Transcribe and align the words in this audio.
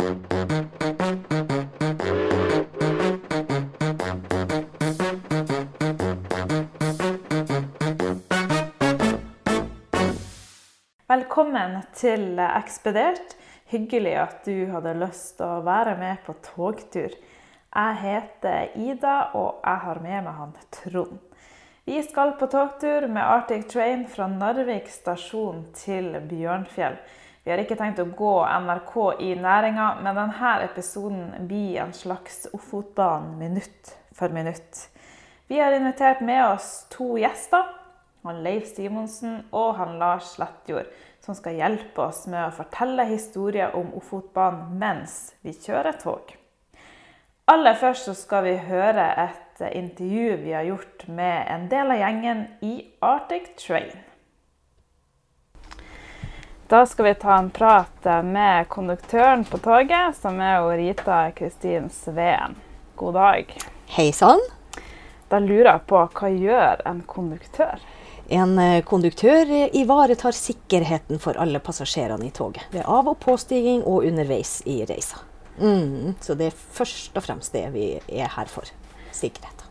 Velkommen 0.00 0.14
til 11.92 12.40
Ekspedert. 12.40 13.36
Hyggelig 13.68 14.16
at 14.16 14.40
du 14.46 14.70
hadde 14.72 14.96
lyst 14.96 15.36
til 15.36 15.44
å 15.44 15.60
være 15.68 15.98
med 16.00 16.24
på 16.24 16.32
togtur. 16.48 17.12
Jeg 17.68 18.00
heter 18.00 18.72
Ida, 18.80 19.36
og 19.36 19.60
jeg 19.60 19.84
har 19.84 20.00
med 20.00 20.24
meg 20.24 20.32
han 20.40 20.56
Trond. 20.80 21.20
Vi 21.84 22.00
skal 22.08 22.38
på 22.40 22.48
togtur 22.48 23.04
med 23.04 23.20
Arctic 23.20 23.68
Train 23.68 24.08
fra 24.08 24.32
Narvik 24.32 24.88
stasjon 24.88 25.66
til 25.76 26.14
Bjørnfjell. 26.24 26.96
Vi 27.44 27.50
har 27.50 27.62
ikke 27.62 27.78
tenkt 27.80 28.00
å 28.02 28.04
gå 28.04 28.34
NRK 28.44 28.96
i 29.24 29.32
næringa, 29.40 29.88
men 30.04 30.18
denne 30.18 30.54
episoden 30.66 31.48
blir 31.48 31.80
en 31.80 31.94
slags 31.96 32.44
Ofotbanen 32.52 33.38
minutt 33.40 33.94
for 34.12 34.28
minutt. 34.28 34.88
Vi 35.48 35.58
har 35.58 35.72
invitert 35.72 36.20
med 36.20 36.44
oss 36.46 36.84
to 36.92 37.16
gjester 37.18 37.64
han 38.22 38.42
Leif 38.44 38.68
Simonsen 38.74 39.38
og 39.56 39.78
han 39.78 39.96
Lars 40.00 40.34
Slettjord, 40.34 40.90
som 41.24 41.36
skal 41.36 41.56
hjelpe 41.56 42.04
oss 42.04 42.26
med 42.28 42.42
å 42.44 42.54
fortelle 42.54 43.08
historier 43.08 43.72
om 43.76 43.92
Ofotbanen 43.96 44.76
mens 44.80 45.32
vi 45.44 45.54
kjører 45.56 45.96
tog. 46.02 46.34
Aller 47.50 47.74
først 47.80 48.06
så 48.06 48.14
skal 48.14 48.44
vi 48.46 48.58
høre 48.68 49.08
et 49.24 49.64
intervju 49.72 50.36
vi 50.44 50.52
har 50.54 50.68
gjort 50.68 51.08
med 51.08 51.48
en 51.50 51.66
del 51.72 51.96
av 51.96 52.04
gjengen 52.04 52.44
i 52.62 52.74
Arctic 53.02 53.54
Train. 53.58 54.09
Da 56.70 56.86
skal 56.86 57.04
vi 57.04 57.14
ta 57.14 57.38
en 57.38 57.50
prat 57.50 58.04
med 58.24 58.68
konduktøren 58.68 59.40
på 59.44 59.58
toget, 59.58 60.14
som 60.16 60.36
er 60.38 60.62
Rita 60.78 61.32
Kristin 61.34 61.88
Sveen. 61.90 62.54
God 62.94 63.16
dag. 63.18 63.50
Hei 63.90 64.12
sann. 64.14 64.38
Da 65.26 65.40
lurer 65.42 65.72
jeg 65.72 65.82
på, 65.90 66.04
hva 66.14 66.30
gjør 66.30 66.84
en 66.86 67.00
konduktør? 67.10 67.82
En 68.30 68.54
eh, 68.62 68.84
konduktør 68.86 69.50
ivaretar 69.50 70.38
sikkerheten 70.38 71.18
for 71.18 71.34
alle 71.42 71.58
passasjerene 71.58 72.30
i 72.30 72.30
toget. 72.30 72.70
Ved 72.70 72.86
av- 72.86 73.10
og 73.16 73.18
påstigning 73.18 73.82
og 73.82 74.06
underveis 74.06 74.60
i 74.62 74.84
reisa. 74.86 75.18
Mm, 75.58 76.14
så 76.22 76.38
det 76.38 76.52
er 76.52 76.64
først 76.78 77.18
og 77.18 77.26
fremst 77.26 77.50
det 77.58 77.66
vi 77.74 77.96
er 77.98 78.30
her 78.36 78.46
for. 78.46 78.70
Sikkerhet. 79.10 79.66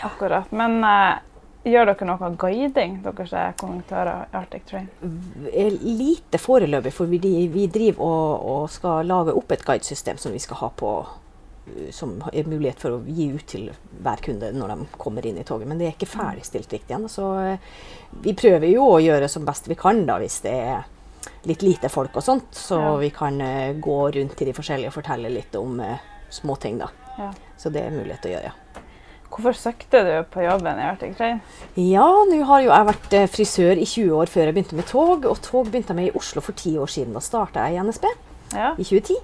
Akkurat. 0.00 0.48
Men 0.48 0.80
uh, 0.80 1.20
gjør 1.64 1.90
dere 1.90 2.08
noe 2.08 2.30
guiding, 2.38 2.98
dere 3.04 3.28
er 3.40 3.56
konduktører 3.60 4.26
i 4.26 4.36
Arctic 4.38 4.66
Train? 4.68 4.88
Lite 5.82 6.40
foreløpig, 6.40 6.92
for 6.94 7.10
vi, 7.10 7.20
vi 7.52 7.66
driver 7.72 8.04
og, 8.04 8.50
og, 8.52 8.68
skal 8.72 9.08
lage 9.08 9.34
opp 9.36 9.52
et 9.52 9.64
guidesystem 9.66 10.20
som 10.20 10.34
vi 10.34 10.42
skal 10.42 10.62
ha 10.62 10.70
på 10.76 10.92
som 11.92 12.14
er 12.32 12.46
mulighet 12.48 12.80
for 12.80 12.96
å 12.96 13.00
gi 13.04 13.26
ut 13.34 13.44
til 13.48 13.66
hver 14.02 14.22
kunde 14.24 14.50
når 14.56 14.72
de 14.72 14.86
kommer 15.00 15.26
inn 15.26 15.36
i 15.40 15.44
toget. 15.44 15.68
Men 15.68 15.80
det 15.80 15.88
er 15.88 15.96
ikke 15.96 16.10
ferdigstilt 16.10 16.72
riktig 16.72 16.96
ennå. 16.96 17.10
Så 17.12 17.26
eh, 17.42 17.66
vi 18.24 18.32
prøver 18.38 18.70
jo 18.70 18.86
å 18.94 19.00
gjøre 19.02 19.28
som 19.28 19.44
best 19.44 19.68
vi 19.68 19.76
kan 19.78 20.04
da, 20.08 20.18
hvis 20.22 20.40
det 20.46 20.54
er 20.54 20.86
litt 21.48 21.62
lite 21.62 21.90
folk 21.92 22.16
og 22.16 22.24
sånt. 22.24 22.54
Så 22.56 22.78
ja. 22.80 22.94
vi 23.02 23.10
kan 23.14 23.40
uh, 23.40 23.74
gå 23.76 23.98
rundt 24.16 24.36
til 24.38 24.50
de 24.50 24.56
forskjellige 24.56 24.92
og 24.92 24.96
fortelle 24.96 25.32
litt 25.32 25.54
om 25.60 25.80
uh, 25.82 25.98
småting, 26.32 26.80
da. 26.80 26.88
Ja. 27.18 27.32
Så 27.58 27.72
det 27.74 27.84
er 27.84 27.94
mulighet 27.94 28.24
til 28.24 28.32
å 28.32 28.36
gjøre, 28.36 28.52
ja. 28.52 28.67
Hvorfor 29.28 29.54
søkte 29.54 30.00
du 30.02 30.12
på 30.32 30.42
jobben 30.42 30.80
i 30.80 30.86
Arctic 30.88 31.16
Train? 31.18 31.42
Ja, 31.78 32.06
nå 32.26 32.38
har 32.48 32.62
jo 32.64 32.70
jeg 32.72 32.88
vært 32.88 33.16
frisør 33.30 33.78
i 33.78 33.86
20 33.86 34.14
år 34.18 34.30
før 34.32 34.48
jeg 34.48 34.56
begynte 34.56 34.78
med 34.78 34.88
tog. 34.88 35.26
Og 35.28 35.42
tog 35.44 35.68
begynte 35.68 35.92
jeg 35.92 35.98
med 36.00 36.08
i 36.10 36.16
Oslo 36.18 36.42
for 36.42 36.56
ti 36.58 36.74
år 36.80 36.90
siden. 36.90 37.14
Da 37.14 37.22
starta 37.22 37.66
jeg 37.68 37.76
i 37.76 37.84
NSB 37.86 38.08
ja. 38.56 38.72
i 38.74 38.86
2010. 38.88 39.18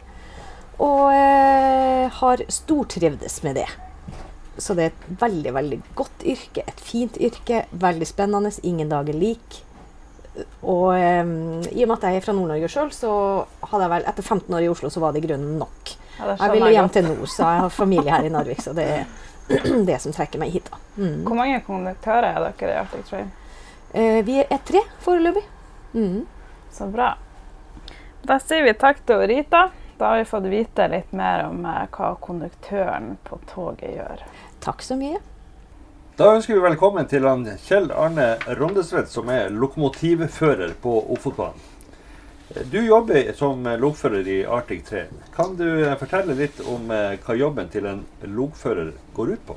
Og 0.84 1.08
eh, 1.14 2.06
har 2.20 2.44
stortrivdes 2.52 3.40
med 3.46 3.58
det. 3.62 3.68
Så 4.58 4.76
det 4.78 4.86
er 4.86 4.92
et 4.92 5.20
veldig, 5.22 5.54
veldig 5.54 5.80
godt 5.98 6.26
yrke. 6.30 6.62
Et 6.68 6.82
fint 6.92 7.18
yrke. 7.18 7.64
Veldig 7.72 8.06
spennende. 8.06 8.52
Ingen 8.62 8.92
dager 8.92 9.18
lik. 9.18 9.60
Og 10.62 10.94
eh, 10.98 11.26
i 11.74 11.84
og 11.84 11.90
med 11.90 11.96
at 11.98 12.08
jeg 12.08 12.20
er 12.20 12.24
fra 12.24 12.34
Nord-Norge 12.34 12.70
sjøl, 12.70 12.90
så 12.94 13.12
hadde 13.70 13.84
jeg 13.86 13.94
vel 13.96 14.08
etter 14.10 14.26
15 14.26 14.56
år 14.56 14.66
i 14.66 14.70
Oslo, 14.72 14.90
så 14.90 15.02
var 15.02 15.14
det 15.14 15.22
i 15.22 15.28
grunnen 15.28 15.58
nok. 15.60 15.94
Ja, 16.18 16.34
jeg 16.38 16.54
ville 16.54 16.72
hjem 16.74 16.90
til 16.94 17.06
nord, 17.08 17.26
så 17.30 17.42
jeg 17.42 17.62
har 17.64 17.72
familie 17.74 18.10
her 18.14 18.26
i 18.26 18.32
Narvik. 18.34 18.62
Så 18.62 18.74
det 18.74 18.84
er 19.00 19.06
det 19.88 19.98
som 20.02 20.12
trekker 20.12 20.40
meg 20.40 20.54
hit. 20.54 20.70
da. 20.70 20.78
Mm. 20.96 21.24
Hvor 21.26 21.38
mange 21.38 21.60
konduktører 21.66 22.30
er 22.30 22.46
dere 22.46 22.72
i 22.72 22.78
Arctic 22.80 23.08
Train? 23.10 23.32
Eh, 23.92 24.20
vi 24.26 24.40
er 24.42 24.62
tre 24.66 24.82
foreløpig. 25.04 25.44
Mm. 25.94 26.24
Så 26.72 26.88
bra. 26.90 27.12
Da 28.24 28.38
sier 28.40 28.64
vi 28.64 28.72
takk 28.74 29.04
til 29.06 29.26
Rita. 29.28 29.68
Da 29.98 30.08
har 30.10 30.18
vi 30.18 30.24
fått 30.26 30.48
vite 30.50 30.88
litt 30.90 31.12
mer 31.14 31.44
om 31.50 31.60
eh, 31.68 31.84
hva 31.94 32.14
konduktøren 32.20 33.14
på 33.26 33.38
toget 33.52 33.94
gjør. 33.94 34.24
Takk 34.64 34.82
så 34.82 34.96
mye. 34.98 35.20
Da 36.18 36.30
ønsker 36.34 36.54
vi 36.54 36.62
velkommen 36.62 37.06
til 37.10 37.26
han 37.26 37.46
Kjell 37.66 37.90
Arne 37.90 38.36
Rondesvedt, 38.58 39.10
som 39.10 39.30
er 39.34 39.50
lokomotivfører 39.50 40.76
på 40.82 40.98
Ofotbanen. 41.14 41.73
Du 42.48 42.86
jobber 42.86 43.32
som 43.32 43.64
lokfører 43.80 44.28
i 44.28 44.46
Arctic 44.46 44.84
3. 44.84 45.04
Kan 45.36 45.56
du 45.56 45.86
eh, 45.86 45.96
fortelle 45.96 46.34
litt 46.34 46.60
om 46.68 46.90
eh, 46.90 47.16
hva 47.24 47.34
jobben 47.34 47.70
til 47.72 47.86
en 47.88 48.02
lokfører 48.20 48.92
går 49.16 49.30
ut 49.32 49.46
på? 49.46 49.56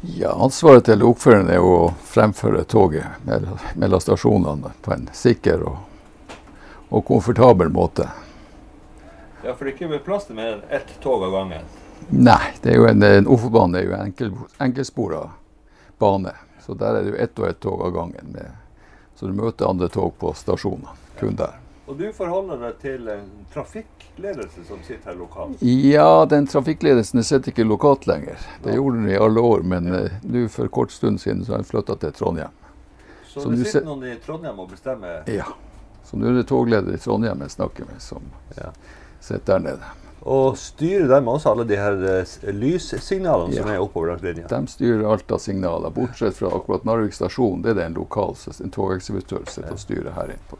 Ja, 0.00 0.34
Ansvaret 0.44 0.84
til 0.84 1.00
lokføreren 1.00 1.48
er 1.50 1.64
å 1.64 1.94
fremføre 2.04 2.66
toget 2.68 3.24
mellom 3.24 4.00
stasjonene 4.00 4.74
på 4.84 4.92
en 4.92 5.08
sikker 5.16 5.64
og, 5.66 5.80
og 6.92 7.04
komfortabel 7.08 7.72
måte. 7.72 8.10
Ja, 9.42 9.54
For 9.56 9.64
det 9.64 9.72
er 9.72 9.88
ikke 9.88 10.04
plass 10.04 10.28
til 10.28 10.36
mer 10.36 10.58
enn 10.58 10.64
ett 10.68 10.92
tog 11.00 11.24
av 11.24 11.32
gangen? 11.32 11.64
Nei, 12.12 12.52
det 12.60 12.74
er 12.74 12.80
jo 12.82 12.88
en, 12.92 13.02
en 13.02 13.28
Ofotbane 13.32 13.80
er 13.80 13.88
jo 13.88 13.96
en 13.96 14.04
enkel, 14.10 14.36
enkelspora 14.60 15.24
bane. 15.98 16.36
Så 16.60 16.76
der 16.76 16.98
er 16.98 17.06
det 17.06 17.14
jo 17.14 17.20
ett 17.24 17.38
og 17.40 17.48
ett 17.48 17.60
tog 17.64 17.82
av 17.88 17.96
gangen. 17.96 18.34
Med, 18.36 18.52
så 19.16 19.30
du 19.30 19.38
møter 19.38 19.70
andre 19.70 19.88
tog 19.88 20.12
på 20.20 20.36
stasjonene. 20.36 20.92
Kun 21.16 21.38
der. 21.40 21.56
Og 21.86 21.94
du 21.98 22.06
forholder 22.12 22.58
deg 22.64 22.78
til 22.82 23.08
en 23.12 23.28
trafikkledelse 23.54 24.64
som 24.66 24.80
sitter 24.82 25.12
her 25.12 25.18
lokalt? 25.20 25.62
Ja, 25.62 26.26
den 26.26 26.48
trafikkledelsen 26.50 27.22
sitter 27.22 27.54
ikke 27.54 27.66
lokalt 27.66 28.08
lenger. 28.10 28.40
Det 28.64 28.74
ja. 28.74 28.80
gjorde 28.80 28.98
den 28.98 29.12
i 29.12 29.20
alle 29.28 29.40
år, 29.40 29.62
men 29.62 29.86
ja. 29.92 30.02
uh, 30.06 30.20
nå 30.26 30.48
for 30.50 30.72
kort 30.72 30.94
stund 30.94 31.22
siden 31.22 31.44
så 31.46 31.54
har 31.54 31.62
den 31.62 31.70
flytta 31.70 31.98
til 32.02 32.12
Trondheim. 32.18 32.54
Så, 33.26 33.40
så 33.40 33.54
det 33.54 33.68
sitter 33.68 33.86
noen 33.86 34.06
i 34.10 34.18
Trondheim 34.24 34.58
og 34.58 34.70
bestemmer? 34.74 35.22
Ja. 35.30 35.46
Så 36.06 36.18
nå 36.18 36.30
er 36.30 36.40
det 36.40 36.46
togleder 36.50 36.94
i 36.94 37.02
Trondheim 37.02 37.46
jeg 37.46 37.58
snakker 37.58 37.90
med. 37.90 38.02
som... 38.02 38.30
Ja 38.58 38.74
sitter 39.26 39.52
der 39.52 39.58
nede. 39.58 39.82
Og 40.20 40.58
styrer 40.58 41.06
de 41.08 41.28
også 41.28 41.52
alle 41.52 41.64
de 41.68 41.76
her 41.78 42.00
eh, 42.10 42.36
lyssignalene 42.54 43.54
ja. 43.54 43.62
som 43.62 43.70
er 43.70 43.82
oppover 43.82 44.10
langs 44.10 44.24
linja? 44.26 44.48
De 44.50 44.70
styrer 44.70 45.06
alt 45.06 45.30
av 45.30 45.38
signaler, 45.38 45.92
bortsett 45.94 46.34
fra 46.34 46.50
akkurat 46.56 46.86
Narvik 46.88 47.14
stasjon. 47.14 47.62
Det 47.62 47.74
er 47.74 47.78
det 47.78 47.88
en 47.92 47.98
lokal 48.00 48.34
en 48.34 48.74
togekspeditør 48.74 49.46
sitter 49.46 49.70
ja. 49.70 49.76
og 49.76 49.82
styrer 49.82 50.16
her 50.16 50.34
inne 50.34 50.50
på. 50.50 50.58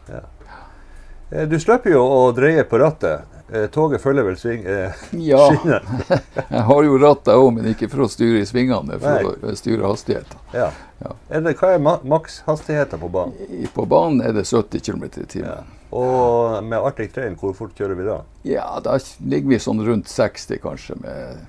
Eh, 1.30 1.48
du 1.48 1.58
slipper 1.60 1.90
jo 1.90 2.02
å 2.02 2.32
dreie 2.32 2.64
på 2.64 2.78
rattet. 2.78 3.32
Eh, 3.52 3.66
toget 3.70 4.02
følger 4.02 4.26
vel 4.26 4.36
sving, 4.38 4.64
eh, 4.66 4.92
ja. 5.30 5.44
jeg 6.48 6.62
har 6.70 6.82
jo 6.86 6.98
rattet 6.98 7.34
òg, 7.34 7.52
men 7.54 7.70
ikke 7.70 7.88
for 7.90 8.06
å 8.06 8.10
styre 8.10 8.42
i 8.42 8.46
svingene, 8.48 8.98
for 9.02 9.22
Nei. 9.22 9.34
å 9.52 9.54
styre 9.58 9.86
hastigheten. 9.86 10.40
Ja. 10.54 10.70
Ja. 11.02 11.12
Det, 11.28 11.52
hva 11.60 11.74
er 11.76 11.82
ma 11.82 11.98
makshastigheten 12.08 13.02
på 13.02 13.10
banen? 13.12 13.66
På 13.74 13.84
banen 13.86 14.22
er 14.24 14.32
det 14.34 14.46
70 14.48 14.80
km 14.86 15.04
i 15.10 15.26
timen. 15.28 15.74
Og 15.96 16.64
med 16.64 16.78
Arctic 16.80 17.12
Train, 17.14 17.36
hvor 17.38 17.52
fort 17.54 17.76
kjører 17.78 17.98
vi 17.98 18.06
da? 18.08 18.16
Ja, 18.48 18.64
Da 18.82 18.96
ligger 19.22 19.54
vi 19.54 19.60
sånn 19.62 19.84
rundt 19.86 20.08
60 20.10 20.58
kanskje. 20.64 20.96
Med, 21.04 21.44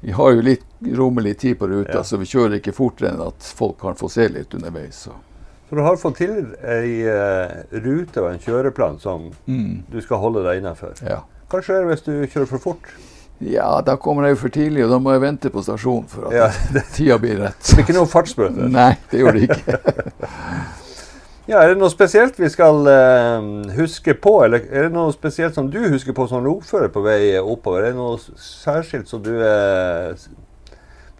vi 0.00 0.14
har 0.16 0.32
jo 0.32 0.46
litt 0.46 0.64
rommelig 0.96 1.38
tid 1.42 1.58
på 1.58 1.68
ruta, 1.68 2.04
så 2.04 2.16
vi 2.20 2.30
kjører 2.30 2.60
ikke 2.60 2.72
fortere 2.76 3.12
enn 3.12 3.22
at 3.26 3.44
folk 3.58 3.76
kan 3.82 3.98
få 3.98 4.08
se 4.12 4.28
litt 4.32 4.54
underveis. 4.56 5.04
Så. 5.08 5.18
Så 5.74 5.78
du 5.78 5.82
har 5.82 5.96
fått 5.98 6.20
til 6.20 6.34
ei 6.70 7.00
uh, 7.02 7.64
rute 7.82 8.20
og 8.22 8.28
en 8.28 8.36
kjøreplan 8.38 9.00
som 9.02 9.24
mm. 9.50 9.88
du 9.90 9.96
skal 10.04 10.20
holde 10.22 10.44
deg 10.44 10.60
innenfor. 10.60 10.92
Ja. 11.02 11.16
Hva 11.50 11.58
skjer 11.66 11.88
hvis 11.88 12.04
du 12.06 12.12
kjører 12.30 12.46
for 12.46 12.62
fort? 12.62 12.92
Ja, 13.42 13.80
da 13.82 13.96
kommer 13.98 14.28
jeg 14.28 14.36
jo 14.36 14.38
for 14.44 14.54
tidlig, 14.54 14.84
og 14.84 14.92
da 14.94 15.00
må 15.02 15.16
jeg 15.16 15.24
vente 15.24 15.50
på 15.50 15.64
stasjonen 15.66 16.06
for 16.12 16.28
at 16.28 16.36
ja. 16.38 16.46
tida 16.94 17.18
blir 17.18 17.42
rett. 17.42 17.58
Det 17.58 17.74
er 17.74 17.82
ikke 17.88 17.96
noe 17.98 18.06
fartsbøter? 18.12 18.70
Nei, 18.78 18.92
det 19.10 19.24
gjør 19.24 19.34
det 19.34 19.48
ikke. 19.48 19.80
Ja, 21.44 21.58
Er 21.58 21.74
det 21.74 21.80
noe 21.82 21.92
spesielt 21.92 22.38
vi 22.40 22.48
skal 22.48 22.86
uh, 22.86 23.74
huske 23.74 24.14
på, 24.14 24.38
eller 24.46 24.62
er 24.70 24.86
det 24.86 24.94
noe 24.94 25.10
spesielt 25.12 25.58
som 25.58 25.66
du 25.74 25.80
husker 25.90 26.14
på 26.14 26.24
som 26.30 26.46
lokfører 26.46 26.94
på 26.94 27.02
vei 27.02 27.34
oppover? 27.42 27.82
Er 27.82 27.90
det 27.90 27.98
noe 27.98 28.14
særskilt 28.38 29.10
som 29.10 29.26
du 29.26 29.34
uh, 29.42 30.14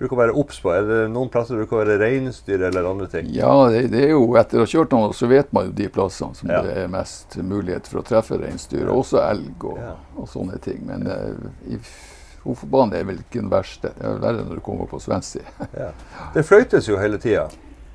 bruker 0.04 0.16
å 0.16 0.20
være 0.20 0.36
obs 0.40 0.60
på? 0.62 0.70
Er 0.76 0.86
det 0.88 1.00
noen 1.12 1.30
plasser 1.32 1.56
det 1.56 1.64
bruker 1.64 1.80
å 1.80 1.82
være 1.82 1.98
reinsdyr 2.02 2.66
eller 2.70 2.88
andre 2.88 3.08
ting? 3.10 3.28
Ja, 3.34 3.52
det, 3.72 3.86
det, 3.92 4.06
er 4.06 4.14
jo 4.14 4.26
etter 4.40 4.60
å 4.60 4.66
ha 4.66 4.70
kjørt 4.70 4.94
noen, 4.94 5.14
så 5.16 5.28
vet 5.30 5.52
man 5.56 5.70
jo 5.70 5.76
de 5.80 5.90
plassene 5.92 6.38
som 6.38 6.52
ja. 6.52 6.62
det 6.64 6.76
er 6.84 6.90
mest 6.92 7.38
mulighet 7.40 7.90
for 7.90 8.02
å 8.02 8.06
treffe 8.06 8.38
reinsdyr. 8.40 8.86
Og 8.86 9.04
også 9.04 9.22
elg 9.24 9.68
og, 9.72 9.80
ja. 9.80 9.94
og, 10.14 10.28
sånne 10.30 10.60
ting. 10.64 10.84
Men 10.88 11.08
uh, 11.10 11.50
i 11.66 11.80
Ofotbanen 12.44 12.98
er 12.98 13.06
vel 13.08 13.20
ikke 13.22 13.40
den 13.40 13.50
verste. 13.52 13.94
Det 13.96 14.04
er 14.04 14.18
verre 14.20 14.44
når 14.44 14.60
du 14.60 14.64
kommer 14.64 14.88
på 14.90 15.00
svensk 15.00 15.38
side. 15.38 15.54
ja. 15.82 15.90
Det 16.34 16.44
fløytes 16.44 16.90
jo 16.90 17.00
hele 17.00 17.20
tida. 17.20 17.48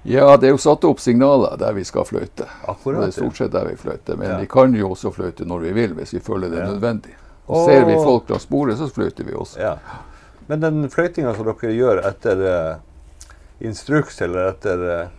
Ja, 0.09 0.38
det 0.39 0.47
er 0.47 0.53
jo 0.56 0.61
satt 0.61 0.85
opp 0.88 1.01
signaler 1.03 1.57
der 1.59 1.75
vi 1.75 1.83
skal 1.85 2.06
fløyte. 2.07 2.47
Akkurat, 2.65 3.03
det 3.03 3.11
er 3.11 3.17
stort 3.19 3.38
sett 3.38 3.51
der 3.53 3.67
vi 3.67 3.75
fløyter. 3.77 4.17
Men 4.17 4.39
vi 4.41 4.47
kan 4.50 4.73
jo 4.73 4.94
også 4.95 5.11
fløyte 5.13 5.45
når 5.45 5.67
vi 5.67 5.73
vil, 5.75 5.97
hvis 6.00 6.15
vi 6.15 6.21
føler 6.23 6.50
det 6.50 6.63
er 6.63 6.71
nødvendig. 6.71 7.17
Og 7.50 7.65
ser 7.65 7.85
vi 7.85 7.97
folk 7.97 8.29
la 8.29 8.39
sporet, 8.41 8.77
så 8.79 8.88
fløyter 8.94 9.27
vi 9.27 9.35
også. 9.38 9.59
Men 10.49 10.59
den 10.63 10.89
fløytinga 10.89 11.35
som 11.37 11.45
dere 11.45 11.71
gjør 11.77 11.99
etter 12.09 12.39
uh, 12.41 13.33
instruks 13.61 14.15
eller 14.25 14.47
etter 14.49 14.81
uh, 14.81 15.11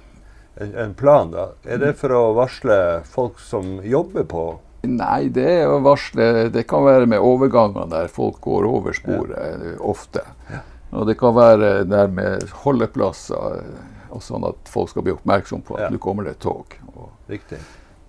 en, 0.59 0.73
en, 0.75 0.95
plan, 0.99 1.31
da, 1.31 1.53
er 1.63 1.79
det 1.79 1.93
for 2.01 2.11
å 2.11 2.23
varsle 2.35 2.79
folk 3.07 3.39
som 3.39 3.79
jobber 3.87 4.27
på 4.27 4.43
Nei, 4.91 5.29
det 5.31 5.45
er 5.61 5.71
å 5.71 5.77
varsle 5.85 6.49
Det 6.51 6.65
kan 6.67 6.83
være 6.83 7.07
med 7.13 7.23
overganger 7.23 7.87
der 7.93 8.11
folk 8.11 8.41
går 8.43 8.67
over 8.67 8.97
sporet 8.97 9.37
ja. 9.39 9.77
ofte. 9.85 10.25
Ja. 10.49 10.65
Og 10.99 11.07
det 11.07 11.19
kan 11.21 11.37
være 11.37 11.85
der 11.87 12.11
med 12.11 12.51
holdeplasser, 12.65 13.63
og 14.11 14.25
sånn 14.25 14.49
at 14.49 14.73
folk 14.73 14.91
skal 14.91 15.07
bli 15.07 15.15
oppmerksom 15.15 15.63
på 15.63 15.79
at 15.79 15.87
ja. 15.87 15.93
nå 15.95 16.01
kommer 16.03 16.27
det 16.27 16.35
et 16.39 16.43
tog. 16.43 16.75
Og, 16.97 17.13
Riktig. 17.31 17.61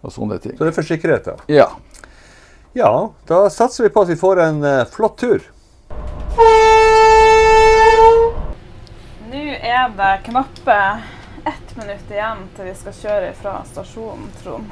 og 0.01 0.15
sånne 0.15 0.39
ting. 0.41 0.57
Så 0.57 0.65
det 0.65 0.73
er 0.73 0.79
for 0.79 0.89
sikkerheten? 0.89 1.45
Ja. 1.51 1.69
Ja, 2.73 2.93
da 3.29 3.43
satser 3.51 3.85
vi 3.85 3.93
på 3.93 4.07
at 4.07 4.15
vi 4.15 4.17
får 4.17 4.45
en 4.47 4.63
uh, 4.65 4.85
flott 4.89 5.19
tur. 5.21 5.51
Nå 9.51 9.57
er 9.57 9.89
det 9.97 10.19
knappe 10.23 10.75
ett 11.45 11.71
minutt 11.75 12.11
igjen 12.11 12.45
til 12.55 12.69
vi 12.69 12.75
skal 12.79 12.93
kjøre 12.95 13.31
fra 13.35 13.55
stasjonen, 13.67 14.29
Trond. 14.39 14.69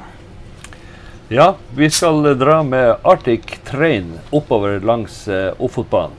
Ja, 1.28 1.50
vi 1.76 1.90
skal 1.92 2.24
dra 2.40 2.62
med 2.64 2.94
Arctic 3.04 3.58
Train 3.68 4.14
oppover 4.32 4.78
langs 4.80 5.18
uh, 5.28 5.52
Ofotbanen. 5.60 6.16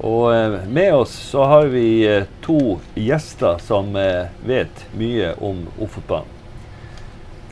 Og 0.00 0.32
uh, 0.34 0.56
med 0.66 0.96
oss 0.96 1.14
så 1.28 1.46
har 1.52 1.70
vi 1.70 1.84
uh, 2.10 2.26
to 2.42 2.80
gjester 2.98 3.62
som 3.62 3.94
vet 4.42 4.82
mye 4.98 5.30
om 5.38 5.62
Ofotbanen. 5.78 6.34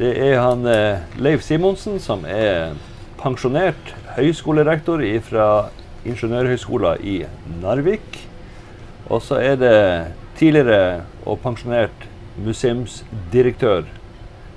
Det 0.03 0.11
er 0.33 0.41
han 0.43 0.67
Leif 1.23 1.47
Simonsen, 1.47 2.03
som 2.03 2.27
er 2.27 2.75
pensjonert 3.23 3.95
høyskolerektor 4.19 5.07
fra 5.31 5.49
Ingeniørhøgskolen 6.03 7.07
i 7.07 7.19
Narvik. 7.63 8.25
Og 9.11 9.23
så 9.23 9.41
er 9.43 9.57
det 9.61 9.79
tidligere 10.39 11.03
og 11.27 11.41
pensjonert 11.43 12.07
museumsdirektør 12.43 13.89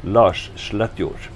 Lars 0.04 0.52
Slettjord. 0.56 1.32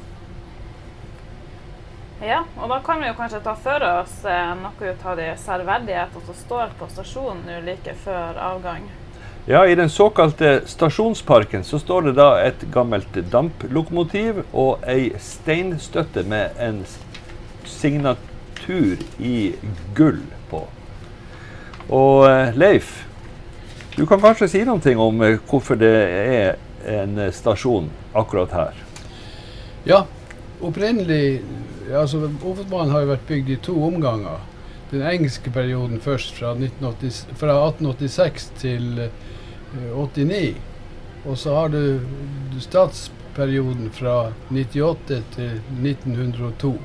Ja, 2.20 2.44
og 2.60 2.68
da 2.70 2.82
kan 2.84 3.00
vi 3.00 3.08
jo 3.08 3.16
kanskje 3.16 3.40
ta 3.44 3.54
for 3.56 3.84
oss 3.88 4.18
eh, 4.28 4.56
noe 4.60 4.96
av 5.08 5.20
de 5.20 5.30
særverdighetene 5.40 6.26
som 6.28 6.36
står 6.36 6.74
på 6.80 6.90
stasjonen 6.92 7.46
nå 7.48 7.62
like 7.64 7.94
før 8.04 8.40
avgang. 8.44 8.90
Ja, 9.48 9.64
I 9.66 9.76
den 9.76 9.90
såkalte 9.90 10.60
stasjonsparken 10.68 11.64
så 11.64 11.80
står 11.80 12.10
det 12.10 12.18
da 12.20 12.34
et 12.44 12.66
gammelt 12.74 13.16
damplokomotiv 13.32 14.44
og 14.52 14.84
ei 14.84 15.14
steinstøtte 15.16 16.26
med 16.28 16.60
en 16.60 16.84
signatur 17.66 19.00
i 19.18 19.56
gull 19.96 20.20
på. 20.52 20.66
Og 21.90 22.28
eh, 22.30 22.56
Leif, 22.58 23.06
du 23.96 24.06
kan 24.06 24.22
kanskje 24.22 24.50
si 24.52 24.62
noe 24.68 24.94
om 25.02 25.24
eh, 25.26 25.40
hvorfor 25.50 25.80
det 25.80 25.90
er 25.90 26.60
en 27.02 27.18
stasjon 27.34 27.90
akkurat 28.18 28.54
her? 28.54 28.78
Ja, 29.90 30.04
opprinnelig 30.62 31.42
altså 31.96 32.22
Ofotbanen 32.46 32.94
har 32.94 33.04
jo 33.04 33.12
vært 33.14 33.28
bygd 33.30 33.50
i 33.50 33.60
to 33.66 33.76
omganger. 33.88 34.42
Den 34.92 35.04
engelske 35.06 35.52
perioden 35.54 36.02
først, 36.02 36.34
fra, 36.38 36.54
1980, 36.58 37.36
fra 37.38 37.58
1886 37.70 38.50
til 38.62 39.10
89. 39.94 40.40
Eh, 40.40 40.66
Og 41.28 41.38
så 41.38 41.54
har 41.54 41.68
du 41.70 42.00
statsperioden 42.64 43.90
fra 43.92 44.32
98 44.50 45.24
til 45.36 45.60
1902. 45.84 46.78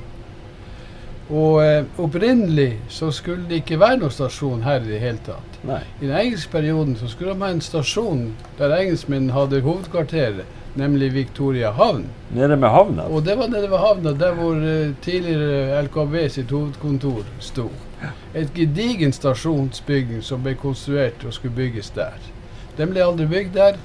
Og 1.29 1.63
eh, 1.65 1.85
opprinnelig 1.97 2.75
så 2.89 3.09
skulle 3.11 3.47
det 3.49 3.63
ikke 3.63 3.79
være 3.81 3.97
noen 4.03 4.13
stasjon 4.13 4.61
her 4.65 4.83
i 4.83 4.91
det 4.91 4.99
hele 5.01 5.21
tatt. 5.25 5.57
Nei. 5.65 5.81
I 5.97 6.05
den 6.05 6.17
engelske 6.19 6.51
perioden 6.53 6.93
så 6.99 7.09
skulle 7.09 7.33
de 7.33 7.41
ha 7.41 7.49
en 7.49 7.63
stasjon 7.65 8.27
der 8.59 8.75
engelskmennene 8.75 9.33
hadde 9.33 9.63
hovedkvarteret, 9.65 10.45
nemlig 10.77 11.09
Victoria 11.15 11.71
havn. 11.73 12.05
Nede 12.35 12.59
med 12.61 12.69
havna? 12.69 13.07
Og 13.09 13.25
det 13.25 13.39
var 13.39 13.49
nede 13.49 13.71
ved 13.71 13.81
havna, 13.81 14.13
der 14.13 14.37
hvor 14.37 14.61
eh, 14.61 14.93
tidligere 15.01 15.81
LKB 15.87 16.15
sitt 16.29 16.53
hovedkontor 16.53 17.25
sto. 17.39 17.71
Et 18.35 18.53
gedigen 18.53 19.15
stasjonsbygging 19.15 20.21
som 20.23 20.43
ble 20.45 20.53
konstruert 20.61 21.25
og 21.25 21.33
skulle 21.33 21.55
bygges 21.57 21.89
der. 21.95 22.21
Den 22.77 22.93
ble 22.93 23.01
aldri 23.01 23.25
bygd 23.31 23.55
der. 23.55 23.81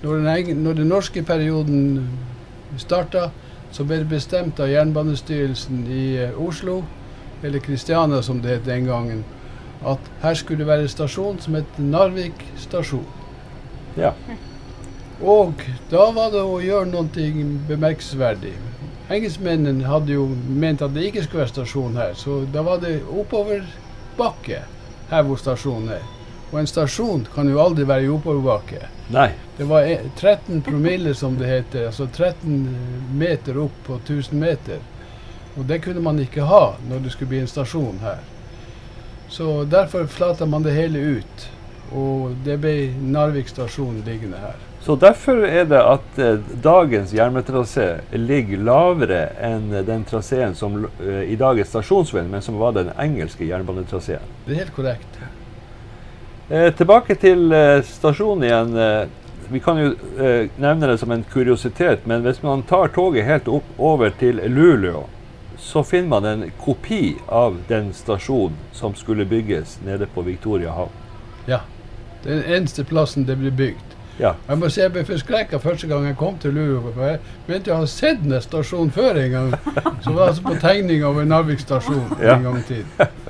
Når 0.00 0.22
den, 0.24 0.56
når 0.64 0.78
den 0.78 0.88
norske 0.88 1.20
perioden 1.22 2.08
starta, 2.80 3.28
så 3.72 3.84
ble 3.84 4.00
det 4.02 4.10
bestemt 4.10 4.60
av 4.60 4.70
jernbanestyrelsen 4.70 5.84
i 5.90 6.04
uh, 6.24 6.40
Oslo, 6.42 6.82
eller 7.42 7.62
Kristiania 7.64 8.22
som 8.22 8.42
det 8.42 8.58
het 8.58 8.66
den 8.66 8.84
gangen, 8.88 9.24
at 9.86 10.10
her 10.22 10.34
skulle 10.34 10.58
det 10.60 10.68
være 10.68 10.86
en 10.86 10.92
stasjon 10.92 11.38
som 11.40 11.56
het 11.56 11.78
Narvik 11.78 12.44
stasjon. 12.60 13.06
Ja. 13.96 14.12
Og 15.20 15.62
da 15.90 16.10
var 16.16 16.30
det 16.32 16.42
å 16.44 16.60
gjøre 16.64 16.88
noe 16.90 17.30
bemerkelsesverdig. 17.68 18.54
Engelskmennene 19.10 19.88
hadde 19.90 20.14
jo 20.14 20.28
ment 20.46 20.84
at 20.84 20.94
det 20.94 21.08
ikke 21.08 21.24
skulle 21.24 21.42
være 21.42 21.54
stasjon 21.54 21.98
her, 21.98 22.14
så 22.14 22.44
da 22.52 22.62
var 22.62 22.78
det 22.84 23.00
oppoverbakke 23.08 24.62
her 25.10 25.26
hvor 25.26 25.40
stasjonen 25.40 25.96
er. 25.96 26.19
Og 26.50 26.58
en 26.60 26.66
stasjon 26.66 27.26
kan 27.34 27.48
jo 27.48 27.60
aldri 27.62 27.84
være 27.86 28.08
i 28.08 28.10
oppoverbakke. 28.10 28.88
Nei. 29.14 29.28
Det 29.56 29.66
var 29.70 29.86
13 30.18 30.62
promille, 30.66 31.14
som 31.14 31.36
det 31.38 31.46
heter. 31.46 31.86
Altså 31.86 32.06
13 32.06 32.66
meter 33.14 33.58
opp 33.58 33.76
på 33.86 34.00
1000 34.02 34.40
meter. 34.40 34.82
Og 35.58 35.64
det 35.64 35.80
kunne 35.84 36.02
man 36.02 36.18
ikke 36.22 36.46
ha 36.46 36.74
når 36.88 37.04
det 37.04 37.14
skulle 37.14 37.34
bli 37.34 37.44
en 37.44 37.50
stasjon 37.50 38.02
her. 38.02 38.18
Så 39.30 39.64
derfor 39.64 40.06
flata 40.06 40.46
man 40.46 40.66
det 40.66 40.74
hele 40.74 40.98
ut. 40.98 41.46
Og 41.94 42.34
det 42.44 42.58
ble 42.62 42.74
Narvik 42.98 43.50
stasjon 43.50 44.02
liggende 44.06 44.38
her. 44.42 44.58
Så 44.80 44.96
derfor 44.96 45.42
er 45.44 45.66
det 45.68 45.80
at 45.84 46.18
eh, 46.18 46.38
dagens 46.64 47.12
jernbanetrasé 47.12 47.88
ligger 48.16 48.62
lavere 48.64 49.18
enn 49.44 49.68
den 49.86 50.06
traseen 50.08 50.54
som 50.56 50.86
eh, 50.86 51.26
i 51.28 51.36
dag 51.38 51.60
er 51.60 51.68
stasjonsveien, 51.68 52.30
men 52.32 52.42
som 52.42 52.56
var 52.58 52.72
den 52.78 52.88
engelske 52.96 53.44
jernbanetraseen. 53.44 54.24
Det 54.46 54.54
er 54.54 54.62
helt 54.64 54.74
korrekt. 54.78 55.20
Eh, 56.50 56.72
tilbake 56.74 57.14
til 57.14 57.52
eh, 57.54 57.78
stasjonen 57.86 58.42
igjen. 58.42 58.72
Eh, 58.74 59.08
vi 59.52 59.60
kan 59.62 59.78
jo 59.78 59.92
eh, 60.18 60.48
nevne 60.58 60.88
det 60.90 60.96
som 60.98 61.12
en 61.14 61.22
kuriositet, 61.22 62.06
men 62.10 62.24
hvis 62.26 62.42
man 62.42 62.64
tar 62.66 62.90
toget 62.94 63.24
helt 63.28 63.46
opp 63.48 63.68
over 63.78 64.10
til 64.18 64.42
Luleå, 64.50 65.04
så 65.58 65.84
finner 65.86 66.08
man 66.08 66.26
en 66.26 66.42
kopi 66.58 67.14
av 67.28 67.60
den 67.68 67.92
stasjonen 67.94 68.58
som 68.74 68.98
skulle 68.98 69.28
bygges 69.30 69.78
nede 69.86 70.10
på 70.10 70.26
Victoria 70.26 70.74
havn. 70.74 70.98
Ja. 71.46 71.60
Den 72.24 72.42
eneste 72.42 72.84
plassen 72.84 73.28
det 73.30 73.38
ble 73.38 73.54
bygd. 73.54 73.96
Ja. 74.18 74.34
Jeg 74.48 74.58
må 74.58 74.68
si 74.68 74.82
jeg 74.82 74.92
ble 74.92 75.06
forskrekka 75.06 75.62
første 75.62 75.86
gang 75.88 76.10
jeg 76.10 76.18
kom 76.18 76.34
til 76.42 76.58
Luleå. 76.58 76.82
For 76.90 77.12
jeg 77.12 77.22
begynte 77.46 77.76
å 77.76 77.82
ha 77.84 77.88
sett 77.88 78.26
den 78.26 78.42
stasjonen 78.42 78.90
før 78.90 79.22
en 79.22 79.36
gang. 79.36 79.54
Som 80.02 80.18
var 80.18 80.32
altså 80.32 80.50
på 80.50 80.58
tegning 80.58 81.06
av 81.06 81.22
en 81.22 81.30
Narvik 81.30 81.62
stasjon 81.62 82.08
ja. 82.18 82.34
en 82.34 82.48
gang 82.50 82.58
i 82.58 82.70
tiden. 82.74 83.20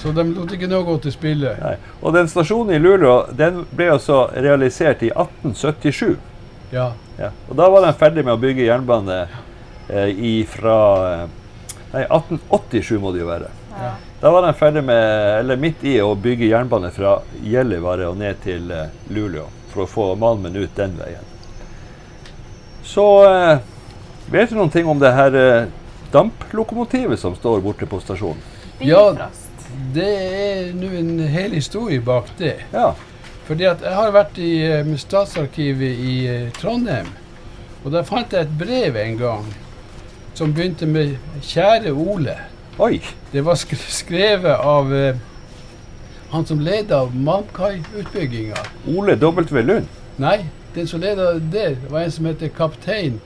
Så 0.00 0.14
de 0.16 0.24
lot 0.32 0.52
ikke 0.56 0.68
noe 0.70 0.86
gå 0.86 0.96
til 1.04 1.12
spille. 1.12 1.52
Nei. 1.60 1.74
Og 2.00 2.14
den 2.16 2.28
stasjonen 2.30 2.72
i 2.76 2.80
Luleå 2.80 3.26
den 3.36 3.64
ble 3.76 3.90
altså 3.94 4.22
realisert 4.32 5.02
i 5.04 5.10
1877. 5.12 6.16
Ja. 6.72 6.92
ja. 7.18 7.30
Og 7.48 7.58
da 7.58 7.68
var 7.68 7.84
de 7.84 7.92
ferdig 7.98 8.24
med 8.24 8.36
å 8.36 8.40
bygge 8.40 8.64
jernbane 8.64 9.20
eh, 9.90 10.46
fra 10.48 10.78
eh, 11.10 11.28
Nei, 11.90 12.04
1887 12.06 13.00
må 13.02 13.10
det 13.10 13.24
jo 13.24 13.26
være. 13.26 13.48
Ja. 13.74 13.88
Da 14.20 14.30
var 14.30 14.44
de 14.46 14.52
ferdig 14.54 14.84
med, 14.86 15.40
eller 15.40 15.58
midt 15.58 15.82
i 15.84 15.96
å 16.04 16.12
bygge 16.14 16.46
jernbane 16.46 16.92
fra 16.94 17.16
Gjellivare 17.42 18.06
og 18.10 18.20
ned 18.20 18.38
til 18.44 18.70
eh, 18.70 18.92
Luleå. 19.10 19.48
For 19.72 19.84
å 19.84 19.90
få 19.90 20.06
Malmen 20.18 20.54
ut 20.54 20.76
den 20.78 20.94
veien. 20.98 21.26
Så 22.86 23.06
eh, 23.26 23.58
vet 24.30 24.50
du 24.50 24.58
noen 24.58 24.70
ting 24.70 24.88
om 24.90 25.02
det 25.02 25.12
her 25.14 25.36
eh, 25.38 25.68
damplokomotivet 26.14 27.20
som 27.20 27.34
står 27.38 27.62
borte 27.64 27.90
på 27.90 28.00
stasjonen? 28.02 28.42
Ja, 28.80 29.10
det 29.94 30.10
er 30.16 30.74
nå 30.74 30.90
en 30.98 31.18
hel 31.30 31.54
historie 31.56 32.00
bak 32.00 32.30
det. 32.38 32.56
Ja. 32.72 32.92
Fordi 33.48 33.66
at 33.66 33.82
jeg 33.82 33.94
har 33.94 34.12
vært 34.14 34.38
i 34.38 34.52
um, 34.80 34.92
Statsarkivet 34.98 36.04
i 36.06 36.14
uh, 36.30 36.52
Trondheim, 36.60 37.08
og 37.84 37.90
der 37.92 38.06
fant 38.06 38.32
jeg 38.32 38.46
et 38.46 38.58
brev 38.58 38.96
en 39.00 39.18
gang 39.18 39.48
som 40.38 40.54
begynte 40.54 40.86
med 40.86 41.16
'Kjære 41.42 41.90
Ole'. 41.90 42.38
Oi. 42.78 43.00
Det 43.32 43.44
var 43.44 43.54
sk 43.54 43.74
skrevet 43.88 44.54
av 44.54 44.92
uh, 44.92 45.16
han 46.30 46.46
som 46.46 46.60
leda 46.60 47.04
Malmkai-utbygginga. 47.14 48.62
Ole 48.86 49.16
W. 49.18 49.62
Lund? 49.62 49.86
Nei, 50.18 50.46
den 50.74 50.86
som 50.86 51.00
leda 51.00 51.34
det, 51.52 51.78
var 51.90 52.00
en 52.00 52.10
som 52.10 52.30
heter 52.30 52.48
kaptein 52.48 53.20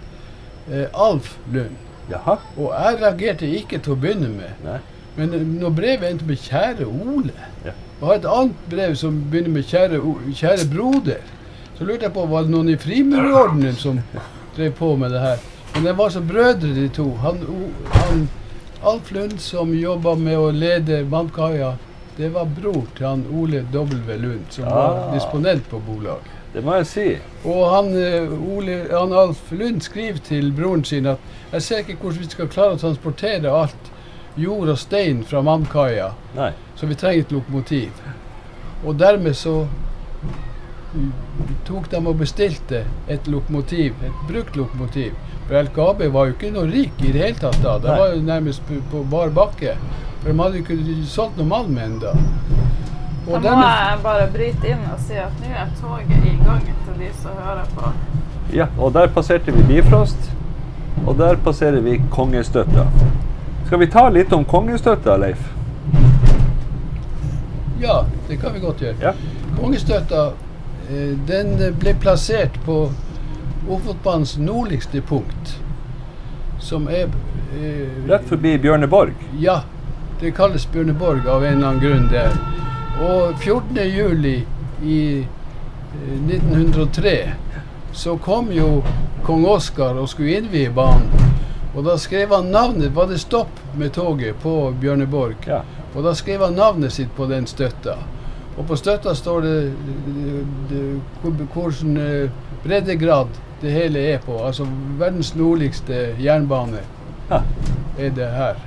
uh, 0.73 0.87
Alf 0.94 1.37
Lund. 1.52 1.76
Jaha. 2.11 2.37
Og 2.56 2.73
jeg 2.73 2.99
reagerte 3.00 3.46
ikke 3.49 3.78
til 3.78 3.92
å 3.92 4.00
begynne 4.00 4.28
med. 4.28 4.56
Nei. 4.64 4.80
Men 5.16 5.35
når 5.61 5.71
brevet 5.71 6.11
endte 6.11 6.26
med 6.26 6.37
'Kjære 6.37 6.87
Ole', 6.87 7.33
ja. 7.64 7.71
og 8.00 8.14
et 8.14 8.25
annet 8.26 8.54
brev 8.71 8.97
som 8.97 9.25
begynner 9.30 9.50
med 9.50 9.62
'Kjære, 9.62 10.00
kjære 10.35 10.66
broder', 10.75 11.23
så 11.78 11.85
lurte 11.85 12.02
jeg 12.02 12.12
på 12.12 12.26
var 12.26 12.42
det 12.42 12.50
noen 12.50 12.68
i 12.68 12.76
Frimurordenen 12.76 13.75
som 13.75 14.00
drev 14.56 14.73
på 14.73 14.97
med 14.97 15.11
det 15.11 15.21
her. 15.21 15.37
Men 15.75 15.85
det 15.85 15.97
var 15.99 16.09
så 16.09 16.21
brødre, 16.21 16.75
de 16.75 16.88
to. 16.88 17.14
Han, 17.14 17.40
han 17.92 18.28
Alf 18.87 19.11
Lund, 19.12 19.38
som 19.38 19.75
jobba 19.75 20.14
med 20.14 20.38
å 20.38 20.50
lede 20.50 21.02
vannkaia, 21.11 21.75
det 22.16 22.28
var 22.35 22.47
bror 22.61 22.85
til 22.97 23.06
han 23.06 23.25
Ole 23.35 23.64
W. 23.73 24.16
Lund, 24.18 24.44
som 24.50 24.64
ja. 24.64 24.75
var 24.75 25.14
disponent 25.14 25.66
på 25.71 25.80
bolaget. 25.87 26.30
Det 26.54 26.62
må 26.62 26.76
jeg 26.78 26.87
si. 26.87 27.06
Og 27.50 27.64
han, 27.71 27.88
eh, 27.99 28.30
Ole, 28.54 28.76
han 28.90 29.12
Alf 29.12 29.50
Lund 29.50 29.80
skriver 29.83 30.21
til 30.23 30.52
broren 30.54 30.85
sin 30.85 31.06
at 31.06 31.18
jeg 31.52 31.62
ser 31.62 31.83
ikke 31.83 31.97
hvordan 32.02 32.21
vi 32.21 32.30
skal 32.30 32.49
klare 32.49 32.76
å 32.76 32.78
transportere 32.78 33.50
alt 33.50 33.90
jord 34.36 34.68
og 34.68 34.78
stein 34.78 35.24
fra 35.24 35.40
vannkaia, 35.46 36.10
så 36.76 36.86
vi 36.86 36.94
trenger 36.98 37.26
et 37.26 37.32
lokomotiv. 37.32 37.90
Og 38.84 38.96
dermed 39.00 39.36
så 39.38 39.64
tok 41.66 41.88
de 41.90 42.00
og 42.06 42.18
bestilte 42.18 42.84
et 43.10 43.28
lokomotiv, 43.30 43.94
et 44.04 44.26
brukt 44.28 44.56
lokomotiv. 44.56 45.14
For 45.48 45.60
LKAB 45.60 46.04
var 46.14 46.28
jo 46.28 46.36
ikke 46.36 46.50
noe 46.54 46.68
rik 46.70 47.00
i 47.04 47.12
det 47.12 47.20
hele 47.20 47.40
tatt 47.40 47.58
da. 47.62 47.78
Det 47.82 47.96
var 47.98 48.14
jo 48.14 48.20
nærmest 48.24 48.62
på, 48.68 48.78
på 48.90 49.02
bar 49.10 49.32
bakke. 49.34 49.74
For 50.22 50.30
de 50.30 50.38
hadde 50.40 50.60
jo 50.60 50.64
ikke 50.64 51.08
solgt 51.10 51.40
noe 51.40 51.48
malm 51.50 51.76
ennå. 51.78 52.14
Da 53.24 53.40
må 53.56 53.64
jeg 53.64 53.98
bare 54.04 54.28
bryte 54.32 54.68
inn 54.68 54.86
og 54.92 55.00
si 55.00 55.16
at 55.20 55.36
nå 55.40 55.50
er 55.52 55.68
toget 55.80 56.24
i 56.28 56.34
gang 56.44 56.64
til 56.68 56.96
de 57.00 57.10
som 57.22 57.36
hører 57.40 57.68
på. 57.76 57.92
Ja, 58.52 58.68
og 58.78 58.92
der 58.96 59.08
passerte 59.12 59.52
vi 59.52 59.64
Bifrost. 59.68 60.30
Og 61.06 61.16
der 61.18 61.36
passerer 61.44 61.80
vi 61.84 61.98
Kongestøtta. 62.12 62.86
Skal 63.74 63.80
vi 63.80 63.86
ta 63.90 64.08
litt 64.08 64.32
om 64.32 64.44
Kongestøtta, 64.44 65.16
Leif? 65.16 65.38
Ja, 67.80 68.04
det 68.28 68.36
kan 68.36 68.54
vi 68.54 68.60
godt 68.62 68.84
gjøre. 68.84 68.94
Ja. 69.02 69.10
Kongestøtta 69.56 70.20
eh, 70.28 71.16
den 71.26 71.50
ble 71.80 71.96
plassert 71.98 72.54
på 72.62 72.76
Ofotbanens 73.66 74.36
nordligste 74.38 75.02
punkt. 75.02 75.56
Som 76.62 76.86
er 76.86 77.10
eh, 77.58 77.98
Rett 78.06 78.30
forbi 78.30 78.54
Bjørneborg? 78.62 79.26
Ja. 79.42 79.64
Det 80.22 80.30
kalles 80.38 80.68
Bjørneborg 80.70 81.26
av 81.26 81.42
en 81.42 81.56
eller 81.56 81.72
annen 81.72 81.82
grunn 81.82 82.08
der. 82.14 82.38
Og 83.02 83.42
14. 83.42 83.82
juli 83.90 84.36
i 84.86 85.02
1903 86.30 87.18
eh, 87.26 87.60
så 87.90 88.14
kom 88.22 88.54
jo 88.54 88.84
kong 89.26 89.48
Oskar 89.58 89.98
og 89.98 90.12
skulle 90.14 90.38
innvie 90.38 90.70
banen. 90.70 91.23
Og 91.74 91.84
da 91.84 91.96
skrev 91.98 92.34
han 92.34 92.52
navnet 92.54 92.94
Var 92.94 93.06
det 93.10 93.18
stopp 93.18 93.60
med 93.78 93.92
toget 93.92 94.38
på 94.42 94.74
Bjørneborg? 94.80 95.36
Ja. 95.46 95.62
Og 95.94 96.02
da 96.06 96.14
skrev 96.14 96.42
han 96.42 96.54
navnet 96.58 96.92
sitt 96.92 97.10
på 97.16 97.26
den 97.30 97.46
støtta. 97.46 97.96
Og 98.58 98.66
på 98.66 98.76
støtta 98.78 99.14
står 99.14 99.40
det, 99.42 99.56
det, 100.06 100.34
det 100.70 100.82
hvilken 101.54 101.96
eh, 101.98 102.30
breddegrad 102.62 103.28
det 103.60 103.70
hele 103.70 104.02
er 104.14 104.18
på. 104.22 104.38
Altså 104.46 104.66
verdens 104.98 105.34
nordligste 105.34 106.14
jernbane 106.22 106.82
ja. 107.30 107.42
er 107.98 108.10
det 108.14 108.30
her. 108.30 108.62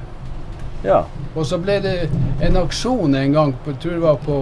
Ja. 0.84 1.04
Og 1.36 1.46
så 1.46 1.60
ble 1.62 1.80
det 1.84 1.96
en 2.44 2.58
aksjon 2.60 3.16
en 3.16 3.34
gang, 3.34 3.54
på, 3.64 3.74
jeg 3.74 3.82
tror 3.84 3.96
det 3.96 4.04
var 4.04 4.20
på 4.26 4.38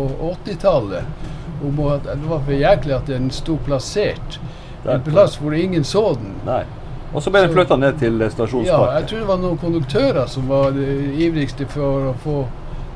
80-tallet, 0.45 1.29
om 1.65 1.79
at 1.89 2.10
det 2.10 2.29
var 2.29 2.41
for 2.45 2.53
jæklig 2.53 2.95
at 2.95 3.07
den 3.10 3.29
sto 3.34 3.57
plassert 3.65 4.39
en 4.86 5.01
plass 5.05 5.39
hvor 5.41 5.55
ingen 5.57 5.84
så 5.84 6.13
den. 6.19 6.36
Nei. 6.45 6.63
Og 7.15 7.24
så 7.24 7.31
ble 7.31 7.45
den 7.45 7.55
flytta 7.55 7.79
ned 7.79 7.98
til 8.01 8.19
stasjonsparken. 8.19 8.67
Ja, 8.67 9.00
jeg 9.00 9.10
tror 9.10 9.22
det 9.24 9.27
var 9.31 9.41
noen 9.41 9.57
konduktører 9.62 10.27
som 10.27 10.50
var 10.51 10.75
ivrigste 10.75 11.67
for 11.72 12.12
å 12.12 12.13
få 12.25 12.43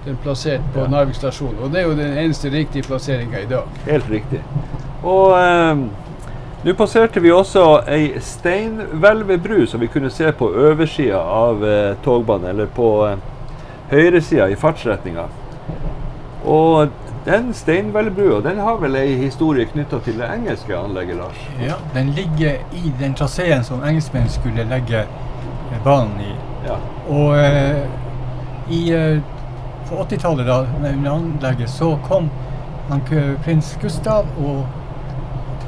den 0.06 0.18
plassert 0.24 0.62
på 0.74 0.84
ja. 0.84 0.92
Narvik 0.92 1.16
stasjon. 1.16 1.56
Og 1.64 1.72
det 1.72 1.82
er 1.82 1.88
jo 1.88 1.96
den 1.98 2.18
eneste 2.18 2.52
riktige 2.52 2.88
plasseringa 2.88 3.42
i 3.44 3.50
dag. 3.50 3.68
Helt 3.88 4.10
riktig. 4.12 4.42
Og 5.04 5.36
eh, 5.38 5.84
nå 6.66 6.76
passerte 6.80 7.24
vi 7.24 7.32
også 7.32 7.66
ei 7.88 8.20
steinhvelvebru 8.24 9.66
som 9.68 9.80
vi 9.80 9.92
kunne 9.92 10.12
se 10.12 10.32
på 10.36 10.50
oversida 10.50 11.20
av 11.20 11.64
eh, 11.66 11.94
togbanen, 12.04 12.50
eller 12.52 12.72
på 12.76 12.90
eh, 13.08 13.22
høyresida 13.92 14.50
i 14.52 14.58
fartsretninga. 14.60 15.28
Og 16.50 16.90
den 17.26 17.54
steinhvelvbrua 17.54 18.42
den 18.42 18.60
har 18.60 18.78
vel 18.78 18.96
ei 18.96 19.16
historie 19.20 19.66
knytta 19.66 20.00
til 20.00 20.20
det 20.20 20.30
engelske 20.34 20.78
anlegget, 20.78 21.18
Lars? 21.18 21.42
Ja, 21.62 21.76
den 21.94 22.10
ligger 22.16 22.62
i 22.74 22.94
den 23.00 23.14
traseen 23.14 23.64
som 23.64 23.84
engelskmenn 23.84 24.30
skulle 24.30 24.64
legge 24.64 25.04
eh, 25.04 25.84
banen 25.84 26.22
i. 26.24 26.32
Ja. 26.68 26.78
Og 27.10 27.40
eh, 27.40 27.84
i, 28.70 28.92
eh, 28.96 29.20
på 29.90 29.96
80-tallet, 30.04 30.48
da, 30.48 30.60
under 30.94 31.12
anlegget, 31.12 31.70
så 31.70 31.98
kom 32.08 32.30
han, 32.90 33.02
prins 33.44 33.78
Gustav 33.82 34.26
og 34.38 34.66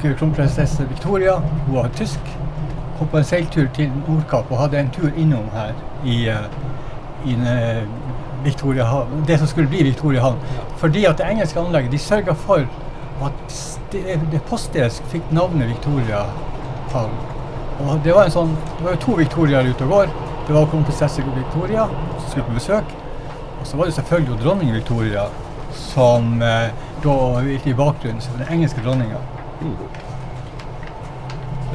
kronprinsesse 0.02 0.88
Victoria. 0.90 1.36
Hun 1.68 1.76
var 1.76 1.90
tysk. 1.96 2.38
På 3.12 3.18
en 3.18 3.24
seiltur 3.26 3.66
til 3.74 3.90
Nordkapp 4.08 4.52
og 4.52 4.60
hadde 4.60 4.78
en 4.78 4.90
tur 4.94 5.10
innom 5.18 5.48
her 5.54 5.72
i, 6.06 6.18
i, 7.26 7.34
i 7.34 8.01
uh, 8.46 8.86
Havn, 8.92 9.26
det 9.28 9.38
som 9.40 9.48
skulle 9.48 9.68
bli 9.68 9.84
Victoria 9.84 10.22
havn. 10.22 10.40
Fordi 10.78 11.06
at 11.06 11.18
det 11.18 11.28
engelske 11.30 11.60
anlegget 11.60 11.92
de 11.92 12.00
sørga 12.00 12.34
for 12.34 12.66
at 13.22 13.60
det, 13.92 14.20
det 14.32 14.42
poststedet 14.50 15.04
fikk 15.12 15.32
navnet 15.32 15.70
Victoria 15.70 16.26
havn. 16.94 17.14
Og 17.82 18.00
det 18.04 18.14
var, 18.14 18.28
en 18.28 18.34
sånn, 18.34 18.52
det 18.78 18.86
var 18.86 18.96
jo 18.96 19.02
to 19.06 19.16
Victoriaer 19.18 19.70
ute 19.70 19.86
og 19.88 19.96
går. 19.96 20.12
Det 20.48 20.56
var 20.56 20.68
kronprinsesse 20.70 21.24
Victoria 21.36 21.88
som 22.20 22.28
skulle 22.30 22.48
på 22.50 22.58
besøk. 22.58 22.94
Og 23.62 23.68
så 23.68 23.78
var 23.78 23.90
det 23.90 23.96
selvfølgelig 23.98 24.40
dronning 24.42 24.74
Victoria 24.74 25.28
som 25.72 26.42
eh, 26.42 26.70
da 27.04 27.18
gikk 27.46 27.68
i 27.72 27.76
bakgrunnen 27.78 28.22
som 28.22 28.38
den 28.40 28.50
engelske 28.54 28.84
dronninga. 28.84 29.22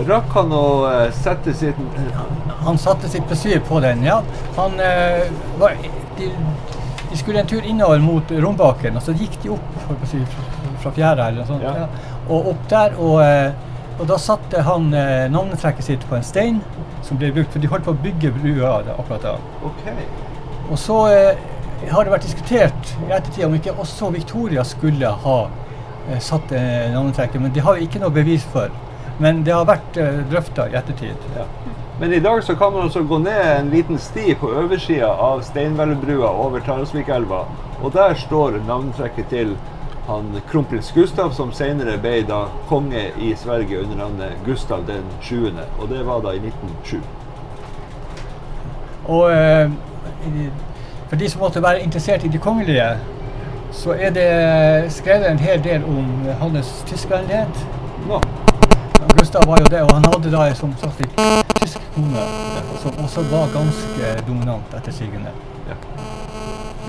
Rakk 0.07 0.35
han 0.37 0.51
å 0.53 0.67
uh, 0.85 1.07
sette 1.17 1.55
sitt 1.57 1.79
Han 2.67 2.77
satte 2.77 3.09
sitt 3.09 3.25
besyr 3.31 3.63
på 3.65 3.79
den, 3.81 4.03
ja. 4.05 4.19
Han 4.59 4.75
uh, 4.77 5.23
var, 5.57 5.79
de, 6.19 6.31
de, 7.11 7.19
skulle 7.19 7.43
en 7.43 7.51
tur 7.51 7.65
innover 7.65 8.03
mot 8.05 8.35
Rombaken, 8.45 8.99
og 8.99 9.05
så 9.07 9.15
gikk 9.17 9.39
de 9.43 9.55
opp 9.55 10.05
si, 10.11 10.23
fra 10.83 10.93
fjæra 10.97 11.31
eller 11.31 11.43
noe 11.43 11.49
sånt. 11.49 11.65
Ja. 11.67 11.87
Ja, 11.87 12.15
og 12.27 12.53
opp 12.53 12.69
der, 12.71 12.97
og, 12.99 13.21
uh, 13.23 14.01
og 14.01 14.09
da 14.11 14.17
satte 14.21 14.63
han 14.67 14.91
navnetrekket 15.33 15.87
sitt 15.87 16.03
på 16.09 16.19
en 16.19 16.25
stein 16.27 16.59
som 17.07 17.17
ble 17.21 17.31
brukt, 17.33 17.55
for 17.55 17.63
de 17.63 17.71
holdt 17.71 17.87
på 17.87 17.95
å 17.95 18.01
bygge 18.03 18.33
brua 18.35 18.81
akkurat 18.93 19.23
da. 19.25 19.37
Okay. 19.71 20.09
Og 20.67 20.77
så 20.81 20.99
har 21.07 22.05
det 22.05 22.13
vært 22.13 22.27
diskutert 22.27 22.91
i 23.07 23.15
ettertid 23.15 23.47
om 23.47 23.55
ikke 23.57 23.73
også 23.81 24.11
Victoria 24.13 24.65
skulle 24.69 25.15
ha 25.25 25.39
Eh, 26.11 26.19
satt 26.19 26.53
eh, 26.53 26.93
navnetrekket. 26.93 27.41
Men 27.41 27.53
det 27.53 27.61
har 27.61 27.75
vi 27.75 27.87
ikke 27.87 28.03
noe 28.03 28.15
bevis 28.15 28.45
for. 28.53 28.71
Men 29.19 29.43
det 29.47 29.55
har 29.55 29.67
vært 29.69 29.99
eh, 30.01 30.23
drøfta 30.31 30.69
i 30.71 30.79
ettertid. 30.79 31.29
Ja. 31.37 31.47
Men 32.00 32.12
i 32.12 32.21
dag 32.21 32.45
så 32.45 32.57
kan 32.57 32.73
man 32.73 32.83
altså 32.83 33.03
gå 33.03 33.19
ned 33.19 33.61
en 33.61 33.71
liten 33.71 33.99
sti 33.99 34.35
på 34.35 34.47
oversida 34.47 35.09
av 35.09 35.41
Steinvelvbrua 35.41 36.29
over 36.29 36.61
Tarasvikelva. 36.61 37.38
Og 37.83 37.93
der 37.93 38.15
står 38.15 38.59
navntrekket 38.67 39.31
til 39.33 39.57
han 40.07 40.41
kronprins 40.50 40.93
Gustav, 40.93 41.33
som 41.33 41.53
senere 41.53 41.97
ble 41.99 42.21
da 42.29 42.43
konge 42.69 43.09
i 43.17 43.33
Sverige 43.37 43.81
under 43.81 43.97
navnet 43.97 44.45
Gustav 44.45 44.85
den 44.87 45.09
7., 45.21 45.50
og 45.81 45.88
det 45.88 46.05
var 46.07 46.21
da 46.21 46.37
i 46.37 46.43
1907. 46.45 47.00
Og 49.09 49.33
eh, 49.33 49.71
for 51.09 51.17
de 51.17 51.31
som 51.31 51.41
måtte 51.41 51.62
være 51.62 51.83
interessert 51.83 52.25
i 52.25 52.29
de 52.29 52.38
kongelige, 52.38 52.91
så 53.73 53.97
er 53.97 54.11
det 54.11 54.93
skrevet 54.93 55.31
en 55.31 55.38
hel 55.38 55.65
del 55.65 55.85
om 55.85 56.29
hans 56.41 56.85
tyskvennlighet. 56.87 57.67
Ja. 58.11 58.46
Gustav 59.19 59.47
var 59.47 59.59
jo 59.59 59.65
det, 59.71 59.83
og 59.83 59.93
han 59.93 60.05
hadde 60.05 60.31
da 60.33 60.45
som 60.57 60.73
sagt 60.81 61.00
en 61.05 61.43
tysk 61.61 61.81
kone 61.95 62.25
som 62.83 63.00
også 63.05 63.25
var 63.31 63.50
ganske 63.53 64.12
dominant 64.29 64.76
etter 64.79 64.95
sigende. 64.95 65.33
Ja. 65.69 65.76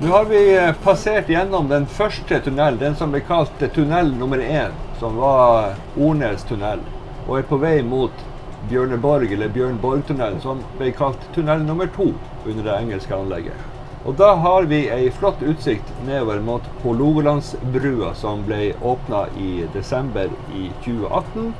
Nå 0.00 0.12
har 0.14 0.28
vi 0.30 0.40
eh, 0.54 0.74
passert 0.84 1.28
gjennom 1.28 1.68
den 1.68 1.86
første 1.86 2.40
tunnelen, 2.44 2.78
den 2.80 2.96
som 2.96 3.12
ble 3.12 3.20
kalt 3.26 3.64
tunnel 3.74 4.12
nummer 4.16 4.40
én, 4.40 4.76
som 5.00 5.18
var 5.20 5.74
Ornes 5.98 6.44
tunnel, 6.48 6.84
og 7.26 7.40
er 7.40 7.48
på 7.50 7.58
vei 7.60 7.80
mot 7.84 8.24
Bjørneborg, 8.70 9.32
eller 9.34 9.52
Bjørnborgtunnelen, 9.52 10.40
som 10.44 10.62
ble 10.78 10.92
kalt 10.96 11.28
tunnel 11.34 11.64
nummer 11.66 11.90
to 11.96 12.12
under 12.46 12.62
det 12.62 12.76
engelske 12.78 13.16
anlegget. 13.16 13.66
Og 14.06 14.14
da 14.16 14.30
har 14.40 14.68
vi 14.70 14.84
ei 14.94 15.10
flott 15.12 15.42
utsikt 15.42 15.90
nedover 16.06 16.38
mot 16.40 16.64
Hålogalandsbrua, 16.84 18.14
som 18.16 18.46
ble 18.46 18.70
åpna 18.80 19.26
i 19.36 19.66
desember 19.74 20.30
i 20.54 20.70
2018, 20.86 21.50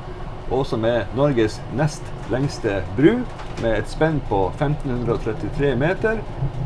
og 0.51 0.65
som 0.67 0.85
er 0.87 1.07
Norges 1.17 1.59
nest 1.77 2.05
lengste 2.31 2.81
bru, 2.97 3.21
med 3.61 3.73
et 3.75 3.89
spenn 3.91 4.19
på 4.29 4.45
1533 4.57 5.73
meter, 5.79 6.21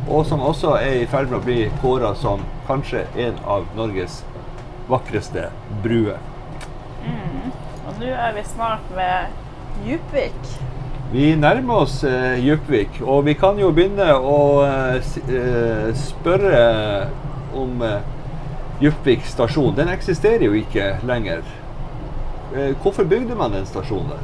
og 0.08 0.26
som 0.30 0.44
også 0.44 0.76
er 0.80 1.02
i 1.02 1.08
ferd 1.10 1.32
med 1.32 1.40
å 1.40 1.46
bli 1.46 1.60
kåra 1.82 2.14
som 2.20 2.44
kanskje 2.68 3.06
en 3.28 3.40
av 3.46 3.66
Norges 3.78 4.22
vakreste 4.90 5.48
bruer. 5.84 6.20
Mm. 7.04 7.50
Og 7.88 8.00
nå 8.00 8.12
er 8.12 8.36
vi 8.38 8.46
snart 8.48 8.94
ved 8.96 9.34
Djupvik. 9.84 10.54
Vi 11.14 11.34
nærmer 11.38 11.84
oss 11.84 12.00
uh, 12.08 12.34
Djupvik, 12.42 13.02
og 13.02 13.26
vi 13.28 13.36
kan 13.38 13.60
jo 13.62 13.70
begynne 13.76 14.16
å 14.18 14.38
eh, 14.66 15.92
spørre 16.00 16.64
om 17.54 17.84
uh, 17.86 18.00
Djupvik 18.82 19.28
stasjon. 19.30 19.76
Den 19.78 19.92
eksisterer 19.94 20.48
jo 20.48 20.56
ikke 20.58 20.96
lenger. 21.06 21.44
Hvorfor 22.82 23.04
bygde 23.10 23.36
man 23.36 23.54
en 23.54 23.66
stasjon 23.66 24.10
der? 24.10 24.20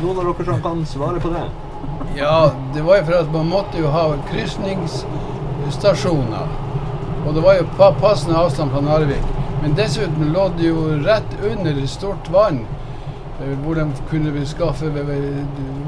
Noen 0.00 0.18
av 0.18 0.24
dere 0.24 0.44
som 0.48 0.62
kan 0.64 0.86
svare 0.86 1.20
på 1.20 1.28
det? 1.28 1.44
Ja, 2.16 2.50
det 2.74 2.82
var 2.82 2.96
jo 2.96 3.04
for 3.04 3.14
at 3.20 3.32
man 3.32 3.48
måtte 3.48 3.78
jo 3.78 3.86
ha 3.92 4.14
krysningsstasjoner. 4.30 6.46
Og 7.26 7.34
det 7.36 7.42
var 7.44 7.54
jo 7.58 7.64
passende 8.00 8.38
avstand 8.40 8.70
fra 8.72 8.80
Narvik. 8.80 9.24
Men 9.62 9.74
dessuten 9.76 10.32
lå 10.32 10.48
det 10.56 10.66
jo 10.70 10.84
rett 11.04 11.36
under 11.44 11.86
stort 11.86 12.30
vann 12.32 12.62
eh, 13.42 13.58
hvor 13.60 13.74
de 13.76 13.84
kunne 14.10 14.46
skaffe 14.48 14.88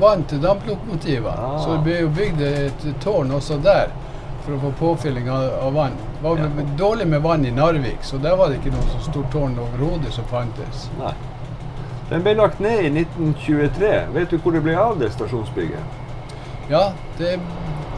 vann 0.01 0.25
til 0.29 0.43
damplokomotiver. 0.43 1.33
Ah. 1.33 1.65
Så 1.65 1.71
det 1.73 1.83
ble 1.87 2.01
jo 2.03 2.09
bygd 2.19 2.41
et 2.47 2.81
tårn 3.01 3.33
også 3.33 3.57
der 3.65 3.89
for 4.45 4.53
å 4.57 4.59
få 4.67 4.71
påfylling 4.81 5.31
av, 5.33 5.43
av 5.63 5.73
vann. 5.79 5.97
Det 6.23 6.29
var 6.29 6.39
ja. 6.39 6.65
dårlig 6.79 7.07
med 7.07 7.23
vann 7.23 7.45
i 7.47 7.51
Narvik, 7.51 8.05
så 8.07 8.17
der 8.17 8.37
var 8.37 8.49
det 8.49 8.61
ikke 8.61 8.71
noe 8.71 8.85
så 8.93 9.01
stort 9.11 9.33
tårn 9.33 9.57
overhodet 9.59 10.13
som 10.15 10.27
fantes. 10.31 10.85
Nei. 11.01 11.15
Den 12.13 12.23
ble 12.23 12.37
lagt 12.39 12.61
ned 12.63 12.85
i 12.85 12.91
1923. 13.01 13.91
Vet 14.15 14.31
du 14.31 14.39
hvor 14.39 14.55
det 14.55 14.63
ble 14.63 14.77
av 14.79 15.01
det 15.01 15.09
stasjonsbygget? 15.17 15.99
Ja, 16.71 16.93
det, 17.19 17.33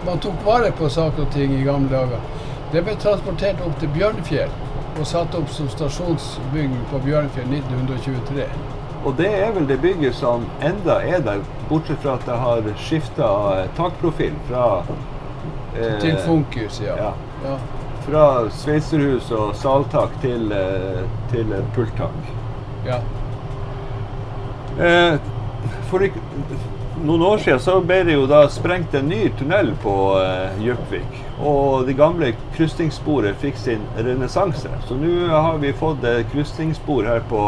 man 0.07 0.25
tok 0.25 0.41
vare 0.47 0.73
på 0.73 0.89
saker 0.89 1.27
og 1.27 1.37
ting 1.37 1.53
i 1.53 1.67
gamle 1.67 1.93
dager. 1.93 2.25
Det 2.73 2.87
ble 2.87 2.97
transportert 3.05 3.61
opp 3.67 3.77
til 3.83 3.93
Bjørnfjell 3.93 4.57
og 4.95 5.05
satt 5.11 5.37
opp 5.37 5.53
som 5.53 5.69
stasjonsbygg 5.69 6.81
på 6.95 7.05
Bjørnfjell 7.05 7.53
1923. 7.61 8.49
Og 9.05 9.17
det 9.21 9.31
er 9.37 9.53
vel 9.53 9.69
det 9.69 9.83
bygget 9.85 10.17
som 10.17 10.49
enda 10.65 11.03
er 11.05 11.21
der, 11.29 11.45
bortsett 11.69 12.01
fra 12.01 12.17
at 12.17 12.25
det 12.25 12.41
har 12.41 12.75
skifta 12.81 13.31
takprofil 13.77 14.33
fra 14.49 14.69
eh, 15.77 15.99
Til 16.01 16.17
funkus, 16.25 16.81
ja. 16.81 16.97
ja. 16.97 17.17
ja. 17.45 17.59
Fra 18.05 18.25
sveitserhus 18.53 19.31
og 19.33 19.55
saltak 19.57 20.13
til, 20.21 20.53
eh, 20.53 21.05
til 21.31 21.55
pulttak. 21.75 22.33
Ja. 22.85 22.99
Eh, 24.79 25.17
for 25.89 26.05
noen 27.05 27.23
år 27.23 27.39
siden 27.39 27.61
så 27.61 27.79
ble 27.81 28.03
det 28.05 28.19
jo 28.19 28.27
da 28.29 28.43
sprengt 28.53 28.95
en 28.95 29.09
ny 29.09 29.31
tunnel 29.39 29.73
på 29.83 29.95
uh, 30.21 30.61
Jøpvik. 30.63 31.17
Og 31.41 31.87
det 31.89 31.97
gamle 31.97 32.35
krysningssporet 32.57 33.41
fikk 33.41 33.57
sin 33.59 33.83
renessanse. 33.97 34.71
Så 34.89 34.99
nå 35.01 35.31
har 35.33 35.59
vi 35.63 35.73
fått 35.73 36.05
et 36.05 36.29
krysningsspor 36.33 37.09
her 37.09 37.25
på 37.31 37.43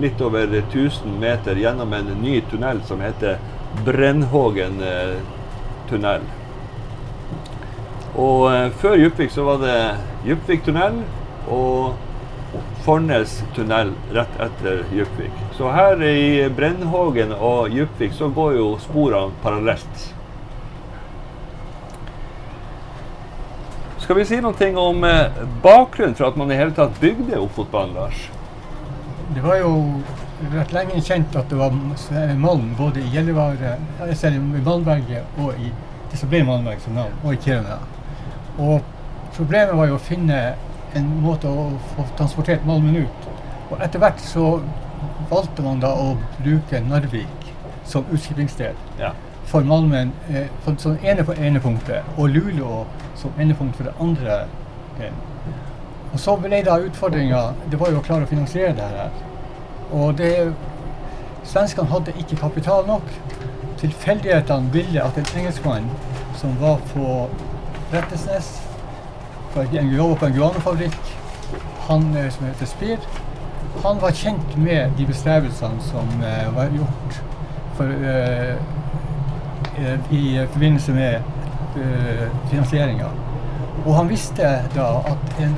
litt 0.00 0.20
over 0.24 0.48
1000 0.62 1.20
meter 1.20 1.60
gjennom 1.60 1.92
en 1.92 2.10
ny 2.22 2.40
tunnel 2.50 2.82
som 2.88 3.00
heter 3.04 3.38
Brennhågen 3.84 4.82
tunnel. 5.88 6.24
Og 8.18 8.48
uh, 8.50 8.66
før 8.82 8.98
Djupvik 8.98 9.30
så 9.30 9.46
var 9.46 9.62
det 9.62 9.78
Djupvik 10.26 10.64
tunnel 10.66 11.02
og 11.46 11.94
Fornes 12.82 13.36
tunnel 13.54 13.92
rett 14.16 14.38
etter 14.42 14.82
Djupvik. 14.90 15.34
Så 15.54 15.70
her 15.70 16.02
i 16.02 16.48
Brennhågen 16.56 17.34
og 17.36 17.68
Djupvik 17.70 18.14
så 18.16 18.30
går 18.34 18.56
jo 18.56 18.68
sporene 18.82 19.36
parallelt. 19.42 20.06
Skal 24.02 24.16
vi 24.16 24.24
si 24.24 24.38
noe 24.40 24.70
om 24.80 25.04
eh, 25.04 25.42
bakgrunnen 25.62 26.16
for 26.16 26.30
at 26.30 26.38
man 26.40 26.50
i 26.50 26.56
hele 26.56 26.72
tatt 26.72 26.96
bygde 27.02 27.36
Ofotbanen, 27.42 27.92
Lars? 27.98 28.22
Det 29.34 29.44
var 29.44 29.60
jo 29.60 29.74
rett 30.54 30.72
lenge 30.72 31.02
kjent 31.04 31.36
at 31.36 31.50
det 31.52 31.58
var 31.60 31.76
malm 32.40 32.72
både 32.78 33.02
i 33.04 33.12
Gjellivare, 33.12 33.76
i 34.00 34.62
Malmberget 34.64 35.38
og 35.42 35.60
i 35.60 35.68
det 36.08 36.16
som 36.16 36.32
ble 36.32 36.40
Malmberget 36.48 36.88
som 36.88 36.96
navn, 36.96 37.20
og 37.20 37.34
i 37.34 37.40
Kiruna. 37.44 37.76
Og 38.58 38.82
problemet 39.36 39.76
var 39.78 39.90
jo 39.90 39.98
å 39.98 40.02
finne 40.02 40.40
en 40.96 41.08
måte 41.22 41.50
å 41.50 41.70
få 41.94 42.06
transportert 42.18 42.66
malmen 42.66 43.04
ut. 43.04 43.28
Og 43.70 43.80
etter 43.84 44.02
hvert 44.02 44.20
så 44.24 44.58
valgte 45.30 45.62
man 45.62 45.82
da 45.82 45.92
å 45.94 46.14
bruke 46.38 46.80
Narvik 46.84 47.50
som 47.88 48.06
utskipingssted 48.12 48.76
ja. 49.00 49.12
for 49.48 49.64
malmen 49.64 50.12
eh, 50.28 50.48
for 50.64 50.76
som 50.80 50.98
ene 51.02 51.24
på 51.24 51.36
ene 51.36 51.60
punktet, 51.60 52.04
og 52.16 52.32
Luleå 52.34 52.82
som 53.16 53.40
endepunkt 53.40 53.76
for 53.76 53.88
det 53.88 53.94
andre 54.00 54.42
delen. 54.98 55.24
Og 56.12 56.20
så 56.20 56.34
ble 56.40 56.62
da 56.64 56.78
utfordringa 56.80 57.40
Det 57.68 57.76
var 57.80 57.90
jo 57.92 57.98
å 58.00 58.04
klare 58.04 58.24
å 58.24 58.30
finansiere 58.30 58.72
det 58.76 58.86
her. 58.94 59.10
Og 59.92 60.16
det 60.16 60.32
Svenskene 61.48 61.88
hadde 61.88 62.12
ikke 62.20 62.36
kapital 62.36 62.86
nok. 62.88 63.04
Tilfeldighetene 63.80 64.72
ville 64.72 65.04
at 65.04 65.16
en 65.16 65.30
engelskmann 65.38 65.86
som 66.36 66.56
var 66.60 66.80
på 66.92 67.28
Rettesnes 67.92 68.48
en 69.58 69.88
jobb 69.90 70.18
på 70.18 70.26
en 70.26 70.32
guanofabrikk, 70.32 71.14
han 71.88 72.16
eh, 72.16 72.28
som 72.30 72.46
heter 72.46 72.66
Spir. 72.66 72.98
Han 73.82 73.98
var 73.98 74.10
kjent 74.14 74.56
med 74.56 74.92
de 74.98 75.06
bestrebelsene 75.06 75.82
som 75.82 76.06
uh, 76.22 76.54
var 76.54 76.70
gjort 76.74 77.16
for, 77.78 77.90
uh, 77.90 78.54
i 80.14 80.46
forbindelse 80.52 80.92
med 80.94 81.20
uh, 81.76 82.24
finansieringa. 82.50 83.10
Og 83.84 83.94
han 83.94 84.08
visste 84.10 84.52
da 84.74 84.88
at 85.12 85.42
en 85.42 85.56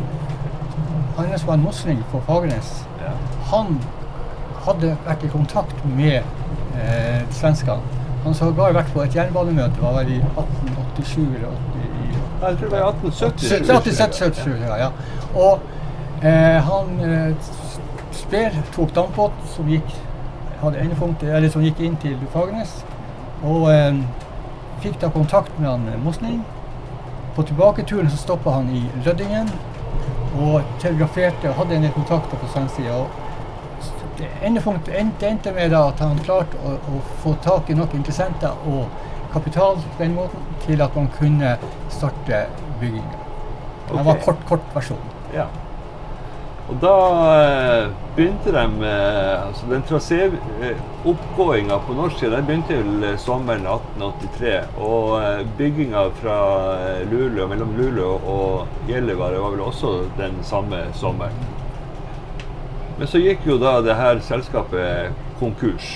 var 1.47 1.55
en 1.55 1.63
mosling 1.63 2.05
på 2.11 2.21
Fagernes, 2.27 2.87
ja. 3.01 3.13
han 3.53 3.81
hadde 4.65 4.95
vært 5.07 5.25
i 5.25 5.31
kontakt 5.33 5.85
med 5.85 6.21
eh, 6.77 7.21
svenskene. 7.31 7.81
Han 8.25 8.35
så 8.37 8.51
sågar 8.51 8.75
vært 8.77 8.93
på 8.95 9.03
et 9.05 9.17
jernbanemøte, 9.17 9.81
var 9.81 9.99
vel 9.99 10.15
i 10.17 10.21
1887 10.21 11.21
eller 11.25 11.49
80, 11.49 11.70
jeg 12.49 12.59
tror 12.59 12.69
det 12.69 12.81
var 12.81 12.89
1877. 12.89 14.49
ja, 14.69 14.77
ja. 14.77 14.91
Og 15.35 15.61
eh, 16.23 16.71
han 16.71 17.01
eh, 17.01 17.51
Sper 18.13 18.57
tok 18.75 18.95
dampbåt 18.95 19.33
som 19.55 19.69
gikk, 19.71 19.93
eller 20.63 21.49
som 21.51 21.63
gikk 21.63 21.81
inn 21.81 21.97
til 22.03 22.19
Fagernes. 22.33 22.85
Og 23.47 23.71
eh, 23.73 24.01
fikk 24.83 25.01
da 25.01 25.11
kontakt 25.15 25.59
med 25.59 25.71
han 25.71 25.89
eh, 25.89 26.01
Mosning. 26.05 26.43
På 27.37 27.43
tilbaketuren 27.47 28.11
så 28.11 28.17
stoppa 28.17 28.51
han 28.51 28.71
i 28.75 28.85
Røddingen 29.07 29.51
og 30.41 30.63
telegraferte 30.83 31.51
og 31.51 31.55
hadde 31.55 31.77
en 31.77 31.87
del 31.87 31.93
kontakter 31.95 32.39
på 32.39 32.49
svensk 32.53 32.81
side. 32.81 33.05
Det 34.19 34.29
endte 34.43 35.53
med 35.53 35.71
da 35.73 35.87
at 35.89 36.03
han 36.03 36.19
klarte 36.25 36.59
å, 36.67 36.75
å 36.77 37.01
få 37.23 37.35
tak 37.45 37.71
i 37.71 37.77
nok 37.79 37.95
interessenter 37.97 38.67
og 38.69 38.91
kapital 39.33 39.81
på 39.97 40.03
den 40.03 40.15
måten 40.15 40.53
til 40.67 40.83
at 40.83 40.97
man 40.97 41.09
kunne 41.19 41.57
starte 41.89 42.45
bygginga. 42.81 43.19
Okay. 43.91 43.99
Det 43.99 44.07
var 44.07 44.23
kort, 44.25 44.47
kort 44.49 44.71
versjon. 44.75 45.11
Ja. 45.35 45.47
Og 46.71 46.77
da 46.79 46.97
eh, 47.35 47.89
begynte 48.15 48.53
de 48.55 48.91
altså 48.91 49.67
Den 49.71 49.83
traséoppgåinga 49.89 51.75
eh, 51.75 51.87
på 51.87 51.97
norsk 51.99 52.19
side 52.21 52.37
den 52.37 52.47
begynte 52.47 52.77
vel 52.79 53.07
eh, 53.09 53.17
sommeren 53.19 53.67
1883. 53.67 54.53
Og 54.79 55.23
bygginga 55.59 56.05
fra 56.21 56.37
Luleå, 57.11 57.49
mellom 57.51 57.75
Luleå 57.79 58.13
og 58.35 58.87
Gjellivare 58.87 59.43
var 59.43 59.57
vel 59.57 59.65
også 59.67 59.97
den 60.19 60.39
samme 60.47 60.85
sommeren. 60.95 61.43
Men 62.99 63.09
så 63.09 63.19
gikk 63.19 63.47
jo 63.49 63.59
da 63.59 63.81
det 63.83 63.97
her 63.97 64.21
selskapet 64.23 65.11
konkurs 65.41 65.91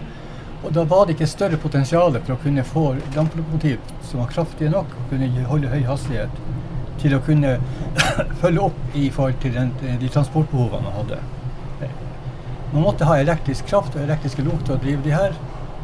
Og 0.64 0.74
da 0.74 0.84
var 0.90 1.06
det 1.06 1.16
ikke 1.16 1.30
større 1.30 1.58
potensial 1.62 2.18
for 2.20 2.36
å 2.36 2.42
kunne 2.42 2.66
få 2.66 2.86
damplokomotiv 3.16 3.80
som 4.04 4.22
var 4.22 4.32
kraftige 4.34 4.74
nok 4.74 4.92
og 4.98 5.12
kunne 5.12 5.48
holde 5.48 5.72
høy 5.72 5.84
hastighet 5.88 6.42
til 7.02 7.16
å 7.16 7.22
kunne 7.24 7.56
følge 8.42 8.68
opp 8.70 8.96
i 8.98 9.08
forhold 9.14 9.38
til 9.44 9.54
den, 9.58 9.74
de 10.02 10.10
transportbehovene 10.10 10.90
man 10.90 10.98
hadde. 10.98 11.22
Man 12.74 12.84
måtte 12.84 13.08
ha 13.08 13.18
elektrisk 13.22 13.70
kraft 13.70 13.96
og 13.96 14.04
elektriske 14.04 14.44
lok 14.44 14.66
til 14.66 14.76
å 14.76 14.82
drive 14.82 15.04
de 15.06 15.16
her. 15.16 15.36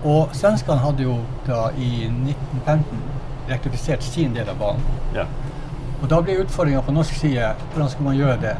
Og 0.03 0.33
svenskene 0.35 0.83
hadde 0.83 1.05
jo 1.05 1.17
da 1.47 1.69
i 1.79 2.09
1915 2.09 3.03
elektrifisert 3.47 4.03
sin 4.03 4.35
del 4.35 4.49
av 4.51 4.59
banen. 4.59 4.83
Ja. 5.15 5.27
Og 6.01 6.09
da 6.11 6.19
ble 6.23 6.41
utfordringa 6.43 6.83
på 6.83 6.95
norsk 6.95 7.15
side 7.15 7.53
hvordan 7.71 7.91
skulle 7.91 8.09
man 8.09 8.19
gjøre 8.19 8.39
det. 8.41 8.55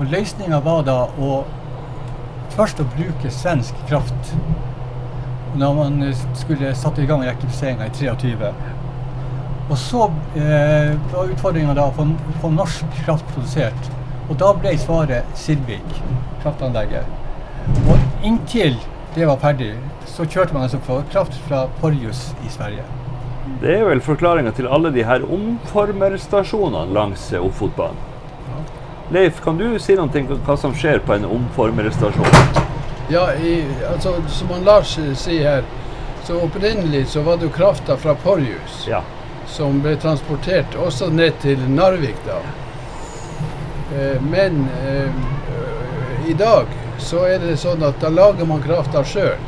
Og 0.00 0.10
løsninga 0.10 0.58
var 0.64 0.82
da 0.88 0.98
å 1.22 1.32
først 2.56 2.82
å 2.82 2.88
bruke 2.96 3.30
svensk 3.32 3.78
kraft 3.88 4.34
når 5.56 5.74
man 5.76 6.04
skulle 6.38 6.72
satt 6.76 6.98
i 6.98 7.06
gang 7.08 7.22
elektrifiseringa 7.24 7.86
i 7.86 7.94
23. 7.96 8.52
Og 9.70 9.78
så 9.78 10.04
eh, 10.36 10.92
var 11.12 11.30
utfordringa 11.30 11.74
da 11.76 11.86
å 11.88 11.94
få, 11.96 12.50
norsk 12.52 12.98
kraft 13.04 13.28
produsert. 13.32 13.90
Og 14.28 14.36
da 14.40 14.50
ble 14.56 14.74
svaret 14.80 15.28
Silvik, 15.38 15.98
kraftanlegget. 16.42 17.21
Og 17.88 18.26
inntil 18.26 18.78
det 19.14 19.26
var 19.28 19.36
ferdig, 19.42 19.74
så 20.08 20.24
kjørte 20.24 20.54
man 20.54 20.64
altså 20.64 20.78
for 20.86 21.04
kraft 21.12 21.34
fra 21.48 21.66
Porjus 21.80 22.30
i 22.46 22.52
Sverige. 22.52 22.84
Det 23.60 23.74
er 23.76 23.84
vel 23.84 24.00
forklaringa 24.00 24.54
til 24.56 24.68
alle 24.70 24.92
de 24.94 25.04
her 25.04 25.24
omformerstasjonene 25.26 26.94
langs 26.94 27.26
Ofotbanen. 27.36 28.08
Leif, 29.12 29.42
kan 29.44 29.58
du 29.60 29.76
si 29.82 29.92
noe 29.98 30.08
om 30.08 30.38
hva 30.46 30.56
som 30.56 30.72
skjer 30.72 31.02
på 31.04 31.12
en 31.12 31.26
omformerstasjon? 31.28 32.62
Ja, 33.12 33.26
i, 33.34 33.58
altså, 33.90 34.14
som 34.32 34.54
han 34.54 34.64
Lars 34.64 34.94
sier 35.20 35.44
her, 35.44 35.66
så 36.24 36.38
opprinnelig 36.40 37.06
så 37.12 37.20
var 37.26 37.36
det 37.36 37.50
jo 37.50 37.52
krafta 37.52 37.96
fra 38.00 38.14
Porjus 38.14 38.86
ja. 38.88 39.02
som 39.50 39.82
ble 39.84 39.96
transportert 40.00 40.78
også 40.78 41.10
ned 41.12 41.36
til 41.42 41.60
Narvik 41.68 42.22
da. 42.24 42.38
Eh, 43.92 44.22
men 44.22 44.64
eh, 44.86 46.30
i 46.30 46.36
dag 46.38 46.70
så 47.02 47.26
er 47.28 47.42
det 47.42 47.58
sånn 47.60 47.82
at 47.86 47.98
da 48.02 48.10
lager 48.12 48.48
man 48.48 48.62
krafta 48.62 49.02
sjøl. 49.04 49.40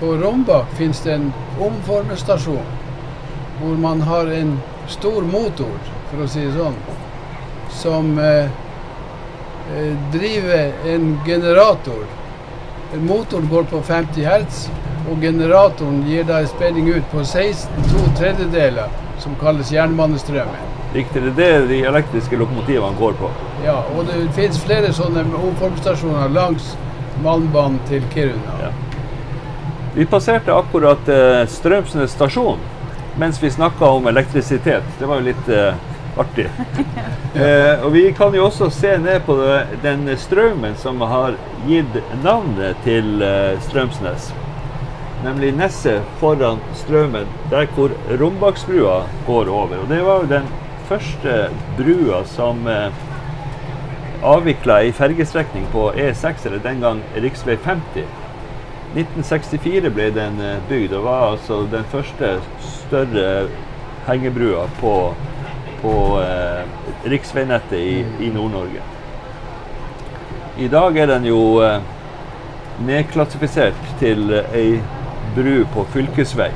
På 0.00 0.14
Rombak 0.20 0.70
finnes 0.78 1.00
det 1.04 1.16
en 1.16 1.30
omformestasjon 1.60 2.76
hvor 3.58 3.74
man 3.82 4.00
har 4.06 4.30
en 4.30 4.52
stor 4.88 5.22
motor, 5.26 5.74
for 6.10 6.22
å 6.22 6.28
si 6.30 6.44
det 6.46 6.54
sånn, 6.54 6.76
som 7.74 8.12
eh, 8.22 8.46
driver 10.14 10.92
en 10.92 11.10
generator. 11.26 12.06
Motoren 13.02 13.50
går 13.50 13.66
på 13.72 13.82
50 13.84 14.24
hertz, 14.30 14.62
og 15.10 15.20
generatoren 15.24 16.04
gir 16.08 16.24
da 16.28 16.40
spenning 16.46 16.88
ut 16.94 17.10
på 17.12 17.24
16 17.24 17.90
to 17.90 18.06
tredjedeler, 18.20 18.94
som 19.18 19.34
kalles 19.42 19.74
jernbanestrømmen. 19.74 20.74
Riktig, 20.94 21.26
det 21.36 21.44
er 21.44 21.60
det 21.60 21.68
de 21.74 21.82
elektriske 21.90 22.38
lokomotivene 22.38 22.96
går 23.02 23.18
på? 23.18 23.34
Ja, 23.64 23.80
og 23.96 24.06
det 24.06 24.20
finnes 24.36 24.60
flere 24.62 24.92
sånne 24.94 25.24
omformstasjoner 25.34 26.30
langs 26.34 26.74
Malmbanen 27.22 27.80
til 27.88 28.04
Kiruna. 28.12 28.58
Ja. 28.62 28.72
Vi 29.94 30.06
passerte 30.06 30.54
akkurat 30.54 31.08
eh, 31.10 31.44
Strømsnes 31.50 32.14
stasjon 32.14 32.60
mens 33.18 33.42
vi 33.42 33.50
snakka 33.50 33.84
om 33.84 34.06
elektrisitet. 34.06 34.84
Det 34.98 35.06
var 35.06 35.18
jo 35.18 35.26
litt 35.32 35.48
eh, 35.48 35.74
artig. 36.18 36.50
Eh, 37.38 37.84
og 37.84 37.92
vi 37.92 38.06
kan 38.16 38.32
jo 38.34 38.46
også 38.48 38.66
se 38.72 38.94
ned 38.98 39.20
på 39.26 39.34
det, 39.36 39.58
den 39.84 40.08
strømmen 40.18 40.72
som 40.80 40.98
har 41.06 41.36
gitt 41.68 41.98
navnet 42.24 42.80
til 42.82 43.20
eh, 43.22 43.52
Strømsnes. 43.62 44.30
Nemlig 45.22 45.52
Nesset 45.54 46.08
foran 46.22 46.58
Strømmen, 46.80 47.28
der 47.52 47.68
hvor 47.76 47.92
Rombaksbrua 48.08 49.02
går 49.28 49.52
over. 49.52 49.76
Og 49.84 49.92
det 49.92 50.00
var 50.06 50.24
jo 50.24 50.30
den 50.32 50.48
første 50.88 51.36
brua 51.76 52.24
som 52.32 52.64
eh, 52.66 52.88
avvikla 54.22 54.80
ei 54.82 54.92
fergestrekning 54.92 55.66
på 55.72 55.90
E6, 55.92 56.46
eller 56.46 56.62
den 56.64 56.80
gang 56.80 57.02
rv. 57.16 57.56
50. 57.64 58.04
1964 58.96 59.90
ble 59.92 60.10
den 60.16 60.38
eh, 60.40 60.60
bygd 60.68 60.94
og 60.96 61.04
var 61.04 61.24
altså 61.32 61.60
den 61.70 61.84
første 61.92 62.38
større 62.64 63.48
hengebrua 64.08 64.64
på 64.80 64.94
på 65.82 66.20
eh, 66.22 66.64
riksveinettet 67.10 67.78
i, 67.78 67.98
i 68.26 68.30
Nord-Norge. 68.34 68.82
I 70.58 70.68
dag 70.68 70.96
er 70.98 71.06
den 71.06 71.28
jo 71.28 71.42
eh, 71.62 71.78
nedklassifisert 72.86 73.78
til 74.00 74.32
ei 74.40 74.80
bru 75.36 75.62
på 75.74 75.84
fylkesvei. 75.94 76.50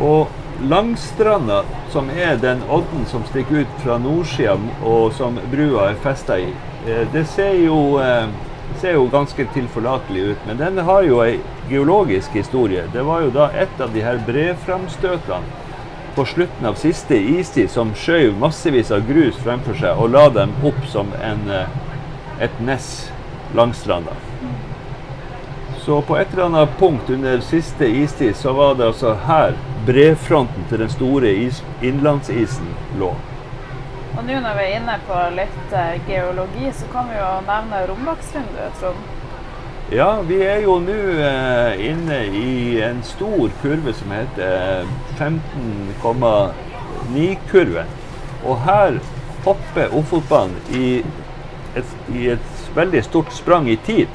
Og 0.00 0.32
Langstranda, 0.62 1.62
som 1.92 2.10
er 2.10 2.36
den 2.40 2.62
odden 2.72 3.04
som 3.06 3.24
stikker 3.28 3.64
ut 3.64 3.80
fra 3.82 3.98
nordsida, 4.00 4.56
og 4.84 5.12
som 5.12 5.36
brua 5.52 5.90
er 5.90 5.98
festa 6.00 6.38
i, 6.40 6.48
eh, 6.86 7.04
det 7.12 7.26
ser 7.28 7.54
jo, 7.60 7.98
eh, 7.98 8.28
ser 8.80 8.92
jo 8.92 9.08
ganske 9.12 9.46
tilforlatelig 9.52 10.22
ut. 10.30 10.46
Men 10.46 10.56
den 10.56 10.78
har 10.78 11.02
jo 11.02 11.20
ei 11.20 11.40
geologisk 11.68 12.30
historie. 12.32 12.82
Det 12.92 13.02
var 13.04 13.20
jo 13.20 13.30
da 13.30 13.50
et 13.52 13.80
av 13.80 13.92
de 13.92 14.00
her 14.00 14.18
breframstøtene 14.26 15.44
på 16.16 16.24
slutten 16.24 16.66
av 16.66 16.74
siste 16.74 17.16
istid 17.16 17.70
som 17.70 17.92
skjøv 17.94 18.38
massevis 18.40 18.90
av 18.90 19.02
grus 19.06 19.36
fremfor 19.36 19.76
seg 19.76 19.98
og 20.00 20.10
la 20.10 20.28
dem 20.32 20.54
opp 20.64 20.86
som 20.88 21.12
en, 21.22 21.50
eh, 21.50 21.66
et 22.40 22.60
ness 22.60 23.10
langstranda. 23.54 24.12
Så 25.84 26.00
på 26.02 26.16
et 26.16 26.32
eller 26.32 26.44
annet 26.44 26.78
punkt 26.78 27.10
under 27.10 27.40
siste 27.40 27.84
istid 27.84 28.36
så 28.36 28.52
var 28.52 28.74
det 28.74 28.86
altså 28.86 29.14
her 29.26 29.54
brefronten 29.86 30.64
til 30.70 30.78
den 30.82 30.90
store 30.90 31.30
is, 31.46 31.64
innlandsisen 31.82 32.68
lå. 33.00 33.10
Og 34.16 34.22
nå 34.24 34.40
når 34.40 34.54
vi 34.56 34.62
er 34.64 34.76
inne 34.78 34.96
på 35.06 35.16
litt 35.36 35.72
uh, 35.72 36.08
geologi, 36.08 36.66
så 36.74 36.84
kan 36.92 37.04
vi 37.10 37.16
jo 37.18 37.40
nevne 37.46 37.86
Rombaksvinduet, 37.90 38.72
Trond. 38.80 39.02
Ja, 39.92 40.20
vi 40.26 40.38
er 40.42 40.60
jo 40.64 40.78
nå 40.82 41.00
eh, 41.22 41.72
inne 41.92 42.18
i 42.34 42.80
en 42.82 43.02
stor 43.06 43.50
kurve 43.60 43.92
som 43.94 44.10
heter 44.10 44.82
15,9-kurven. 45.14 47.86
Og 48.42 48.58
her 48.66 48.98
hopper 49.46 49.86
Ofotbanen 49.94 50.58
i 50.74 51.06
i 52.14 52.28
et 52.32 52.70
veldig 52.76 53.02
stort 53.04 53.34
sprang 53.34 53.68
i 53.70 53.76
tid. 53.86 54.08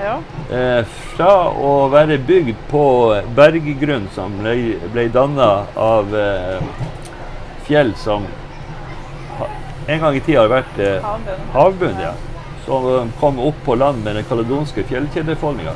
Ja. 0.00 0.16
Eh, 0.56 0.80
fra 1.12 1.34
å 1.52 1.88
være 1.92 2.18
bygd 2.18 2.66
på 2.70 2.84
berggrunn 3.36 4.08
som 4.14 4.34
ble, 4.40 4.78
ble 4.94 5.08
danna 5.12 5.50
av 5.76 6.16
eh, 6.16 6.58
fjell 7.68 7.94
som 8.00 8.26
en 9.86 9.98
gang 9.98 10.14
i 10.14 10.20
tida 10.22 10.44
har 10.44 10.52
vært 10.52 10.78
eh, 10.82 11.14
havbunn. 11.54 11.98
Ja 12.02 12.12
som 12.64 13.10
kom 13.20 13.38
opp 13.38 13.64
på 13.64 13.74
land 13.74 14.04
med 14.04 14.16
den 14.16 14.24
kaledonske 14.24 14.82
fjellkjedefolninga. 14.82 15.72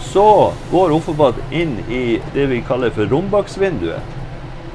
Så 0.00 0.52
går 0.70 0.94
Ofobat 0.94 1.34
inn 1.50 1.78
i 1.88 2.20
det 2.34 2.46
vi 2.50 2.62
kaller 2.66 2.90
for 2.94 3.10
Rombaksvinduet, 3.10 4.16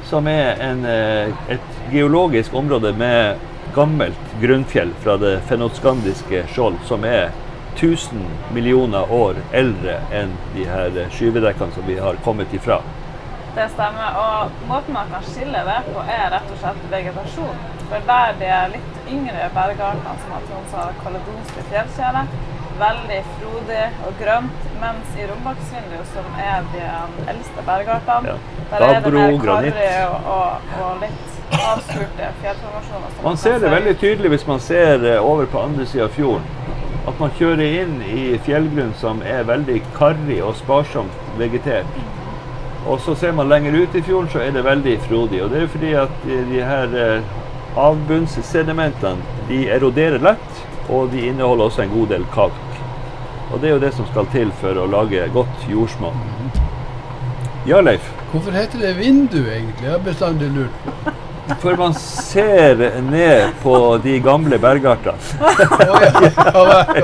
som 0.06 0.28
er 0.28 0.62
en, 0.62 0.86
eh, 0.86 1.34
et 1.50 1.92
geologisk 1.92 2.54
område 2.54 2.94
med 2.94 3.38
gammelt 3.76 4.42
grunnfjell 4.42 4.92
fra 5.04 5.18
det 5.18 5.40
fenotskandiske 5.48 6.44
skjold, 6.54 6.78
som 6.86 7.04
er 7.04 7.32
1000 7.76 8.26
millioner 8.56 9.12
år 9.12 9.40
eldre 9.54 10.00
enn 10.16 10.32
de 10.56 10.68
her 10.70 11.00
skyvedekkene 11.12 11.76
som 11.76 11.88
vi 11.88 12.00
har 12.00 12.20
kommet 12.26 12.54
ifra. 12.54 12.80
Det 13.56 13.70
stemmer. 13.72 14.18
Og 14.20 14.68
måten 14.68 14.94
man 14.94 15.12
kan 15.12 15.24
skille 15.24 15.62
det 15.68 15.78
på, 15.88 16.02
er 16.18 16.26
rett 16.34 16.50
og 16.52 16.60
slett 16.60 16.88
vegetasjon. 16.92 17.62
For 17.86 18.10
der 18.10 18.34
de 18.42 18.50
litt 18.74 19.12
yngre 19.12 19.48
bergartene, 19.56 20.16
som 20.24 20.50
Trond 20.50 20.68
sa, 20.74 20.90
kaledonske 21.04 21.64
fjellkjele, 21.70 22.26
veldig 22.80 23.20
frodig 23.38 23.86
og 24.08 24.18
grønt, 24.20 24.66
mens 24.82 25.16
i 25.20 25.28
Rombaksvinduet, 25.30 26.10
som 26.12 26.28
er 26.42 26.68
de 26.74 26.84
eldste 27.32 27.64
bergartene, 27.70 28.34
ja. 28.34 28.68
der 28.74 28.88
er 28.90 29.00
det 29.06 29.14
mer 29.14 29.40
karrig 29.46 29.74
og, 30.10 30.30
og, 30.36 30.76
og, 30.82 30.92
litt 31.06 31.32
avskurte 31.56 32.32
fjellformasjoner. 32.42 33.18
Man 33.24 33.38
ser 33.38 33.60
det 33.64 33.72
veldig 33.72 33.98
tydelig 34.04 34.36
hvis 34.36 34.48
man 34.48 34.60
ser 34.60 35.06
eh, 35.14 35.32
over 35.32 35.46
på 35.46 35.62
andre 35.62 35.88
sida 35.88 36.10
av 36.10 36.18
fjorden. 36.18 36.65
At 37.06 37.20
man 37.22 37.34
kjører 37.38 37.82
inn 37.84 37.98
i 38.02 38.36
fjellgrunn 38.46 38.94
som 39.00 39.22
er 39.22 39.46
veldig 39.46 39.78
karrig 39.98 40.40
og 40.44 40.56
sparsomt 40.58 41.34
vegetert. 41.40 42.00
Og 42.86 43.00
så 43.02 43.16
ser 43.18 43.34
man 43.34 43.50
lenger 43.50 43.78
ut 43.82 43.96
i 43.98 44.04
fjorden, 44.06 44.30
så 44.30 44.42
er 44.46 44.54
det 44.54 44.66
veldig 44.66 45.00
frodig. 45.08 45.42
Og 45.44 45.50
det 45.54 45.64
er 45.64 45.74
fordi 45.74 45.94
at 45.98 46.26
de 46.26 46.62
her 46.62 46.96
eh, 47.02 47.34
avbunnssedimentene 47.78 49.50
de 49.50 49.66
eroderer 49.74 50.22
lett, 50.22 50.62
og 50.90 51.10
de 51.14 51.26
inneholder 51.30 51.66
også 51.66 51.86
en 51.86 51.94
god 51.94 52.14
del 52.14 52.26
kalk. 52.34 52.62
Og 53.52 53.62
det 53.62 53.70
er 53.70 53.76
jo 53.76 53.84
det 53.86 53.94
som 53.94 54.10
skal 54.10 54.30
til 54.34 54.54
for 54.62 54.78
å 54.78 54.88
lage 54.90 55.26
godt 55.34 55.70
jordsmonn. 55.70 56.22
Ja, 57.66 57.82
Leif? 57.82 58.06
Hvorfor 58.32 58.54
heter 58.54 58.82
det 58.82 58.98
vindu, 59.00 59.40
egentlig? 59.42 59.86
Jeg 59.86 59.92
har 59.92 60.06
bestandig 60.06 60.52
lurt 60.54 60.82
på. 60.86 61.16
For 61.62 61.78
man 61.78 61.94
ser 61.94 63.02
ned 63.02 63.50
på 63.62 63.98
de 64.04 64.20
gamle 64.20 64.58
bergartene. 64.58 65.18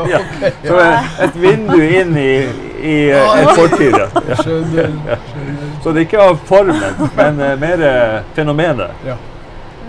ja. 0.11 0.21
Så 0.63 0.79
et 1.25 1.35
vindu 1.35 1.81
inn 1.81 2.17
i, 2.17 2.33
i 2.81 2.95
en 3.11 3.51
fortid. 3.55 3.97
Ja. 3.97 4.37
Så 5.83 5.91
det 5.91 5.99
er 5.99 6.05
ikke 6.05 6.23
av 6.25 6.39
formen, 6.49 7.03
men 7.17 7.43
mer 7.61 7.85
fenomenet. 8.33 9.05
Ja. 9.05 9.17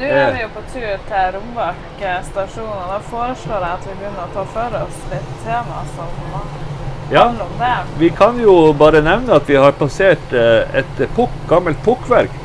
Nå 0.03 0.09
er 0.09 0.33
vi 0.35 0.41
jo 0.43 0.49
på 0.53 0.63
tur 0.73 0.93
til 1.09 1.35
Rombak 1.37 2.05
stasjon, 2.29 2.69
og 2.69 2.87
da 2.91 3.01
foreslår 3.07 3.67
jeg 3.67 3.79
at 3.79 3.89
vi 3.89 3.97
begynner 4.01 4.25
å 4.25 4.31
ta 4.35 4.45
for 4.55 4.79
oss 4.83 5.03
litt 5.13 5.35
tema 5.47 5.85
som 5.95 6.09
ja, 7.13 7.27
vi 7.99 8.09
kan 8.17 8.39
jo 8.41 8.73
bare 8.73 9.03
nevne 9.05 9.35
at 9.37 9.45
vi 9.45 9.59
har 9.61 9.75
passert 9.77 10.33
et 10.33 11.03
pukk, 11.13 11.35
gammelt 11.51 11.83
pukkverk 11.85 12.39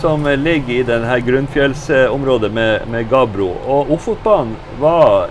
som 0.00 0.24
ligger 0.24 0.74
i 0.74 0.82
denne 0.82 1.20
grunnfjellsområdet 1.20 2.52
med, 2.52 2.88
med 2.88 3.08
Gabro. 3.10 3.50
Og 3.66 3.90
Ofotbanen 3.92 4.56
var 4.80 5.28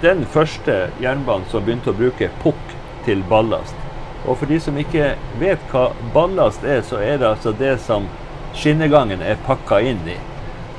den 0.00 0.24
første 0.24 0.86
jernbanen 1.02 1.44
som 1.50 1.64
begynte 1.66 1.92
å 1.92 1.98
bruke 1.98 2.30
pukk 2.40 2.72
til 3.04 3.20
ballast. 3.28 3.76
Og 4.24 4.38
for 4.40 4.48
de 4.48 4.56
som 4.60 4.78
ikke 4.80 5.14
vet 5.40 5.60
hva 5.72 5.90
ballast 6.14 6.64
er, 6.64 6.80
så 6.86 7.02
er 7.04 7.20
det 7.20 7.28
altså 7.28 7.52
det 7.56 7.74
som 7.84 8.08
skinnegangen 8.56 9.20
er 9.20 9.40
pakka 9.44 9.82
inn 9.84 10.00
i. 10.08 10.16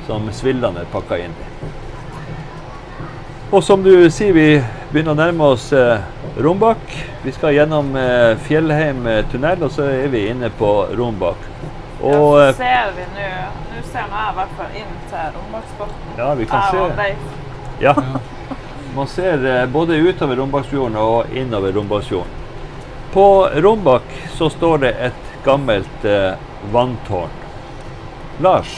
Som 0.08 0.26
svillene 0.34 0.82
er 0.82 0.90
pakka 0.90 1.20
inn 1.22 1.36
i. 1.38 1.50
Og 3.52 3.62
som 3.68 3.84
du 3.86 3.94
sier, 4.10 4.34
vi 4.34 4.48
begynner 4.90 5.14
å 5.14 5.20
nærme 5.20 5.52
oss 5.54 5.68
eh, 5.76 6.02
Rombak. 6.42 6.82
Vi 7.22 7.34
skal 7.36 7.54
gjennom 7.54 7.94
eh, 8.00 8.34
Fjellheim 8.48 9.06
tunnel, 9.30 9.68
og 9.68 9.76
så 9.76 9.90
er 9.92 10.10
vi 10.10 10.26
inne 10.32 10.50
på 10.58 10.72
Rombak. 10.98 11.50
Og, 12.02 12.40
ja, 12.42 12.48
så 12.50 12.58
ser 12.58 12.94
vi 12.98 13.08
nå 13.14 13.30
Nå 13.72 13.82
ser 13.92 14.06
jeg 14.06 14.32
i 14.32 14.36
hvert 14.38 14.54
fall 14.58 14.78
inn 14.80 14.94
til 15.12 15.34
Rombaksbotn. 15.36 16.06
Ja, 16.18 16.30
vi 16.40 16.46
kan 16.50 16.64
se. 16.72 17.10
Ja. 17.82 17.96
Man 18.96 19.08
ser 19.08 19.46
eh, 19.46 19.66
både 19.72 19.96
utover 19.96 20.36
Rombaksfjorden 20.36 20.98
og 21.00 21.36
innover 21.36 21.72
Rombaksfjorden. 21.72 22.40
På 23.14 23.50
Rombak 23.54 24.04
så 24.36 24.50
står 24.50 24.84
det 24.84 24.92
et 25.08 25.32
gammelt 25.46 26.06
eh, 26.06 26.34
vanntårn. 26.72 27.32
Lars? 28.42 28.76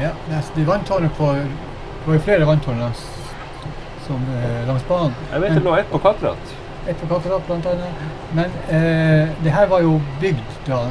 Ja, 0.00 0.14
de 0.54 0.64
vanntårnene 0.66 1.12
på 1.16 1.32
Det 1.32 2.06
var 2.06 2.16
jo 2.16 2.22
flere 2.24 2.48
vanntårn 2.48 2.80
langs, 2.80 3.04
som, 4.06 4.22
eh, 4.36 4.66
langs 4.68 4.86
banen. 4.88 5.14
Jeg 5.32 5.40
vet 5.40 5.54
det 5.58 5.64
lå 5.64 5.76
ett 5.76 5.90
på 5.90 5.98
Katrat 5.98 6.59
et 6.90 7.02
advokatat 7.06 7.46
bl.a. 7.46 7.90
Men 8.34 8.58
eh, 8.76 9.30
det 9.44 9.54
her 9.54 9.70
var 9.70 9.84
jo 9.86 9.96
bygd 10.20 10.58
da, 10.66 10.82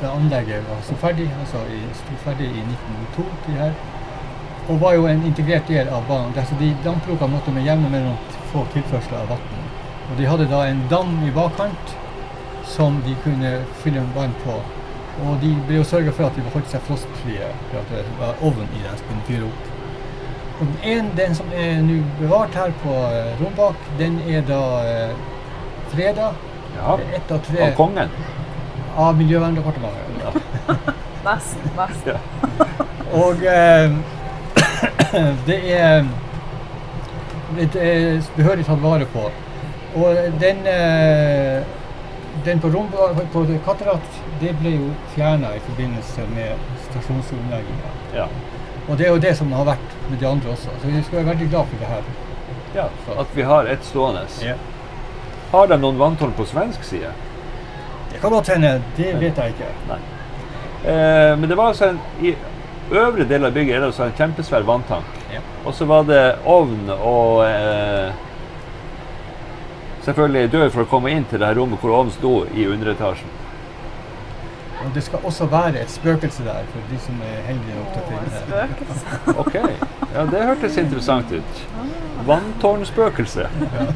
da 0.00 0.12
anlegget 0.12 0.64
var 0.68 0.80
så 0.86 0.96
ferdig, 1.00 1.28
altså 1.40 1.64
i, 1.72 1.82
ferdig 2.24 2.50
i 2.50 2.64
1902. 2.68 3.26
De 3.46 3.58
her, 3.58 3.74
og 4.68 4.80
var 4.80 4.94
jo 4.96 5.06
en 5.06 5.26
integrert 5.26 5.68
del 5.68 5.88
av 5.88 6.06
banen. 6.08 6.32
Altså 6.36 6.56
de 6.60 6.70
Dampbrukene 6.84 7.36
måtte 7.36 7.52
med 7.52 7.68
jevne 7.68 7.90
mellom 7.92 8.16
få 8.52 8.64
tilførsler 8.72 9.20
av 9.20 9.34
vann. 9.34 9.68
Og 10.10 10.16
de 10.20 10.28
hadde 10.28 10.48
da 10.48 10.64
en 10.68 10.80
dam 10.90 11.12
i 11.24 11.32
bakkant 11.34 11.94
som 12.68 13.00
de 13.04 13.16
kunne 13.24 13.58
fylle 13.82 14.04
vann 14.16 14.32
på. 14.44 14.56
Og 15.24 15.36
de 15.42 15.52
ble 15.68 15.78
jo 15.78 15.86
sørga 15.86 16.12
for 16.16 16.26
at 16.26 16.36
de 16.36 16.48
holdt 16.54 16.72
seg 16.72 16.82
frostfrie, 16.88 17.52
for 17.70 17.80
at 17.82 17.92
det 17.92 18.04
var 18.18 18.40
ovn 18.42 18.66
i 18.66 18.82
den 18.82 18.98
som 18.98 19.08
kunne 19.10 19.28
fyre 19.28 19.48
opp. 19.50 19.73
Og 20.60 20.66
den, 20.84 21.10
den 21.16 21.34
som 21.34 21.46
er 21.54 21.80
nå 21.82 21.96
bevart 22.20 22.54
her 22.54 22.70
på 22.82 22.90
uh, 22.94 23.40
Rombak, 23.40 23.78
den 23.98 24.20
er 24.28 24.44
da 24.46 24.60
eh, 24.86 25.14
freda. 25.90 26.28
Ja. 26.76 26.98
Ett 27.16 27.30
av 27.34 27.40
tre. 27.42 27.58
Av 27.66 27.74
kongen? 27.74 28.12
Av 28.96 29.16
Miljøverndepartementet. 29.18 30.22
Ja. 30.22 30.76
nesten. 31.26 31.70
nesten. 31.78 32.12
Ja. 32.12 32.68
Og 33.24 33.42
eh, 33.50 33.96
det 35.48 35.58
er 35.74 36.06
det 37.54 37.68
er 37.78 38.22
behørig 38.36 38.64
tatt 38.66 38.80
vare 38.82 39.06
på. 39.10 39.28
Og 39.94 40.16
den, 40.40 40.64
den 42.46 42.62
på, 42.62 42.70
Rombak, 42.72 43.20
på 43.30 43.44
Katterat, 43.66 44.16
det 44.40 44.56
ble 44.58 44.72
jo 44.74 44.88
fjerna 45.12 45.52
i 45.54 45.62
forbindelse 45.68 46.26
med 46.32 46.64
stasjonsomlegginga. 46.88 47.92
Ja. 48.16 48.26
Og 48.88 48.98
det 48.98 49.06
er 49.06 49.14
jo 49.14 49.20
det 49.22 49.32
som 49.38 49.52
har 49.56 49.64
vært 49.64 49.92
med 50.10 50.18
de 50.20 50.26
andre 50.28 50.50
også. 50.52 50.72
Så 50.80 50.90
vi 50.90 51.02
skal 51.02 51.20
være 51.20 51.30
veldig 51.32 51.50
glad 51.50 51.70
for 51.70 51.80
det 51.80 51.90
her. 51.90 52.08
Ja, 52.74 52.88
At 53.20 53.36
vi 53.36 53.42
har 53.42 53.64
ett 53.70 53.84
stående. 53.84 54.24
Ja. 54.42 54.56
Har 55.52 55.68
de 55.70 55.78
noen 55.78 55.98
vanntårn 55.98 56.34
på 56.36 56.44
svensk 56.46 56.84
side? 56.84 57.12
Det 58.12 58.20
kan 58.20 58.30
godt 58.34 58.50
hende. 58.52 58.82
Det 58.96 59.14
vet 59.20 59.38
jeg 59.38 59.54
ikke. 59.54 59.70
Nei. 59.88 60.00
Eh, 60.84 61.38
men 61.38 61.48
det 61.48 61.56
var 61.56 61.72
altså 61.72 61.92
en, 61.92 62.00
i 62.20 62.34
øvre 62.90 63.24
del 63.24 63.44
av 63.44 63.54
bygget 63.54 63.76
er 63.76 63.80
det 63.80 63.92
altså 63.92 64.08
en 64.08 64.18
kjempesvær 64.18 64.66
vanntank. 64.68 65.22
Ja. 65.32 65.40
Og 65.64 65.74
så 65.74 65.86
var 65.88 66.04
det 66.08 66.20
ovn 66.44 66.90
og 66.98 67.44
eh, 67.46 68.10
selvfølgelig 70.04 70.52
dør 70.52 70.68
for 70.74 70.84
å 70.84 70.90
komme 70.90 71.14
inn 71.14 71.24
til 71.30 71.40
det 71.40 71.48
her 71.48 71.56
rommet 71.62 71.80
hvor 71.80 71.94
ovnen 72.02 72.12
sto 72.12 72.34
i 72.52 72.66
underetasjen. 72.68 73.30
Og 74.84 74.94
det 74.94 75.02
skal 75.02 75.18
også 75.24 75.46
være 75.46 75.80
et 75.82 75.90
spøkelse 75.90 76.44
der, 76.44 76.66
for 76.72 76.80
de 76.90 76.98
som 77.00 77.20
er 77.24 77.38
heldige 77.48 77.76
nok 77.78 77.92
til 77.94 78.02
å 78.02 78.08
finne 78.10 78.32
det. 78.50 79.36
ok, 79.42 79.54
ja 80.14 80.24
Det 80.32 80.42
hørtes 80.50 80.76
interessant 80.82 81.32
ut. 81.32 81.62
Vanntårnspøkelse. 82.26 83.46
Ja. 83.48 83.94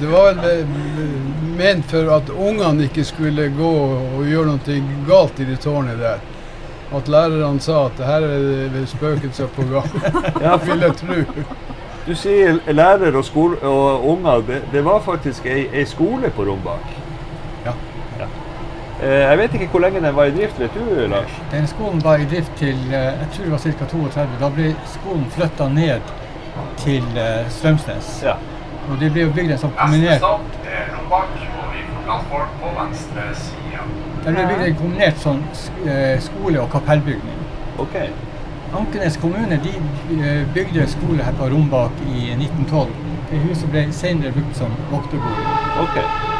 Det 0.00 0.10
var 0.10 0.38
vel 0.40 0.64
ment 1.58 1.90
for 1.90 2.10
at 2.16 2.30
ungene 2.30 2.86
ikke 2.88 3.04
skulle 3.04 3.50
gå 3.56 3.72
og 4.18 4.22
gjøre 4.26 4.54
noe 4.54 4.78
galt 5.08 5.42
i 5.42 5.48
det 5.50 5.60
tårnet 5.62 6.00
der. 6.00 6.22
At 6.94 7.08
lærerne 7.10 7.60
sa 7.60 7.86
at 7.88 8.00
her 8.06 8.26
er 8.28 8.68
det 8.74 8.88
spøkelser 8.88 9.50
på 9.56 9.66
gang. 9.72 9.90
Ja, 10.44 10.56
vil 10.62 10.86
jeg 10.86 10.96
tro. 11.00 11.22
Du 12.04 12.12
sier 12.14 12.60
lærer 12.68 13.16
og, 13.16 13.24
skole, 13.24 13.58
og 13.64 14.06
unger. 14.12 14.44
Det, 14.46 14.62
det 14.72 14.84
var 14.84 15.00
faktisk 15.02 15.46
ei, 15.46 15.66
ei 15.72 15.86
skole 15.88 16.30
på 16.36 16.44
Rombak. 16.44 17.03
Eh, 19.04 19.10
jeg 19.10 19.38
vet 19.38 19.54
ikke 19.54 19.66
hvor 19.66 19.80
lenge 19.80 20.00
den 20.00 20.16
var 20.16 20.24
i 20.24 20.30
drift, 20.30 20.60
vet 20.60 20.70
du 20.74 21.06
Lars? 21.12 21.32
Den 21.52 21.66
skolen 21.66 22.04
var 22.04 22.16
i 22.16 22.24
drift 22.24 22.52
til 22.56 22.78
eh, 22.88 22.94
jeg 23.20 23.26
tror 23.32 23.44
det 23.44 23.52
var 23.52 23.58
ca. 23.58 23.84
32. 23.84 24.28
Da 24.40 24.48
ble 24.48 24.70
skolen 24.86 25.26
flytta 25.30 25.68
ned 25.68 26.00
til 26.78 27.04
uh, 27.16 27.50
Strømsnes. 27.50 28.22
Ja. 28.24 28.32
Og 28.90 29.00
det 29.00 29.12
ble 29.12 29.26
jo 29.26 29.32
bygd 29.36 29.52
en 29.52 29.60
sånn 29.60 29.74
kombinert 29.76 30.24
Det 34.24 34.34
ble 34.36 34.46
bygd 34.50 34.66
en 34.68 34.76
kombinert 34.80 35.20
sånn 35.20 35.42
skole- 36.24 36.62
og 36.62 36.70
kapellbygning. 36.72 37.40
Okay. 37.84 38.12
Ankenes 38.74 39.18
kommune 39.20 39.58
de 39.64 39.74
bygde 40.54 40.86
skole 40.94 41.26
her 41.26 41.36
på 41.40 41.50
Rombak 41.52 42.06
i 42.06 42.30
1912. 42.38 42.94
Det 43.32 43.42
huset 43.48 43.68
ble 43.74 43.88
senere 43.92 44.32
brukt 44.32 44.62
som 44.62 44.78
vokterbolig. 44.94 45.50
Okay. 45.88 46.33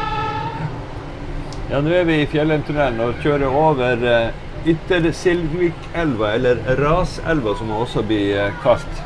Ja, 1.70 1.81
nå 1.81 1.94
er 1.96 2.05
vi 2.05 2.20
i 2.22 2.29
Fjellheimtunnelen 2.29 3.00
og 3.00 3.20
kjører 3.24 3.48
over 3.48 4.03
uh, 4.05 4.68
Yttersilvikelva, 4.68 6.35
eller 6.37 6.61
Raselva 6.81 7.53
som 7.59 7.72
også 7.77 8.03
blir 8.09 8.38
eh, 8.40 8.55
kalt. 8.62 9.03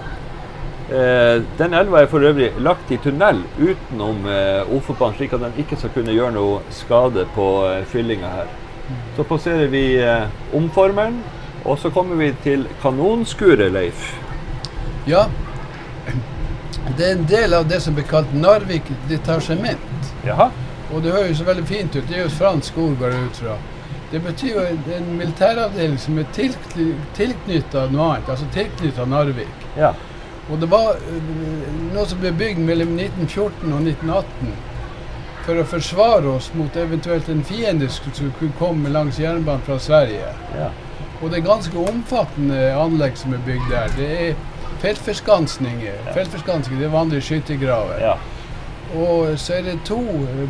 Eh, 0.89 1.43
den 1.59 1.75
elva 1.75 2.01
er 2.01 2.07
for 2.09 2.25
øvrig 2.25 2.53
lagt 2.65 2.93
i 2.95 2.97
tunnel 3.03 3.43
utenom 3.59 4.23
eh, 4.31 4.71
Ofotbanen, 4.77 5.17
slik 5.19 5.35
at 5.37 5.43
den 5.43 5.59
ikke 5.61 5.77
skal 5.77 5.91
kunne 5.97 6.15
gjøre 6.15 6.33
noe 6.37 6.63
skade 6.73 7.27
på 7.35 7.49
eh, 7.67 7.83
fyllinga 7.91 8.31
her. 8.37 8.55
Så 9.19 9.27
passerer 9.29 9.67
vi 9.69 9.83
omformeren, 10.57 11.19
og 11.69 11.77
så 11.83 11.91
kommer 11.93 12.17
vi 12.17 12.31
til 12.41 12.65
kanonskuret, 12.81 13.69
Leif. 13.75 14.15
Ja, 15.11 15.27
det 16.97 17.05
er 17.05 17.19
en 17.19 17.29
del 17.29 17.59
av 17.59 17.69
det 17.69 17.83
som 17.85 17.99
blir 17.99 18.09
kalt 18.09 18.33
Narvik 18.33 18.89
detasjement. 19.11 20.15
Jaha. 20.25 20.49
Og 20.93 21.03
det 21.05 21.13
høres 21.13 21.43
veldig 21.45 21.67
fint 21.69 21.97
ut. 21.97 22.05
Det 22.09 22.17
er 22.17 22.25
jo 22.25 22.31
et 22.31 22.39
fransk 22.39 22.79
ord, 22.81 22.97
går 23.01 23.17
ut 23.27 23.41
fra. 23.43 23.57
Det 24.11 24.23
betyr 24.25 24.55
jo 24.55 24.63
en 24.97 25.11
militæravdeling 25.19 25.99
som 26.01 26.19
er 26.19 26.29
tilknytta 27.17 27.89
noe 27.93 28.07
annet, 28.15 28.31
altså 28.33 28.49
tilknytta 28.55 29.05
Narvik. 29.05 29.67
Ja. 29.77 29.93
Og 30.49 30.63
det 30.63 30.71
var 30.73 30.97
uh, 30.97 31.27
noe 31.93 32.07
som 32.09 32.23
ble 32.23 32.33
bygd 32.33 32.63
mellom 32.65 32.95
1914 32.97 33.69
og 33.69 33.83
1918 33.85 34.55
for 35.45 35.61
å 35.61 35.67
forsvare 35.69 36.33
oss 36.39 36.51
mot 36.57 36.77
eventuelt 36.77 37.29
en 37.33 37.45
fiende 37.45 37.89
som 37.93 38.33
kunne 38.39 38.57
komme 38.61 38.93
langs 38.93 39.21
jernbanen 39.21 39.65
fra 39.69 39.77
Sverige. 39.81 40.33
Ja. 40.57 40.71
Og 41.21 41.29
det 41.31 41.41
er 41.41 41.47
ganske 41.49 41.85
omfattende 41.91 42.59
anlegg 42.79 43.17
som 43.21 43.37
er 43.37 43.45
bygd 43.45 43.69
der. 43.73 43.93
Det 43.97 44.09
er 44.25 44.43
feltforskansninger. 44.83 46.03
Feltforskansninger, 46.15 46.81
det 46.81 46.89
er 46.89 46.97
vanlige 46.97 47.25
skyttergraver. 47.29 48.01
Ja. 48.01 48.17
Og 48.95 49.39
så 49.39 49.55
er 49.55 49.63
det 49.63 49.81
to 49.85 50.01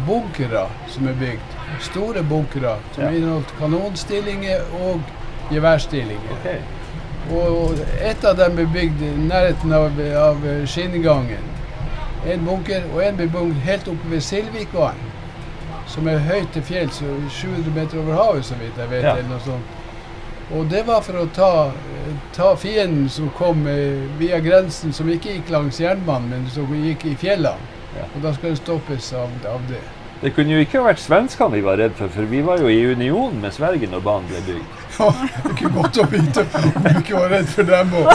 bunkere 0.07 0.69
som 0.87 1.09
er 1.09 1.17
bygd. 1.19 1.55
Store 1.81 2.23
bunkere 2.23 2.77
som 2.95 3.05
ja. 3.05 3.11
inneholder 3.11 3.55
kanonstillinger 3.59 4.61
og 4.83 5.01
geværstillinger. 5.51 6.37
Okay. 6.41 6.61
Og 7.31 7.75
ett 8.01 8.25
av 8.25 8.37
dem 8.37 8.59
er 8.59 8.71
bygd 8.73 9.03
i 9.03 9.11
nærheten 9.29 9.73
av, 9.73 9.99
av 10.17 10.47
skinnegangen. 10.67 11.51
En 12.27 12.45
bunker, 12.47 12.87
og 12.95 13.03
en 13.05 13.17
blir 13.17 13.29
bygd 13.33 13.59
helt 13.67 13.89
oppe 13.89 14.11
ved 14.11 14.21
Silvikvann, 14.21 15.03
som 15.87 16.09
er 16.09 16.23
høyt 16.23 16.49
til 16.55 16.63
fjells, 16.63 17.03
700 17.31 17.75
meter 17.75 18.01
over 18.01 18.15
havet, 18.15 18.45
så 18.45 18.57
vidt 18.61 18.79
jeg 18.79 18.91
vet. 18.91 19.05
Ja. 19.05 19.17
eller 19.17 19.29
noe 19.35 19.43
sånt. 19.45 19.75
Og 20.57 20.71
det 20.71 20.87
var 20.87 21.03
for 21.05 21.19
å 21.21 21.27
ta, 21.37 21.71
ta 22.33 22.55
fienden 22.57 23.09
som 23.13 23.29
kom 23.37 23.67
eh, 23.69 24.07
via 24.21 24.39
grensen, 24.41 24.95
som 24.97 25.11
ikke 25.13 25.35
gikk 25.35 25.51
langs 25.53 25.81
jernbanen, 25.81 26.31
men 26.33 26.47
som 26.53 26.71
gikk 26.73 27.05
i 27.11 27.17
fjellene. 27.21 27.78
Ja. 27.99 28.09
Og 28.15 28.23
da 28.23 28.35
skal 28.37 28.55
det 28.55 28.61
stoppes 28.61 29.13
av, 29.13 29.33
av, 29.51 29.63
det. 29.69 29.81
Det 30.23 30.33
kunne 30.35 30.55
jo 30.55 30.63
ikke 30.63 30.81
ha 30.81 30.89
vært 30.89 31.03
svenskene 31.03 31.55
vi 31.55 31.63
var 31.67 31.79
redd 31.79 31.95
for, 31.99 32.11
for 32.15 32.27
vi 32.31 32.43
var 32.47 32.63
jo 32.63 32.71
i 32.71 32.79
union 32.91 33.39
med 33.43 33.55
Sverige 33.55 33.91
når 33.91 34.03
banen 34.07 34.29
ble 34.31 34.45
bygd. 34.53 34.75
Ja, 34.99 35.13
det 35.15 35.45
er 35.47 35.53
ikke 35.53 35.69
godt 35.77 35.99
å 36.03 36.05
vite 36.11 36.43
om 36.43 36.65
vi 36.83 36.93
ikke 36.99 37.19
var 37.21 37.29
redd 37.31 37.51
for 37.53 37.69
dem 37.69 37.93
òg. 38.01 38.09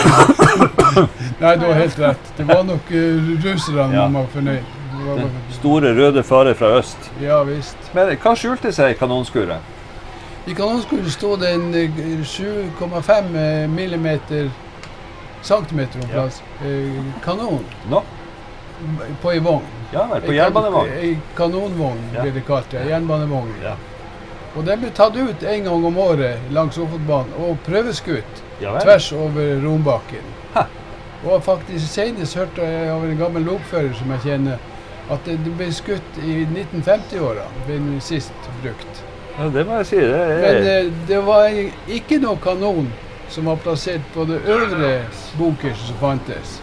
Nei, 1.43 1.53
du 1.55 1.63
har 1.69 1.77
helt 1.79 2.01
rett. 2.01 2.31
Det 2.35 2.47
var 2.49 2.65
nok 2.67 2.89
uh, 2.91 3.29
russerne 3.45 3.85
ja. 3.95 4.01
man 4.03 4.17
var 4.19 4.25
fornøyd. 4.33 4.73
Den 5.03 5.31
store 5.55 5.93
røde 5.95 6.23
fare 6.27 6.55
fra 6.59 6.73
øst. 6.79 7.07
Ja, 7.21 7.37
visst. 7.47 7.79
Men 7.95 8.11
hva 8.19 8.33
skjulte 8.35 8.71
seg 8.75 8.91
i 8.93 8.97
kanonskuret? 8.99 9.71
I 10.43 10.55
kanonskuret 10.57 11.07
sto 11.15 11.37
det 11.39 11.53
en 11.55 11.71
7,5 11.71 13.31
eh, 13.39 13.63
millimeter 13.71 14.51
centimeter 15.43 16.03
om 16.03 16.11
plass 16.11 16.43
ja. 16.59 17.07
kanon. 17.23 17.63
No. 17.91 18.03
På 19.21 19.31
ei 19.31 19.39
vogn. 19.43 19.65
Ja 19.93 20.05
vel, 20.09 20.21
på 20.25 20.33
jernbanevogn. 20.33 20.93
Ei 20.99 21.17
kanonvogn 21.37 22.05
ja. 22.13 22.21
blir 22.21 22.37
det 22.37 22.45
kalt. 22.47 22.73
Ja. 22.73 22.85
Jernbanevogn. 22.93 23.53
Ja. 23.63 23.75
Og 24.53 24.65
den 24.67 24.83
ble 24.83 24.91
tatt 24.93 25.15
ut 25.17 25.43
en 25.49 25.65
gang 25.65 25.85
om 25.89 25.97
året 25.97 26.51
langs 26.53 26.77
Ofotbanen 26.77 27.33
og 27.41 27.57
prøveskutt 27.65 28.43
ja, 28.61 28.75
tvers 28.83 29.09
over 29.17 29.55
Rombakken. 29.63 30.27
Ha. 30.53 30.67
Og 31.23 31.41
faktisk 31.45 31.87
senest 31.89 32.37
hørte 32.37 32.67
jeg 32.67 32.91
av 32.91 33.05
en 33.07 33.17
gammel 33.17 33.47
lokfører 33.47 33.95
som 33.97 34.11
jeg 34.13 34.25
kjenner, 34.27 34.61
at 35.11 35.25
det 35.27 35.55
ble 35.57 35.69
skutt 35.73 36.19
i 36.21 36.43
1950-åra, 36.45 37.47
ble 37.67 37.79
sist 38.03 38.51
brukt. 38.61 39.01
Ja, 39.37 39.47
det 39.49 39.63
må 39.65 39.79
jeg 39.81 39.89
si. 39.89 40.03
Det 40.03 40.19
er... 40.19 40.43
Men 40.43 40.69
eh, 40.69 40.91
det 41.09 41.23
var 41.25 41.57
ikke 41.97 42.19
noe 42.21 42.37
kanon 42.43 42.91
som 43.33 43.49
var 43.49 43.57
plassert 43.63 44.05
på 44.13 44.27
det 44.29 44.43
øvre 44.45 44.93
bunkerset 45.39 45.89
som 45.89 45.97
fantes. 46.03 46.59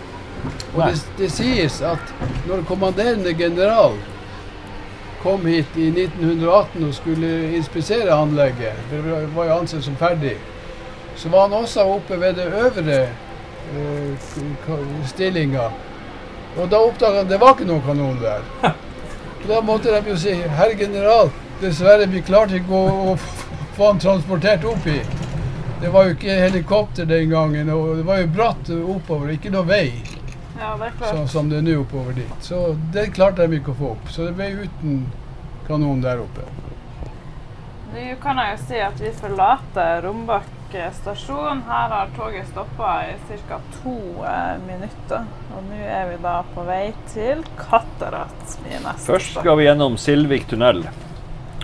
Og 0.75 0.83
det, 0.87 1.03
det, 1.19 1.31
sies 1.35 1.81
at 1.83 2.13
når 2.49 2.63
kommanderende 2.69 3.35
general 3.35 3.97
kom 5.23 5.45
hit 5.47 5.77
i 5.77 5.89
1918 5.91 6.87
og 6.87 6.95
skulle 6.95 7.33
inspisere 7.57 8.15
anlegget, 8.15 8.79
det 8.91 9.03
var 9.35 9.51
jo 9.51 9.59
ansett 9.59 9.85
som 9.85 9.99
ferdig, 10.01 10.37
så 11.17 11.29
var 11.29 11.49
han 11.49 11.59
også 11.61 11.85
oppe 11.85 12.21
ved 12.21 12.39
det 12.39 12.47
øvre 12.47 13.01
uh, 13.75 15.07
stillinga. 15.07 15.69
Og 16.57 16.71
da 16.71 16.81
oppdaga 16.81 17.21
han 17.21 17.27
at 17.27 17.33
det 17.33 17.41
var 17.41 17.55
ikke 17.55 17.69
noen 17.69 17.85
kanon 17.85 18.19
der. 18.23 18.47
Og 18.65 19.47
da 19.51 19.61
måtte 19.61 19.93
de 19.93 20.15
jo 20.15 20.17
si 20.19 20.33
herr 20.33 20.73
general, 20.79 21.31
Dessverre, 21.61 22.07
vi 22.09 22.23
klarte 22.25 22.57
ikke 22.57 22.73
å, 22.73 23.11
å 23.13 23.17
få 23.77 23.91
han 23.91 24.01
transportert 24.01 24.65
opp 24.65 24.87
hit. 24.89 25.19
Det 25.81 25.91
var 25.93 26.07
jo 26.07 26.15
ikke 26.15 26.39
helikopter 26.41 27.05
den 27.09 27.29
gangen, 27.33 27.69
og 27.73 27.99
det 27.99 28.07
var 28.09 28.23
jo 28.23 28.31
bratt 28.33 28.71
oppover, 28.81 29.35
ikke 29.35 29.53
noe 29.53 29.69
vei. 29.69 29.85
Ja, 30.61 30.77
det 30.77 30.91
er 30.91 30.97
klart. 30.99 31.17
Så, 31.17 31.27
som 31.33 31.51
det 31.51 31.59
er 31.63 31.67
nå 31.67 31.81
oppover 31.81 32.13
dit. 32.21 32.33
Så 32.45 32.77
det 32.93 33.11
klarte 33.17 33.49
de 33.49 33.61
ikke 33.61 33.73
å 33.73 33.79
få 33.81 33.93
opp. 33.97 34.11
Så 34.13 34.29
det 34.29 34.37
ble 34.37 34.51
uten 34.67 35.05
kanon 35.67 36.03
der 36.05 36.21
oppe. 36.21 36.47
Nå 37.91 38.07
kan 38.23 38.39
jeg 38.39 38.55
jo 38.55 38.65
si 38.69 38.81
at 38.85 39.01
vi 39.03 39.13
forlater 39.17 40.05
Rombak 40.05 40.57
stasjon. 40.71 41.63
Her 41.67 41.89
har 41.91 42.11
toget 42.17 42.47
stoppa 42.49 43.03
i 43.09 43.39
ca. 43.49 43.59
to 43.83 43.95
eh, 44.25 44.59
minutter. 44.67 45.25
Og 45.57 45.65
nå 45.67 45.81
er 45.83 46.11
vi 46.13 46.19
da 46.23 46.37
på 46.55 46.63
vei 46.63 46.93
til 47.11 47.43
Katterat. 47.59 48.59
Først 49.03 49.41
skal 49.41 49.59
vi 49.59 49.67
gjennom 49.67 49.99
Silvik 49.99 50.47
tunnel. 50.47 50.85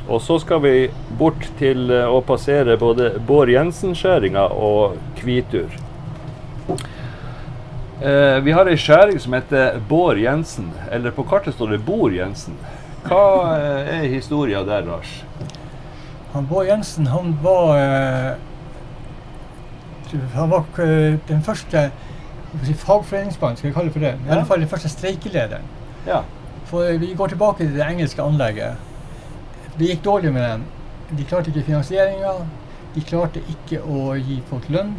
Og 0.08 0.22
så 0.22 0.38
skal 0.42 0.60
vi 0.62 0.74
bort 1.18 1.46
til 1.58 1.90
eh, 1.90 2.08
å 2.10 2.18
passere 2.26 2.76
både 2.78 3.12
Bård 3.26 3.50
Jensen-skjæringa 3.54 4.48
og 4.50 4.98
Kvitur. 5.20 5.70
Eh, 8.00 8.40
vi 8.44 8.52
har 8.52 8.68
ei 8.68 8.76
skjæring 8.76 9.16
som 9.20 9.32
heter 9.32 9.78
Bård 9.88 10.18
Jensen, 10.20 10.68
eller 10.92 11.14
på 11.16 11.24
kartet 11.24 11.54
står 11.54 11.70
det 11.72 11.84
Bor 11.84 12.12
Jensen. 12.12 12.54
Hva 13.06 13.56
eh, 13.56 13.92
er 13.94 14.08
historia 14.12 14.60
der, 14.68 14.84
Lars? 14.84 15.24
Han 16.34 16.46
Bård 16.50 16.66
Jensen 16.68 17.06
han 17.08 17.38
var, 17.42 17.78
eh, 17.80 18.34
han 20.34 20.50
var 20.50 20.64
eh, 20.84 21.16
den 21.28 21.40
første 21.42 21.90
fagforeningsmannen, 22.84 23.56
skal 23.56 23.70
vi 23.70 23.74
kalle 23.74 23.88
det 23.88 23.94
for 23.94 24.04
det. 24.04 24.12
I 24.26 24.30
alle 24.34 24.44
fall 24.44 24.60
den 24.60 24.68
første 24.68 24.88
streikelederen. 24.92 25.64
Ja. 26.06 26.20
For 26.68 26.98
vi 27.00 27.14
går 27.16 27.32
tilbake 27.32 27.64
til 27.64 27.78
det 27.78 27.86
engelske 27.86 28.22
anlegget. 28.22 28.76
Det 29.78 29.88
gikk 29.88 30.04
dårlig 30.04 30.32
med 30.36 30.44
dem. 30.44 30.66
De 31.16 31.24
klarte 31.24 31.48
ikke 31.48 31.64
finansieringa. 31.70 32.32
De 32.94 33.00
klarte 33.08 33.40
ikke 33.48 33.80
å 33.80 34.12
gi 34.20 34.42
folk 34.50 34.68
lønn. 34.68 34.92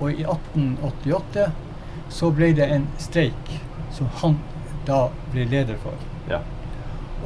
Og 0.00 0.12
i 0.12 0.24
1888 0.24 1.50
så 2.12 2.30
ble 2.34 2.52
det 2.56 2.68
en 2.74 2.86
streik 3.00 3.52
som 3.92 4.08
han 4.22 4.38
da 4.86 5.06
ble 5.32 5.46
leder 5.48 5.78
for. 5.82 5.96
Ja. 6.30 6.40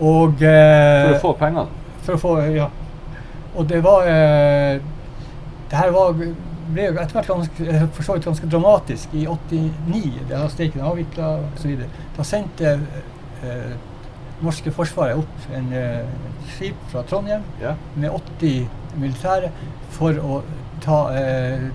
Og 0.00 0.42
eh, 0.44 1.06
For 1.06 1.16
å 1.16 1.22
få 1.22 1.32
pengene? 1.40 1.86
For 2.06 2.16
å 2.16 2.20
få, 2.20 2.34
ja. 2.54 2.68
Og 3.56 3.64
det 3.70 3.80
var 3.84 4.04
eh, 4.10 4.76
Det 5.70 5.78
her 5.78 5.92
var, 5.94 6.12
ble 6.12 6.86
etter 6.92 7.16
hvert 7.16 7.30
ganske, 7.30 7.68
for 7.96 8.06
så 8.06 8.16
vidt 8.16 8.28
ganske 8.28 8.50
dramatisk. 8.52 9.14
I 9.16 9.26
89, 9.26 10.26
da 10.30 10.44
streiken 10.52 10.84
avvikla 10.86 11.32
osv. 11.48 11.86
Da 12.16 12.26
sendte 12.26 12.76
eh, 12.76 13.72
norske 14.44 14.72
forsvaret 14.74 15.18
opp 15.22 15.48
en 15.56 15.72
eh, 15.74 16.04
skip 16.52 16.78
fra 16.92 17.02
Trondheim 17.08 17.44
ja. 17.62 17.74
med 17.96 18.12
80 18.12 18.66
militære 19.00 19.50
for 19.96 20.18
å 20.20 20.40
ta, 20.84 20.98
uh, 21.12 21.66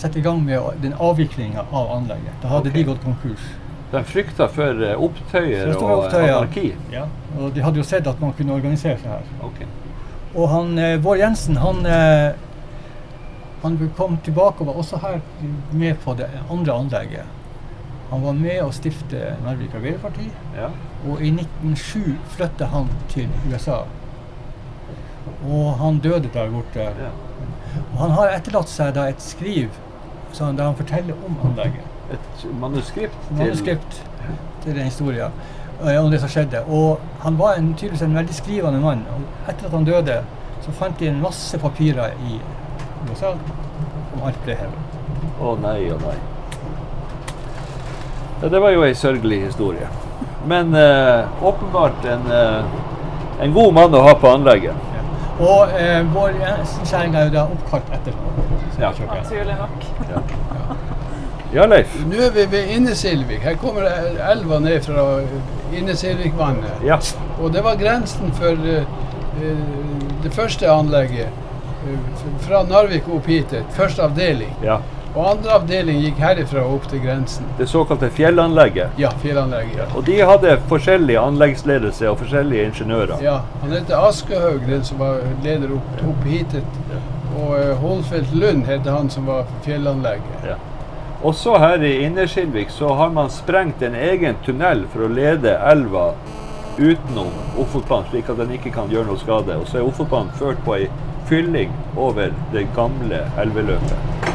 sette 0.00 0.20
i 0.20 0.24
gang 0.24 0.42
med 0.44 0.82
den 0.82 0.94
avviklinga 0.98 1.66
av 1.70 1.92
anlegget. 1.96 2.34
Da 2.42 2.52
hadde 2.54 2.72
okay. 2.72 2.82
de 2.82 2.88
gått 2.90 3.04
konkurs. 3.04 3.46
De 3.92 4.02
frykta 4.04 4.48
for 4.50 4.82
uh, 4.82 4.94
opptøyer 5.06 5.72
og 5.76 6.14
anarki? 6.18 6.72
Ja, 6.92 7.06
og 7.38 7.54
de 7.54 7.62
hadde 7.64 7.80
jo 7.80 7.86
sett 7.86 8.08
at 8.10 8.20
man 8.20 8.34
kunne 8.36 8.56
organisere 8.58 8.98
seg 9.00 9.12
her. 9.14 9.30
Okay. 9.46 9.68
Og 10.36 10.50
han, 10.52 10.74
Bård 11.00 11.22
Jensen, 11.22 11.56
han, 11.56 11.78
han 13.62 13.78
kom 13.96 14.18
tilbake 14.26 14.60
og 14.60 14.68
var 14.68 14.80
også 14.82 14.98
her 15.00 15.22
med 15.72 15.94
på 16.04 16.12
det 16.18 16.28
andre 16.52 16.74
anlegget. 16.76 17.36
Han 18.10 18.22
var 18.22 18.36
med 18.38 18.60
å 18.62 18.72
stifte 18.74 19.32
Narvik 19.42 19.74
Arbeiderparti. 19.74 20.28
Ja. 20.54 20.68
Og 21.06 21.22
i 21.22 21.32
1907 21.32 22.14
flyttet 22.36 22.70
han 22.70 22.90
til 23.10 23.30
USA. 23.50 23.80
Og 25.42 25.72
han 25.80 25.98
døde 26.04 26.30
der 26.34 26.52
borte. 26.52 26.86
Ja. 26.86 27.10
Og 27.88 27.98
han 28.04 28.14
har 28.14 28.36
etterlatt 28.36 28.70
seg 28.70 28.94
da 28.96 29.08
et 29.10 29.24
skriv 29.24 29.74
sånn, 30.32 30.56
der 30.58 30.70
han 30.70 30.78
forteller 30.78 31.26
om 31.26 31.38
anlegget. 31.48 31.92
Et 32.14 32.44
manuskript 32.60 33.16
til 33.28 33.38
Manuskript 33.40 34.00
til 34.62 34.76
den 34.76 34.86
historien 34.86 35.32
uh, 35.80 36.04
om 36.04 36.10
det 36.10 36.20
som 36.22 36.30
skjedde. 36.30 36.62
Og 36.70 37.02
han 37.24 37.38
var 37.38 37.58
en, 37.58 37.72
tydeligvis 37.74 38.06
en 38.06 38.14
veldig 38.14 38.34
skrivende 38.34 38.80
mann. 38.80 39.02
Og 39.14 39.50
etter 39.50 39.66
at 39.66 39.74
han 39.74 39.88
døde, 39.88 40.20
så 40.62 40.74
fant 40.74 40.98
de 41.00 41.10
en 41.10 41.20
masse 41.22 41.58
papirer 41.58 42.14
i 42.26 42.40
USA 43.10 43.34
om 44.16 44.24
alt 44.26 44.38
ble 44.44 44.56
hevet. 44.58 44.96
Å 45.36 45.52
oh, 45.52 45.60
nei, 45.60 45.78
å 45.92 45.98
nei. 46.00 46.16
Ja, 48.42 48.48
det 48.52 48.60
var 48.60 48.74
jo 48.74 48.84
ei 48.84 48.94
sørgelig 48.96 49.46
historie. 49.46 49.88
Men 50.46 50.74
eh, 50.74 51.44
åpenbart 51.44 52.04
en, 52.04 52.26
eh, 52.32 52.64
en, 53.40 53.52
god 53.52 53.74
mann 53.74 53.94
å 53.94 54.02
ha 54.06 54.14
på 54.20 54.30
anlegget. 54.30 54.76
Ja. 54.96 55.04
Og 55.36 55.72
eh, 55.80 56.02
vår 56.14 56.36
kjerring 56.84 57.16
er 57.16 57.28
jo 57.28 57.34
da 57.36 57.46
oppkalt 57.56 57.90
etter 57.96 58.16
ja. 58.80 58.92
Naturlig 59.06 59.56
nok. 59.58 59.86
Ja. 60.10 60.22
ja. 61.54 61.66
Leif? 61.66 61.96
Nå 62.10 62.20
er 62.26 62.34
vi 62.34 62.46
ved 62.50 62.74
Innesilvik. 62.76 63.40
Her 63.42 63.56
kommer 63.60 63.88
elva 64.32 64.58
ned 64.58 64.80
fra 64.84 65.06
Innesilvikvannet. 65.74 66.84
Ja. 66.86 66.98
Og 67.40 67.52
det 67.52 67.64
var 67.64 67.76
grensen 67.80 68.32
for 68.36 68.52
uh, 68.52 68.82
det 70.22 70.34
første 70.34 70.70
anlegget. 70.70 71.28
Uh, 71.86 71.98
fra 72.48 72.62
Narvik 72.68 73.08
opp 73.08 73.26
hit. 73.26 73.56
Første 73.76 74.02
avdeling. 74.02 74.52
Ja. 74.64 74.80
Og 75.16 75.30
andre 75.30 75.54
avdeling 75.56 76.02
gikk 76.04 76.18
herifra 76.20 76.60
opp 76.68 76.90
til 76.90 77.00
grensen. 77.00 77.46
Det 77.56 77.64
såkalte 77.70 78.10
fjellanlegget? 78.12 78.98
Ja, 79.00 79.14
fjellanlegget. 79.22 79.78
Ja. 79.78 79.86
Og 79.96 80.04
de 80.04 80.18
hadde 80.28 80.58
forskjellig 80.68 81.16
anleggsledelse 81.16 82.10
og 82.10 82.18
forskjellige 82.20 82.66
ingeniører? 82.68 83.22
Ja. 83.24 83.38
Han 83.62 83.72
heter 83.72 83.96
Askehaug, 83.96 84.66
den 84.68 84.84
som 84.84 85.00
var 85.00 85.22
leder 85.44 85.72
opp, 85.78 86.02
opp 86.04 86.28
hit. 86.28 86.58
Og 87.36 87.52
uh, 87.52 87.74
Holfeldt 87.82 88.32
Lund 88.34 88.64
heter 88.66 88.96
han 88.96 89.10
som 89.12 89.28
var 89.28 89.44
fjellanlegget. 89.66 90.48
Ja. 90.48 90.56
Også 91.26 91.56
her 91.58 91.82
i 91.82 92.04
Innerskilvik 92.04 92.70
så 92.70 92.92
har 92.94 93.12
man 93.12 93.30
sprengt 93.30 93.82
en 93.82 93.94
egen 93.94 94.36
tunnel 94.44 94.84
for 94.92 95.06
å 95.06 95.12
lede 95.12 95.56
elva 95.70 96.10
utenom 96.76 97.32
Ofotbanen, 97.58 98.08
slik 98.10 98.28
at 98.30 98.40
den 98.40 98.52
ikke 98.58 98.72
kan 98.74 98.92
gjøre 98.92 99.08
noe 99.08 99.20
skade. 99.20 99.56
Og 99.56 99.68
så 99.68 99.80
er 99.80 99.88
Ofotbanen 99.88 100.32
ført 100.36 100.60
på 100.64 100.76
ei 100.76 100.88
fylling 101.26 101.72
over 101.96 102.34
det 102.52 102.66
gamle 102.76 103.24
elveløpet. 103.40 104.26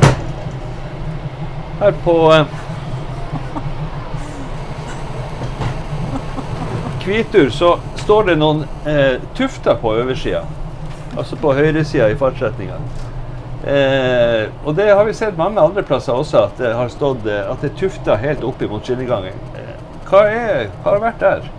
Her 1.81 1.93
på 2.05 2.15
eh, 2.33 2.57
Kvitur 7.01 7.49
så 7.49 7.75
står 8.03 8.27
det 8.31 8.35
noen 8.41 8.65
eh, 8.85 9.21
tufter 9.37 9.77
på 9.81 9.95
oversida, 10.01 10.43
altså 11.17 11.37
på 11.39 11.53
høyresida 11.57 12.09
i 12.11 12.17
fartsretninga. 12.19 12.77
Eh, 13.61 14.47
og 14.65 14.75
det 14.75 14.87
har 14.89 15.05
vi 15.05 15.13
sett 15.13 15.37
mange 15.37 15.61
andre 15.61 15.83
plasser 15.85 16.17
også, 16.17 16.47
at 16.47 16.61
det 16.61 16.73
har 16.73 16.89
stått 16.89 17.27
eh, 17.29 17.43
at 17.45 17.61
det 17.61 17.69
er 17.71 17.79
tufter 17.83 18.21
helt 18.23 18.45
opp 18.47 18.63
mot 18.71 18.85
skinnegangen. 18.85 19.37
Eh, 19.57 19.75
hva, 20.09 20.23
er, 20.25 20.71
hva 20.81 20.95
har 20.95 21.03
vært 21.03 21.21
der? 21.21 21.49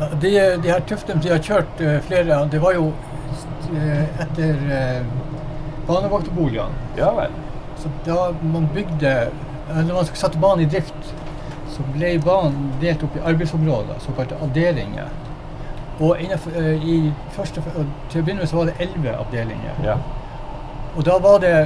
Ja, 0.00 0.08
de, 0.18 0.32
de, 0.64 0.72
her 0.72 0.82
tuftene 0.88 1.22
de 1.22 1.30
har 1.30 1.42
kjørt 1.44 1.80
uh, 1.84 1.98
flere 2.08 2.38
Det 2.50 2.58
var 2.62 2.74
jo 2.74 2.88
uh, 2.90 4.22
etter 4.24 4.56
uh, 4.66 5.04
banevaktboligene. 5.86 6.88
Ja 6.98 7.12
vel. 7.14 7.34
Så 7.78 7.92
da 8.06 8.30
man 8.42 8.66
bygde 8.74 9.12
Når 9.68 9.92
man 9.92 10.08
satte 10.10 10.40
banen 10.40 10.64
i 10.64 10.70
drift, 10.70 11.12
så 11.72 11.84
ble 11.94 12.16
banen 12.24 12.72
delt 12.82 13.04
opp 13.06 13.14
i 13.16 13.22
arbeidsområder, 13.30 14.00
såkalte 14.04 14.36
avdelinger. 14.44 15.08
Og 16.02 16.16
innenfor, 16.20 16.50
uh, 16.58 16.86
i 16.88 17.12
første, 17.30 17.62
til 18.10 18.20
å 18.20 18.24
begynne 18.24 18.42
med 18.42 18.50
så 18.50 18.56
var 18.58 18.70
det 18.70 18.74
elleve 18.82 19.14
avdelinger. 19.22 19.82
Ja. 19.86 19.96
Og 20.96 21.04
da 21.06 21.18
var 21.22 21.38
det 21.40 21.56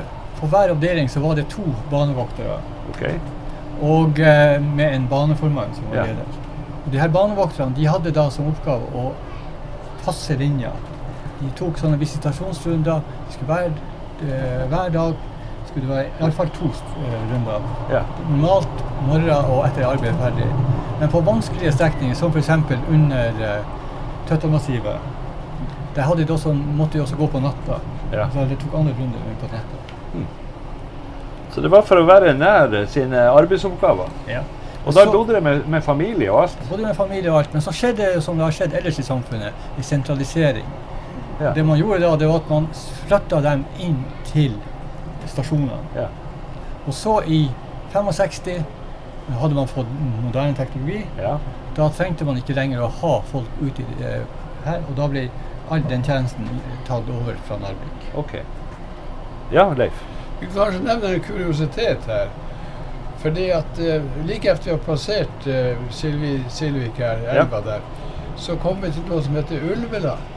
på 0.40 0.46
hver 0.52 0.70
avdeling 0.74 1.08
så 1.10 1.20
var 1.20 1.34
det 1.38 1.46
to 1.48 1.64
banevoktere. 1.90 2.58
Okay. 2.94 3.14
Og 3.82 4.18
uh, 4.20 4.58
med 4.76 4.90
en 4.94 5.06
baneformann 5.10 5.74
som 5.74 5.88
var 5.90 5.96
Ja. 5.96 6.02
leder. 6.10 6.42
Og 6.86 6.92
de 6.92 7.00
her 7.00 7.08
banevokterne 7.08 7.74
de 7.76 7.86
hadde 7.86 8.12
da 8.14 8.28
som 8.30 8.46
oppgave 8.46 8.90
å 8.94 9.12
passe 10.04 10.36
linja. 10.38 10.70
De 11.40 11.50
tok 11.56 11.78
sånne 11.78 11.98
visitasjonsrunder. 11.98 13.00
De 13.28 13.32
skulle 13.32 13.48
være, 13.48 13.72
uh, 14.22 14.68
hver 14.68 14.92
dag 14.92 15.16
skulle 15.66 15.86
det 15.86 15.96
være 15.96 16.06
iallfall 16.20 16.52
to 16.54 16.68
uh, 16.68 17.16
runder. 17.32 17.66
Ja. 17.90 18.04
Normalt 18.30 18.84
morgen 19.08 19.50
og 19.50 19.64
etter 19.66 19.88
arbeid 19.88 20.12
er 20.12 20.20
ferdig. 20.20 20.46
Men 21.00 21.08
på 21.12 21.20
vanskelige 21.20 21.72
strekninger, 21.72 22.14
som 22.16 22.30
f.eks. 22.32 22.48
under 22.88 23.42
Tøttamassivet, 24.26 24.96
der 25.96 26.02
hadde 26.02 26.24
de 26.26 26.32
også, 26.32 26.52
måtte 26.52 26.98
de 26.98 27.02
også 27.02 27.16
gå 27.16 27.26
på 27.26 27.40
natta. 27.40 27.80
Ja. 28.12 28.26
Så 28.32 28.44
det 28.50 28.58
tok 28.58 28.74
andre 28.78 28.94
runder 28.98 29.18
på 29.40 29.48
natta. 29.52 30.24
Så 31.54 31.62
det 31.64 31.70
var 31.72 31.82
for 31.88 32.02
å 32.02 32.04
være 32.04 32.34
nær 32.36 32.74
sine 32.92 33.28
arbeidsoppgaver. 33.32 34.10
Og 34.86 34.94
da 34.94 35.06
bodde 35.10 35.34
de 35.34 35.40
med, 35.42 35.62
med 35.66 35.82
familie 35.82 36.30
og 36.30 36.42
alt? 36.44 36.58
Bodde 36.70 36.84
med 36.84 36.94
familie 36.94 37.30
og 37.32 37.38
alt. 37.40 37.54
Men 37.54 37.64
så 37.64 37.72
skjedde 37.74 38.10
det 38.14 38.22
som 38.22 38.36
det 38.38 38.44
har 38.44 38.54
skjedd 38.54 38.76
ellers 38.78 38.98
i 39.02 39.06
samfunnet, 39.06 39.64
i 39.78 39.82
sentralisering. 39.82 40.66
Ja. 41.40 41.52
Det 41.56 41.64
man 41.66 41.78
gjorde 41.80 42.00
da, 42.04 42.12
det 42.16 42.28
var 42.28 42.42
at 42.42 42.50
man 42.50 42.68
flytta 43.08 43.40
dem 43.44 43.64
inn 43.82 43.98
til 44.28 44.54
stasjonene. 45.26 45.80
Ja. 45.96 46.06
Og 46.86 46.94
så 46.94 47.18
i 47.26 47.46
65 47.92 48.62
hadde 49.40 49.56
man 49.56 49.68
fått 49.68 49.90
moderne 50.22 50.54
teknologi. 50.54 51.06
ja. 51.18 51.38
Da 51.76 51.90
trengte 51.92 52.24
man 52.24 52.38
ikke 52.40 52.56
lenger 52.56 52.86
å 52.86 52.92
ha 53.02 53.14
folk 53.30 53.60
ute 53.60 53.84
eh, 54.00 54.22
her, 54.64 54.80
og 54.88 54.94
da 54.96 55.08
ble 55.12 55.26
all 55.68 55.82
den 55.90 56.04
tjenesten 56.06 56.46
tatt 56.86 57.08
over 57.12 57.36
fra 57.46 57.58
Narvik. 57.60 58.06
OK. 58.16 58.38
Ja, 59.52 59.68
Leif. 59.76 60.04
Vi 60.40 60.46
kan 60.46 60.56
kanskje 60.56 60.82
nevne 60.86 61.14
en 61.14 61.24
kuriositet 61.26 62.08
her. 62.08 62.32
Fordi 63.20 63.50
at 63.50 63.78
eh, 63.78 64.02
like 64.26 64.48
etter 64.48 64.64
vi 64.64 64.70
har 64.70 64.82
plassert 64.84 65.46
uh, 65.48 65.84
Silvi, 65.90 66.38
Silvik 66.52 67.00
her, 67.00 67.22
elva 67.32 67.60
der, 67.64 67.84
så 68.36 68.56
kom 68.60 68.80
vi 68.82 68.92
til 68.92 69.06
noe 69.08 69.22
som 69.24 69.36
heter 69.36 69.64
Ulveland. 69.72 70.32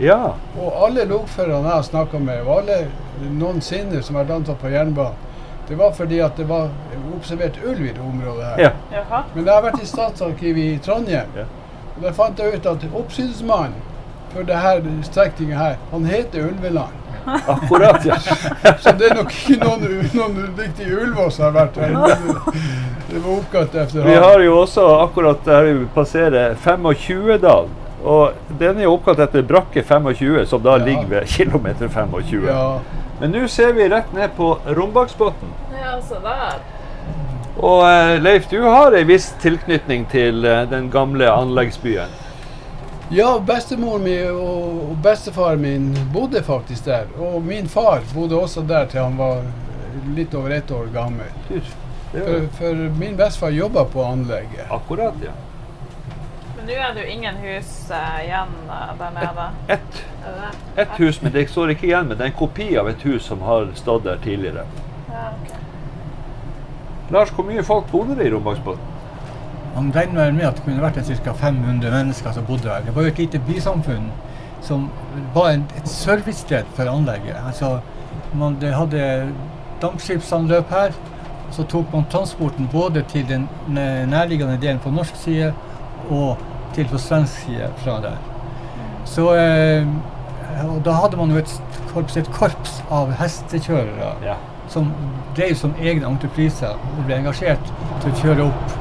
Ja. 0.00 0.34
Og 0.56 0.84
alle 0.84 1.04
lokførerne 1.08 1.66
jeg 1.66 1.74
har 1.74 1.88
snakka 1.88 2.20
med, 2.22 2.44
og 2.44 2.60
alle 2.60 3.30
noensinne 3.36 4.00
som 4.04 4.16
har 4.16 4.30
ansatt 4.32 4.60
på 4.60 4.72
jernbanen, 4.72 5.28
det 5.70 5.78
var 5.78 5.92
fordi 5.96 6.18
at 6.20 6.36
det 6.36 6.48
var 6.50 6.68
observert 7.16 7.58
ulv 7.64 7.80
i 7.86 7.92
det 7.94 8.00
området 8.02 8.44
her. 8.44 8.60
ja. 8.90 9.22
Men 9.34 9.44
jeg 9.46 9.54
har 9.54 9.62
vært 9.62 9.82
i 9.82 9.86
Statsarkivet 9.86 10.64
i 10.64 10.78
Trondheim, 10.84 11.30
Ja. 11.36 11.44
og 11.96 12.02
der 12.02 12.12
fant 12.12 12.38
jeg 12.38 12.54
ut 12.58 12.66
at 12.66 12.86
oppsynsmannen 12.94 13.78
for 14.34 14.42
denne 14.46 15.02
strekningen 15.06 15.56
her, 15.58 15.76
han 15.92 16.04
heter 16.06 16.48
Ulveland. 16.50 16.96
Akkurat, 17.54 18.04
ja. 18.06 18.16
Så 18.82 18.92
det 18.98 19.10
er 19.10 19.14
nok 19.14 19.30
ikke 19.34 19.58
noen, 19.64 19.82
noen 20.14 20.38
riktige 20.58 20.96
ulver 21.02 21.28
som 21.30 21.44
har 21.44 21.52
vært 21.52 21.76
her. 21.76 21.92
Det 23.10 23.18
var 23.24 23.32
oppkalt 23.34 23.74
efter 23.74 24.06
Vi 24.06 24.14
har 24.14 24.40
jo 24.40 24.54
også 24.62 24.84
akkurat 25.02 25.44
der 25.44 25.62
vi 25.68 25.86
passerer 25.94 26.54
25-dalen. 26.64 27.76
Og 28.04 28.32
den 28.58 28.78
er 28.80 28.86
jo 28.86 28.94
oppkalt 28.96 29.18
etter 29.20 29.42
brakke 29.44 29.82
25, 29.84 30.46
som 30.48 30.62
da 30.64 30.78
Ja. 30.78 30.84
ligger 30.84 31.06
ved 31.10 31.26
kilometer 31.28 31.88
25. 31.88 32.46
Ja. 32.46 32.78
Men 33.20 33.34
nå 33.36 33.48
ser 33.48 33.72
vi 33.76 33.88
rett 33.88 34.12
ned 34.16 34.30
på 34.36 34.58
Rombaksbotn. 34.66 35.50
Ja, 35.76 35.98
så 36.08 36.20
der. 36.24 36.60
Og 37.60 37.82
eh, 37.84 38.14
Leif, 38.22 38.46
du 38.48 38.62
har 38.62 38.96
ei 38.96 39.04
viss 39.04 39.28
tilknytning 39.42 40.06
til 40.08 40.44
eh, 40.48 40.62
den 40.70 40.88
gamle 40.90 41.28
anleggsbyen. 41.28 42.16
ja, 43.10 43.38
bestemoren 43.46 44.02
min 44.02 44.30
og 44.30 44.90
og 44.90 44.96
bestefaren 45.02 45.60
min 45.60 45.90
bodde 46.12 46.42
faktisk 46.42 46.84
der. 46.84 47.06
Og 47.18 47.42
min 47.42 47.68
far 47.68 48.00
bodde 48.14 48.40
også 48.40 48.62
der 48.62 48.86
til 48.86 49.00
han 49.00 49.18
var 49.18 49.42
litt 50.16 50.34
over 50.34 50.50
ett 50.50 50.70
år 50.70 50.88
gammel. 50.94 51.28
For, 52.12 52.46
for 52.58 52.74
min 52.98 53.16
bestefar 53.16 53.50
jobba 53.50 53.84
på 53.84 54.02
anlegget. 54.04 54.66
akkurat, 54.70 55.14
ja. 55.22 55.32
Nå 56.70 56.76
er 56.78 56.92
det 56.94 57.02
jo 57.02 57.12
ingen 57.16 57.38
hus 57.42 57.70
uh, 57.90 58.20
igjen 58.22 58.50
eh, 58.70 58.90
der 58.98 59.14
nede. 59.16 59.44
Ett 59.74 59.96
det? 60.22 60.50
et 60.82 60.92
hus, 60.98 61.16
men 61.22 61.32
det 61.34 61.48
står 61.50 61.72
ikke 61.72 61.88
igjen. 61.88 62.06
Men 62.06 62.18
det 62.18 62.22
er 62.22 62.30
en 62.30 62.36
kopi 62.38 62.66
av 62.78 62.86
et 62.86 63.02
hus 63.02 63.24
som 63.26 63.40
har 63.42 63.64
stått 63.74 64.04
der 64.04 64.20
tidligere. 64.22 64.62
Ja, 65.08 65.24
ok. 65.32 65.56
Lars, 67.10 67.32
hvor 67.34 67.48
mye 67.48 67.64
folk 67.66 67.88
bodde 67.90 68.14
det 68.20 68.28
i 68.28 68.30
Rombaksbotn? 68.30 68.84
Man 69.74 69.88
regner 69.96 70.30
med 70.36 70.46
at 70.46 70.60
det 70.60 70.64
kunne 70.68 70.82
vært 70.82 71.00
ca. 71.24 71.34
500 71.40 71.90
mennesker 71.90 72.36
som 72.36 72.46
bodde 72.46 72.70
her. 72.70 72.84
Det 72.86 72.94
var 72.94 73.08
jo 73.08 73.14
et 73.14 73.18
lite 73.18 73.40
bysamfunn 73.48 74.06
som 74.62 74.86
var 75.34 75.56
en, 75.56 75.64
et 75.74 75.90
servicested 75.90 76.70
for 76.76 76.92
anlegget. 76.92 77.34
Altså, 77.46 77.80
man, 78.34 78.60
det 78.62 78.70
hadde 78.76 79.32
dampskipsanløp 79.82 80.70
her. 80.70 80.94
Så 81.50 81.66
tok 81.66 81.90
man 81.90 82.06
transporten 82.14 82.70
både 82.70 83.02
til 83.10 83.26
den 83.26 83.48
nærliggende 83.66 84.60
delen 84.62 84.78
på 84.78 84.94
norsk 84.94 85.18
side 85.18 85.50
og 86.10 86.38
til 86.74 86.88
på 86.90 86.98
svensk 86.98 87.44
side 87.46 87.70
fra 87.84 87.98
der. 88.04 88.16
Så, 89.04 89.34
eh, 89.34 89.86
og 90.68 90.84
da 90.84 90.92
hadde 90.92 91.16
man 91.16 91.30
jo 91.30 91.36
et 91.42 91.60
et 92.16 92.30
korps 92.30 92.82
av 92.90 93.10
hestekjørere 93.18 94.12
Ja. 94.22 94.34
som 94.68 94.92
drev 95.36 95.54
som 95.56 95.74
egne 95.80 96.06
entrepriser 96.06 96.68
og 96.68 97.04
ble 97.06 97.16
engasjert 97.16 97.72
til 98.00 98.12
å 98.12 98.14
kjøre 98.14 98.44
opp. 98.46 98.76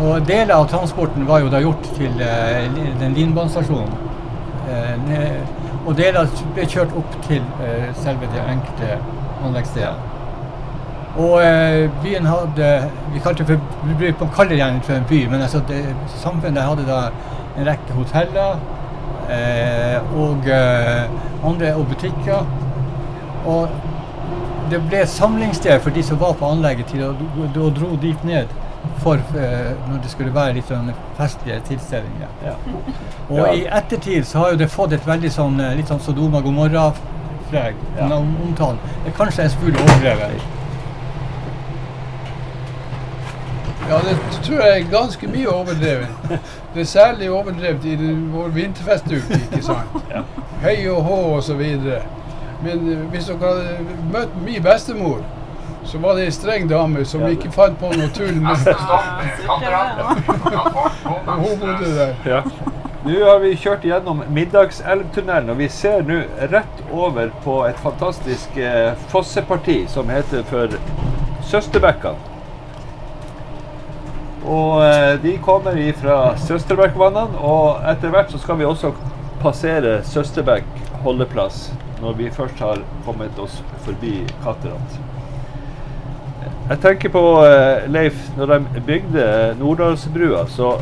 Og 0.00 0.26
deler 0.26 0.54
av 0.54 0.68
transporten 0.68 1.26
var 1.26 1.40
jo 1.40 1.50
da 1.50 1.60
gjort 1.60 1.82
til 1.98 2.20
eh, 2.20 2.70
den 3.00 3.12
linbanestasjonen. 3.14 3.92
Eh, 4.70 5.40
og 5.86 5.96
deler 5.96 6.26
ble 6.54 6.66
kjørt 6.66 6.96
opp 6.96 7.18
til 7.26 7.42
eh, 7.60 7.90
selve 7.94 8.28
det 8.32 8.40
enkelte 8.48 8.98
anleggsstedet. 9.44 10.09
Og 11.18 11.40
eh, 11.42 11.90
byen 12.02 12.26
hadde 12.26 12.66
Vi 13.12 13.18
kalte 13.18 13.42
det 13.44 13.46
for, 13.46 13.88
vi 13.98 14.12
kaller 14.36 14.50
det 14.54 14.60
gjerne 14.60 14.82
for 14.86 14.94
en 14.94 15.04
by, 15.08 15.26
men 15.30 15.42
altså 15.42 15.60
det, 15.68 15.80
samfunnet 16.22 16.62
hadde 16.62 16.86
da 16.86 17.00
en 17.58 17.66
rekke 17.66 17.96
hoteller 17.96 18.60
eh, 19.30 20.14
og 20.16 20.46
eh, 20.46 21.10
andre 21.44 21.74
og 21.74 21.86
butikker. 21.90 22.46
Og 23.46 23.68
det 24.70 24.78
ble 24.86 25.00
et 25.02 25.10
samlingssted 25.10 25.80
for 25.82 25.90
de 25.90 26.02
som 26.06 26.20
var 26.20 26.36
på 26.38 26.46
anlegget 26.46 26.86
til 26.92 27.02
å, 27.08 27.14
og 27.48 27.72
dro 27.74 27.96
dit 28.00 28.24
ned 28.24 28.46
for 29.02 29.18
eh, 29.36 29.72
når 29.88 29.98
det 30.04 30.10
skulle 30.12 30.32
være 30.34 30.54
litt 30.60 30.70
sånn 30.70 30.92
festlige 31.18 31.58
tilstelninger. 31.68 32.30
Ja. 32.46 32.54
Og 33.30 33.36
Ja. 33.40 33.50
i 33.52 33.66
ettertid 33.66 34.24
så 34.26 34.38
har 34.44 34.54
jo 34.54 34.60
det 34.62 34.70
fått 34.70 34.92
et 34.92 35.06
veldig 35.06 35.30
sånn 35.34 35.58
eh, 35.60 35.74
litt 35.76 35.90
sånn 35.90 36.00
Sodoma 36.00 36.40
Gomorra-preg. 36.40 37.74
Ja. 37.98 38.08
Omtalen. 38.14 38.78
Det 39.04 39.12
er 39.12 39.18
kanskje 39.18 39.42
en 39.48 39.50
smule 39.56 39.82
overdrevet. 39.82 40.48
Ja, 43.90 43.96
det 44.06 44.42
tror 44.44 44.60
jeg 44.62 44.80
er 44.80 44.90
ganske 44.90 45.26
mye 45.26 45.48
overdrevet. 45.50 46.08
Det 46.74 46.80
er 46.80 46.84
særlig 46.84 47.30
overdrevet 47.30 47.84
i 47.84 47.96
vår 48.30 48.48
vinterfestuke, 48.54 49.40
ikke 49.50 49.62
sant? 49.66 49.96
Ja. 50.12 50.22
Høy 50.62 50.88
og 50.92 51.02
hå 51.02 51.16
og 51.34 51.42
så 51.42 51.54
videre. 51.58 52.02
Men 52.62 52.92
eh, 52.92 53.02
hvis 53.10 53.26
dere 53.26 53.50
hadde 53.50 53.96
møtt 54.12 54.36
min 54.44 54.62
bestemor, 54.62 55.18
så 55.84 55.98
var 55.98 56.14
det 56.14 56.28
ei 56.28 56.36
streng 56.36 56.70
dame 56.70 57.02
som 57.08 57.26
ikke 57.26 57.50
fant 57.50 57.78
på 57.80 57.90
noe 57.96 58.08
tull 58.14 58.38
Hun 61.26 61.58
bodde 61.58 61.90
der. 61.98 62.14
Ja. 62.26 62.42
Nå 63.04 63.18
har 63.24 63.38
vi 63.42 63.54
kjørt 63.58 63.82
gjennom 63.90 64.22
Middagselvtunnelen, 64.30 65.50
og 65.50 65.58
vi 65.58 65.68
ser 65.72 66.06
nå 66.06 66.22
rett 66.54 66.82
over 66.92 67.34
på 67.42 67.62
et 67.66 67.78
fantastisk 67.82 68.54
eh, 68.60 68.92
fosseparti 69.10 69.80
som 69.90 70.14
heter 70.14 70.46
for 70.52 70.78
Søsterbekkene. 71.50 72.29
Og 74.44 74.80
eh, 74.84 75.14
de 75.20 75.36
kommer 75.44 75.76
fra 76.00 76.18
Søsterbekkvannene, 76.40 77.40
og 77.44 77.82
etter 77.90 78.12
hvert 78.12 78.32
så 78.32 78.40
skal 78.40 78.60
vi 78.60 78.68
også 78.68 78.94
passere 79.42 80.00
Søsterbekk 80.04 80.68
holdeplass 81.04 81.70
når 82.00 82.16
vi 82.16 82.30
først 82.32 82.60
har 82.64 82.80
kommet 83.04 83.38
oss 83.40 83.58
forbi 83.84 84.22
Katterat. 84.44 84.96
Jeg 86.70 86.80
tenker 86.80 87.12
på, 87.12 87.24
eh, 87.44 87.88
Leif, 87.90 88.30
når 88.38 88.54
de 88.54 88.82
bygde 88.86 89.26
Norddalsbrua, 89.58 90.46
så 90.48 90.78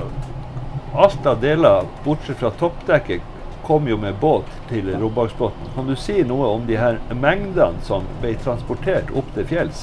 alt 0.94 1.26
av 1.26 1.40
deler, 1.42 1.88
bortsett 2.04 2.38
fra 2.38 2.52
toppdekket, 2.60 3.24
kom 3.68 3.88
jo 3.88 3.98
med 4.00 4.14
båt 4.20 4.48
til 4.70 4.88
Robaksbotn. 4.96 5.72
Kan 5.74 5.90
du 5.90 5.96
si 6.00 6.22
noe 6.24 6.46
om 6.56 6.62
de 6.66 6.78
her 6.80 6.96
mengdene 7.12 7.84
som 7.84 8.06
ble 8.22 8.32
transportert 8.40 9.12
opp 9.12 9.28
til 9.34 9.44
fjells? 9.50 9.82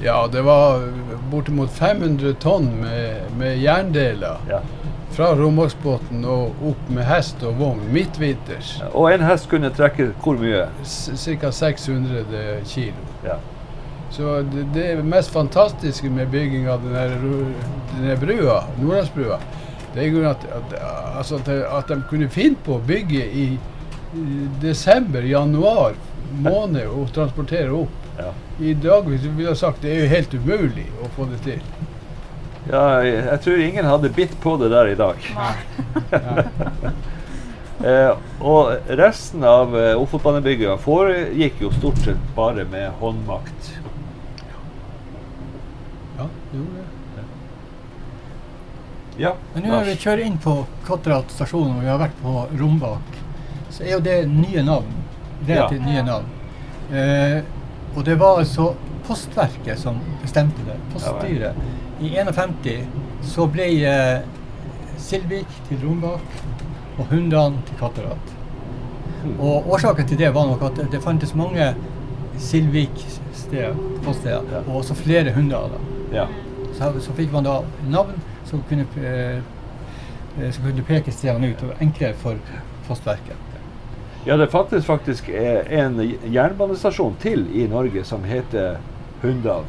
Ja, 0.00 0.22
det 0.32 0.46
var 0.46 0.86
bortimot 1.30 1.70
500 1.76 2.38
tonn 2.40 2.70
med, 2.80 3.28
med 3.36 3.58
jerndeler. 3.60 4.40
Ja. 4.48 4.62
Fra 5.16 5.34
Romaksbotn 5.36 6.24
og 6.24 6.64
opp 6.72 6.88
med 6.92 7.04
hest 7.08 7.44
og 7.44 7.60
vogn 7.60 7.84
midtvinters. 7.92 8.78
Ja, 8.80 8.88
og 8.92 9.10
en 9.12 9.24
hest 9.28 9.50
kunne 9.52 9.72
trekke 9.76 10.10
hvor 10.24 10.40
mye? 10.40 10.64
Ca. 10.88 11.52
600 11.52 12.24
kilo. 12.64 13.06
Ja. 13.28 13.36
Så 14.16 14.40
det, 14.40 14.64
det, 14.72 14.88
mest 15.04 15.36
fantastiske 15.36 16.08
med 16.10 16.32
bygging 16.32 16.68
av 16.72 16.80
denne, 16.80 17.44
denne 17.92 18.16
brua, 18.20 18.62
Nordlandsbrua, 18.80 19.36
det 19.96 20.06
er 20.06 20.28
at, 20.28 20.44
at, 20.52 20.74
altså 21.16 21.38
at, 21.40 21.48
at, 21.48 21.88
de 21.88 22.02
kunne 22.10 22.28
finne 22.28 22.58
på 22.64 22.76
å 22.76 22.84
bygge 22.84 23.24
i, 23.24 23.46
i 24.12 24.26
desember-januar 24.60 25.96
måned 26.44 26.84
og 26.90 27.12
transportere 27.16 27.72
opp. 27.72 28.02
Ja. 28.18 28.32
I 28.60 28.74
dag 28.80 29.08
hvis 29.08 29.24
ville 29.24 29.50
jeg 29.50 29.60
sagt 29.60 29.84
det 29.84 29.92
er 29.92 30.02
jo 30.02 30.12
helt 30.12 30.34
umulig 30.36 30.86
å 31.00 31.08
få 31.16 31.28
det 31.30 31.40
til. 31.46 31.62
Ja, 32.66 33.00
jeg 33.06 33.38
tror 33.44 33.60
ingen 33.62 33.86
hadde 33.86 34.10
bitt 34.10 34.34
på 34.42 34.56
det 34.58 34.72
der 34.72 34.90
i 34.90 34.96
dag. 34.98 35.28
eh, 37.90 38.10
og 38.40 38.90
resten 39.00 39.46
av 39.46 39.76
eh, 39.78 39.92
Ofotbanebygginga 40.00 40.74
foregikk 40.82 41.62
jo 41.62 41.70
stort 41.76 42.02
sett 42.02 42.32
bare 42.34 42.66
med 42.72 42.90
håndmakt. 43.00 43.70
Ja, 46.18 46.26
det 46.26 46.58
gjorde 46.58 46.80
det. 46.80 46.85
Ja, 49.18 49.32
Men 49.54 49.64
nå 49.64 49.72
når 49.72 49.86
vi 49.88 49.96
kjører 49.96 50.26
inn 50.26 50.36
på 50.42 50.58
Katterat 50.84 51.30
stasjon 51.32 51.70
og 51.72 51.80
vi 51.80 51.88
har 51.88 52.00
vært 52.00 52.18
på 52.20 52.32
Rombak, 52.60 53.14
så 53.72 53.86
er 53.86 53.94
jo 53.94 54.00
det 54.04 54.16
nye 54.28 54.64
navn. 54.64 54.90
Relativt 55.46 55.80
ja. 55.80 55.86
nye 55.86 56.02
navn. 56.04 56.28
Eh, 56.92 57.38
og 57.96 58.04
det 58.04 58.18
var 58.20 58.42
altså 58.42 58.74
Postverket 59.06 59.78
som 59.78 60.00
bestemte 60.22 60.64
det. 60.66 60.76
Poststyret. 60.92 61.56
I 62.02 62.10
51 62.18 62.84
så 63.24 63.46
ble 63.48 63.68
eh, 63.88 64.24
Silvik 65.00 65.52
til 65.68 65.80
Rombak 65.84 66.42
og 66.98 67.04
Hundan 67.12 67.60
til 67.68 67.78
Katterat. 67.80 68.32
Hmm. 69.22 69.36
Og 69.40 69.70
årsaken 69.72 70.08
til 70.10 70.20
det 70.20 70.32
var 70.34 70.48
nok 70.50 70.64
at 70.68 70.80
det 70.92 71.02
fantes 71.04 71.34
mange 71.38 71.72
Silvik-steder, 72.36 73.76
poststeder, 74.04 74.44
ja. 74.52 74.58
og 74.66 74.82
også 74.82 74.94
flere 74.98 75.32
Hundaler. 75.32 75.80
Ja. 76.12 76.26
Så, 76.76 76.90
så, 77.00 77.14
fikk 77.16 77.32
man 77.32 77.46
da 77.46 77.60
navn 77.88 78.18
som 78.46 78.62
kunne, 78.68 78.86
eh, 78.96 79.36
eh 80.42 80.50
som 80.52 80.64
kunne 80.64 80.82
peke 80.82 81.12
stedene 81.12 81.50
ut, 81.50 81.62
og 81.62 81.82
enklere 81.82 82.14
for 82.14 82.36
Postverket. 82.86 83.36
Ja, 84.24 84.36
det 84.36 84.46
fattes 84.46 84.84
faktisk 84.84 85.28
eh, 85.28 85.78
en 85.78 85.98
jernbanestasjon 86.32 87.16
til 87.22 87.46
i 87.54 87.66
Norge 87.68 88.04
som 88.04 88.24
heter 88.24 88.78
Hundal. 89.22 89.64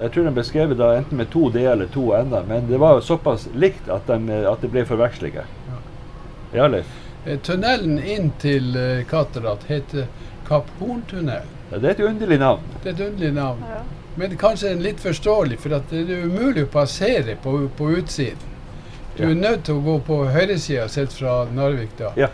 Jeg 0.00 0.10
tror 0.10 0.24
den 0.24 0.34
ble 0.34 0.44
skrevet 0.46 0.78
da 0.78 0.92
enten 0.96 1.18
med 1.18 1.30
to 1.30 1.48
D 1.50 1.62
eller 1.66 1.86
to 1.94 2.08
N-er, 2.16 2.42
men 2.48 2.66
det 2.66 2.78
var 2.82 2.96
jo 2.96 3.04
såpass 3.06 3.48
likt 3.54 3.88
at, 3.90 4.06
de, 4.06 4.42
at 4.50 4.62
det 4.62 4.70
ble 4.70 4.82
forvekslinger. 4.86 5.46
Ja, 6.52 6.66
Leif? 6.66 6.90
Eh, 7.26 7.38
tunnelen 7.38 7.98
inn 8.02 8.32
til 8.42 8.74
Katterat 9.10 9.66
heter 9.70 10.06
Kapp 10.48 10.70
Horntunnel. 10.80 11.46
Ja, 11.70 11.78
det 11.78 11.88
er 11.88 11.94
et 11.94 12.06
underlig 12.10 12.38
navn. 12.42 12.66
Det 12.82 12.90
er 12.90 12.94
et 12.94 13.06
underlig 13.10 13.34
navn. 13.38 13.62
Ja. 13.70 13.82
Men 14.16 14.36
kanskje 14.36 14.74
litt 14.76 15.00
forståelig, 15.00 15.58
for 15.62 15.72
det 15.72 16.00
er 16.02 16.26
umulig 16.26 16.66
å 16.66 16.72
passere 16.72 17.36
på, 17.42 17.54
på 17.76 17.90
utsiden. 17.96 18.50
Du 19.16 19.26
er 19.28 19.36
nødt 19.36 19.66
til 19.68 19.76
å 19.76 19.84
gå 19.84 19.98
på 20.06 20.22
høyresida 20.32 20.86
sett 20.88 21.12
fra 21.12 21.42
Narvik 21.52 21.96
da. 21.98 22.12
Ja. 22.16 22.28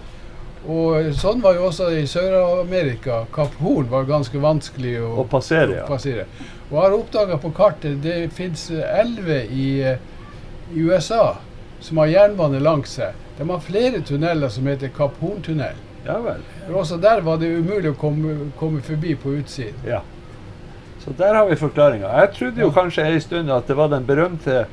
Og 0.66 1.12
sånn 1.18 1.40
var 1.42 1.56
jo 1.56 1.68
også 1.68 1.88
i 1.94 2.04
Sør-Amerika. 2.10 3.24
Kapp 3.34 3.54
Horn 3.62 3.88
var 3.90 4.06
ganske 4.08 4.38
vanskelig 4.42 4.98
å, 5.02 5.12
å 5.22 5.24
passere. 5.30 5.80
Ja. 5.80 5.86
passere. 5.88 6.26
Og 6.68 6.76
jeg 6.76 6.82
har 6.82 6.96
oppdaga 6.98 7.38
på 7.40 7.52
kartet 7.56 8.02
det 8.04 8.16
fins 8.36 8.68
elver 8.74 9.48
i, 9.48 9.68
i, 9.86 10.82
USA 10.84 11.38
som 11.80 12.02
har 12.02 12.10
jernbane 12.12 12.60
langs 12.62 12.98
seg. 12.98 13.16
De 13.38 13.46
har 13.48 13.62
flere 13.62 14.02
tunneler 14.06 14.50
som 14.52 14.66
heter 14.66 14.90
Kapp 14.94 15.18
Horn-tunnel. 15.22 15.78
Ja 16.06 16.18
vel. 16.22 16.42
Og 16.68 16.82
også 16.82 16.98
der 17.02 17.22
var 17.26 17.40
det 17.40 17.50
umulig 17.58 17.92
å 17.94 17.98
komme, 17.98 18.52
komme 18.58 18.82
forbi 18.84 19.14
på 19.18 19.38
utsiden. 19.38 19.82
Ja. 19.86 20.02
Så 21.08 21.14
der 21.16 21.34
har 21.34 21.46
vi 21.46 21.56
forklaringa. 21.56 22.08
Jeg 22.20 22.32
trodde 22.36 22.60
jo 22.60 22.70
kanskje 22.70 23.06
en 23.08 23.20
stund 23.20 23.50
at 23.50 23.68
det 23.68 23.76
var 23.76 23.88
den 23.88 24.04
berømte 24.04 24.66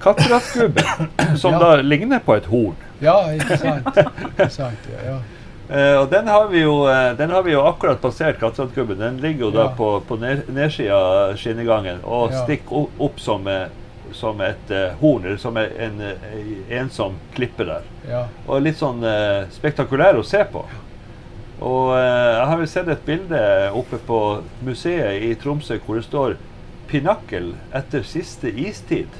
katterattgubben, 0.00 0.84
som 1.42 1.52
ja. 1.52 1.58
da 1.58 1.82
ligner 1.82 2.22
på 2.24 2.38
et 2.38 2.46
horn. 2.48 2.76
Ja, 3.04 3.18
ikke 3.34 3.58
sant. 3.60 3.98
Ikke 4.30 4.46
sant 4.52 4.88
ja. 4.88 5.18
Uh, 5.68 5.96
og 6.02 6.08
den 6.12 6.28
har, 6.28 6.48
jo, 6.56 6.78
uh, 6.88 7.12
den 7.18 7.34
har, 7.36 7.44
vi 7.44 7.52
jo, 7.52 7.66
akkurat 7.68 8.00
passert, 8.00 8.40
Katterattgubben. 8.40 8.96
Den 9.00 9.20
ligger 9.20 9.46
jo 9.46 9.50
da 9.52 9.66
på, 9.76 9.90
på 10.08 10.16
nedsida 10.16 10.96
av 10.96 11.36
skinnegangen 11.40 12.00
og 12.04 12.32
stikker 12.32 12.88
opp, 13.04 13.20
som, 13.20 13.44
uh, 13.44 13.68
som, 14.12 14.40
et 14.40 14.72
horn, 15.02 15.26
eller 15.26 15.40
som 15.42 15.60
en 15.60 16.00
ensom 16.70 17.20
klippe 17.36 17.68
der. 17.68 17.84
Og 18.46 18.64
litt 18.64 18.80
sånn 18.80 19.04
spektakulær 19.52 20.20
å 20.20 20.24
se 20.24 20.44
på. 20.48 20.64
Og 21.62 21.92
jeg 21.94 22.46
har 22.50 22.60
jo 22.60 22.66
sett 22.70 22.88
et 22.90 23.04
bilde 23.06 23.42
oppe 23.78 24.00
på 24.08 24.18
museet 24.66 25.22
i 25.22 25.34
Tromsø 25.38 25.78
hvor 25.84 26.00
det 26.00 26.08
står 26.08 26.36
'Pinakkel 26.88 27.54
etter 27.72 28.02
siste 28.02 28.50
istid'. 28.50 29.14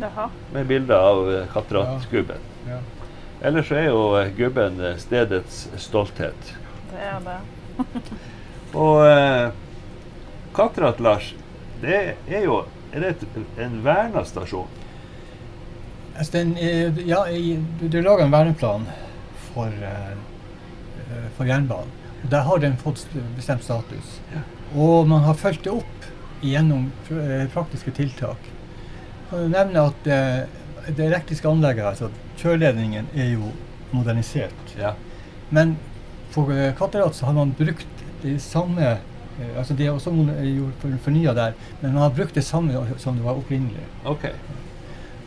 Jaha. 0.00 0.28
Med 0.52 0.66
bilde 0.66 0.96
av 0.96 1.46
katterattgubben. 1.52 2.42
Ja. 2.68 2.78
Ellers 3.42 3.70
er 3.72 3.88
jo 3.88 4.02
gubben 4.36 4.82
stedets 4.98 5.68
stolthet. 5.76 6.54
Det 6.90 7.00
er 7.00 7.20
det. 7.24 7.38
og 8.84 9.06
eh, 9.06 9.50
Katterat, 10.54 11.00
Lars, 11.00 11.34
det 11.80 12.14
er 12.28 12.44
jo 12.44 12.64
er 12.92 13.00
det 13.00 13.14
en 13.56 13.78
verna 13.84 14.24
stasjon? 14.24 14.68
Altså 16.12 16.32
den, 16.32 16.50
ja, 17.08 17.22
det 17.80 17.94
er 17.94 18.04
laga 18.04 18.26
en 18.26 18.34
verneplan 18.34 18.84
for, 19.48 19.72
for 21.36 21.48
jernbanen. 21.48 21.90
Og 22.22 22.30
Der 22.30 22.46
har 22.46 22.58
den 22.62 22.76
fått 22.78 23.06
bestemt 23.36 23.64
status. 23.64 24.18
Og 24.76 25.08
man 25.08 25.24
har 25.26 25.34
fulgt 25.34 25.64
det 25.64 25.72
opp 25.74 26.08
gjennom 26.42 26.90
eh, 27.10 27.46
praktiske 27.52 27.92
tiltak. 27.94 28.50
Jeg 29.30 29.30
kan 29.30 29.54
nevne 29.54 29.86
at 29.88 30.08
uh, 30.12 30.90
det 30.92 31.06
elektriske 31.06 31.48
anlegget, 31.48 31.86
altså 31.88 32.10
kjøreledningen 32.36 33.06
er 33.16 33.30
jo 33.32 33.52
modernisert. 33.92 34.74
Ja. 34.76 34.92
Men 35.50 35.76
for 36.34 36.52
Katterat 36.76 37.16
så 37.16 37.26
har 37.28 37.36
man 37.36 37.54
brukt 37.56 38.04
det 38.22 38.36
samme 38.42 38.98
altså 39.56 39.74
Det 39.74 39.86
er 39.86 39.90
også 39.90 40.10
fornya 41.02 41.32
der, 41.34 41.54
men 41.80 41.92
man 41.92 42.02
har 42.02 42.10
brukt 42.10 42.34
det 42.34 42.44
samme 42.44 42.76
som 42.98 43.16
det 43.16 43.24
var 43.24 43.38
opprinnelig. 43.40 43.84
Okay. 44.04 44.32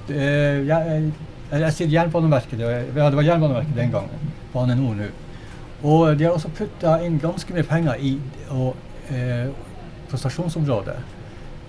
Det, 0.08 0.20
jeg, 0.68 1.12
jeg, 1.52 1.62
jeg, 1.62 1.74
sier 1.74 1.90
Jernbaneverket, 1.90 2.60
ja, 2.60 2.84
det 2.86 3.16
var 3.18 3.26
Jernbaneverket 3.26 3.76
den 3.76 3.92
gangen. 3.92 4.34
Bane 4.54 4.76
Nor 4.78 4.94
nå. 5.00 5.10
Og 5.86 6.18
de 6.18 6.26
har 6.26 6.34
også 6.34 6.50
putta 6.58 6.98
inn 7.06 7.20
ganske 7.22 7.54
mye 7.54 7.66
penger 7.68 8.02
i, 8.02 8.16
og, 8.50 8.74
eh, 9.14 9.52
på 10.10 10.18
stasjonsområdet. 10.18 10.98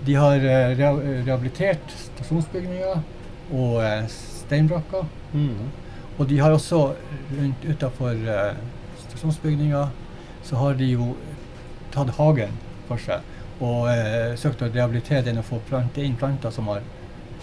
De 0.07 0.15
har 0.17 0.41
eh, 0.41 0.73
rehabilitert 0.79 1.93
stasjonsbygninger 2.01 3.03
og 3.53 3.83
eh, 3.85 4.07
steinbrakker. 4.09 5.05
Mm. 5.35 5.69
Og 6.19 6.29
de 6.29 6.39
har 6.41 6.51
også 6.57 6.95
rundt 7.39 7.65
utafor 7.69 8.15
uh, 8.25 8.57
stasjonsbygninga 9.03 9.83
så 10.43 10.57
har 10.57 10.79
de 10.79 10.87
jo 10.95 11.11
tatt 11.93 12.15
hagen 12.17 12.55
for 12.89 13.03
seg 13.03 13.35
og 13.61 13.91
uh, 13.91 14.33
søkt 14.41 14.65
å 14.65 14.71
rehabilitere 14.71 15.27
den 15.27 15.43
og 15.43 15.49
få 15.51 15.61
plante 15.69 16.01
inn 16.05 16.17
planter 16.17 16.55
som 16.55 16.71
har 16.73 16.81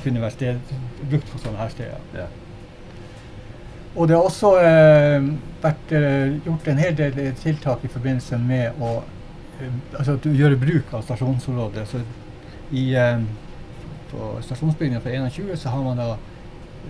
kunne 0.01 0.23
vært 0.23 0.39
sted, 0.39 0.73
brukt 1.05 1.29
på 1.29 1.43
sånne 1.43 1.61
her 1.61 1.69
steder. 1.75 2.01
Ja. 2.17 2.25
Og 3.95 4.07
det 4.09 4.15
har 4.17 4.25
også 4.25 4.55
eh, 4.57 5.25
vært 5.61 5.91
gjort 6.45 6.67
en 6.67 6.81
hel 6.81 6.95
del 6.97 7.19
tiltak 7.37 7.83
i 7.85 7.91
forbindelse 7.93 8.39
med 8.41 8.81
å 8.81 8.95
altså, 9.99 10.17
gjøre 10.25 10.57
bruk 10.57 10.93
av 10.97 11.03
stasjonsområdet. 11.05 11.85
Så 11.91 12.01
i, 12.73 12.87
på 14.09 14.31
stasjonsbygningen 14.47 15.03
for 15.03 15.13
21 15.13 15.59
så 15.61 15.75
har 15.75 15.85
man 15.85 16.01
da 16.01 16.15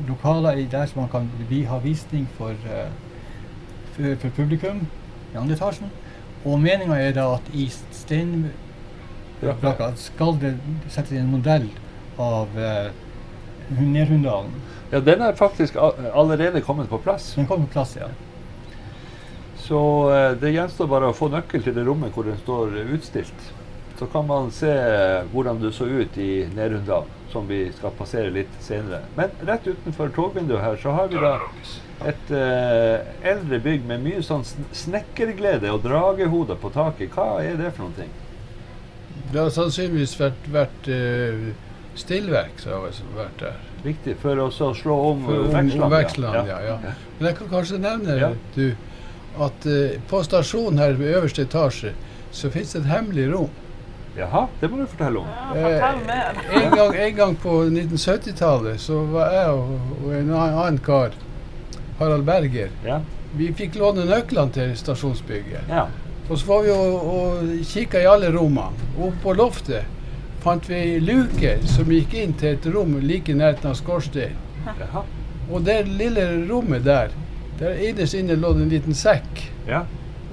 lokaler 0.08 0.68
der 0.72 0.86
som 0.86 1.02
man 1.02 1.10
kan 1.10 1.30
vi 1.50 1.64
ha 1.64 1.78
visning 1.78 2.28
for, 2.38 2.56
for, 3.96 4.16
for, 4.16 4.30
publikum 4.30 4.88
i 5.34 5.38
andre 5.38 5.56
etasjen. 5.56 5.92
Og 6.46 6.60
meninga 6.60 6.98
er 7.00 7.14
da 7.16 7.30
at 7.38 7.54
i 7.54 7.70
steinmurene 7.92 8.50
Skal 10.00 10.38
det 10.40 10.54
settes 10.90 11.18
en 11.20 11.32
modell 11.32 11.68
av 12.20 12.48
uh, 12.56 12.92
Nedhundalen? 13.70 14.54
Ja, 14.92 15.00
den 15.00 15.22
er 15.26 15.34
faktisk 15.38 15.76
allerede 16.14 16.62
kommet 16.62 16.90
på 16.90 17.00
plass. 17.02 17.34
Den 17.36 17.48
kom 17.48 17.66
på 17.66 17.74
plass, 17.74 17.96
ja. 17.98 18.12
Så 19.64 19.80
uh, 20.12 20.32
det 20.38 20.52
gjenstår 20.54 20.90
bare 20.92 21.10
å 21.10 21.16
få 21.18 21.30
nøkkel 21.34 21.64
til 21.64 21.76
det 21.76 21.86
rommet 21.88 22.14
hvor 22.14 22.28
den 22.28 22.38
står 22.44 22.76
utstilt. 22.94 23.52
Så 24.00 24.10
kan 24.12 24.26
man 24.28 24.50
se 24.52 24.72
hvordan 25.32 25.62
du 25.62 25.70
så 25.72 25.86
ut 25.86 26.18
i 26.18 26.44
Nedhundalen, 26.56 27.10
som 27.32 27.48
vi 27.48 27.68
skal 27.72 27.94
passere 27.96 28.34
litt 28.34 28.52
senere. 28.62 29.06
Men 29.16 29.32
rett 29.48 29.68
utenfor 29.70 30.12
togvinduet 30.16 30.64
her 30.66 30.80
så 30.82 30.96
har 30.98 31.12
vi 31.14 31.22
da 31.22 31.38
et 32.10 32.34
uh, 32.34 33.00
eldre 33.24 33.60
bygg 33.64 33.86
med 33.88 34.04
mye 34.04 34.24
sånn 34.26 34.44
snekkerglede 34.76 35.72
og 35.72 35.86
dragehoder 35.86 36.60
på 36.60 36.74
taket. 36.74 37.14
Hva 37.16 37.38
er 37.46 37.56
det 37.60 37.72
for 37.76 37.86
noen 37.86 37.96
ting? 38.02 38.12
Det 39.32 39.40
har 39.40 39.54
sannsynligvis 39.54 40.18
vært, 40.20 40.50
vært 40.52 40.90
uh, 40.90 41.54
stillverk 42.00 42.60
som 42.62 42.74
har 42.74 42.88
vært 43.18 43.42
der. 43.42 43.60
Riktig, 43.84 44.16
for 44.22 44.40
å 44.40 44.50
slå 44.52 44.96
om, 45.12 45.26
for, 45.28 45.52
om 45.52 45.92
vekslene. 45.92 46.44
Om 46.44 46.50
ja. 46.50 46.60
Ja, 46.64 46.78
ja. 46.84 46.94
Men 47.18 47.30
jeg 47.30 47.38
kan 47.40 47.52
kanskje 47.52 47.82
nevne 47.84 48.32
du, 48.56 48.68
at 49.44 49.68
uh, 49.68 49.98
på 50.10 50.22
stasjonen 50.26 50.80
her 50.82 50.96
ved 51.00 51.18
øverste 51.18 51.46
etasje 51.48 51.94
så 52.34 52.50
fins 52.54 52.74
det 52.74 52.84
et 52.84 52.90
hemmelig 52.90 53.28
rom. 53.34 53.52
Jaha, 54.18 54.46
det 54.62 54.70
må 54.70 54.78
du 54.78 54.86
fortelle 54.90 55.24
om. 55.24 55.30
Ja, 55.58 55.66
fortell 55.66 56.02
mer. 56.06 56.40
en, 56.54 56.76
gang, 56.78 56.96
en 57.06 57.16
gang 57.18 57.36
på 57.42 57.58
1970-tallet 57.66 58.82
så 58.82 59.00
var 59.10 59.34
jeg 59.34 59.58
og, 59.58 59.74
og 60.04 60.16
en 60.20 60.32
annen 60.38 60.80
kar 60.86 61.18
Harald 62.00 62.26
Berger. 62.28 62.70
Ja. 62.86 63.02
Vi 63.34 63.50
fikk 63.58 63.80
låne 63.82 64.06
nøklene 64.06 64.54
til 64.54 64.74
stasjonsbygget. 64.78 65.70
Ja. 65.70 65.88
Og 66.30 66.38
så 66.40 66.48
var 66.48 66.62
vi 66.66 66.72
og, 66.74 67.08
og 67.14 67.54
kikka 67.68 68.02
i 68.02 68.10
alle 68.10 68.30
rommene. 68.34 68.86
Oppe 68.96 69.18
på 69.26 69.34
loftet 69.38 70.03
fant 70.44 70.70
vi 70.70 71.00
luker 71.00 71.62
som 71.68 71.92
gikk 71.92 72.14
inn 72.20 72.34
til 72.40 72.58
et 72.58 72.66
rom 72.76 72.98
like 73.02 73.36
nærheten 73.36 73.72
av 73.72 73.78
skorsteinen. 73.80 74.38
Og 75.52 75.66
det 75.68 75.84
lille 75.88 76.48
rommet 76.50 76.86
der, 76.86 77.12
der 77.60 77.80
innerst 77.84 78.16
inne 78.18 78.36
lå 78.40 78.54
det 78.56 78.66
en 78.66 78.72
liten 78.72 78.98
sekk. 78.98 79.44
Ja. 79.68 79.84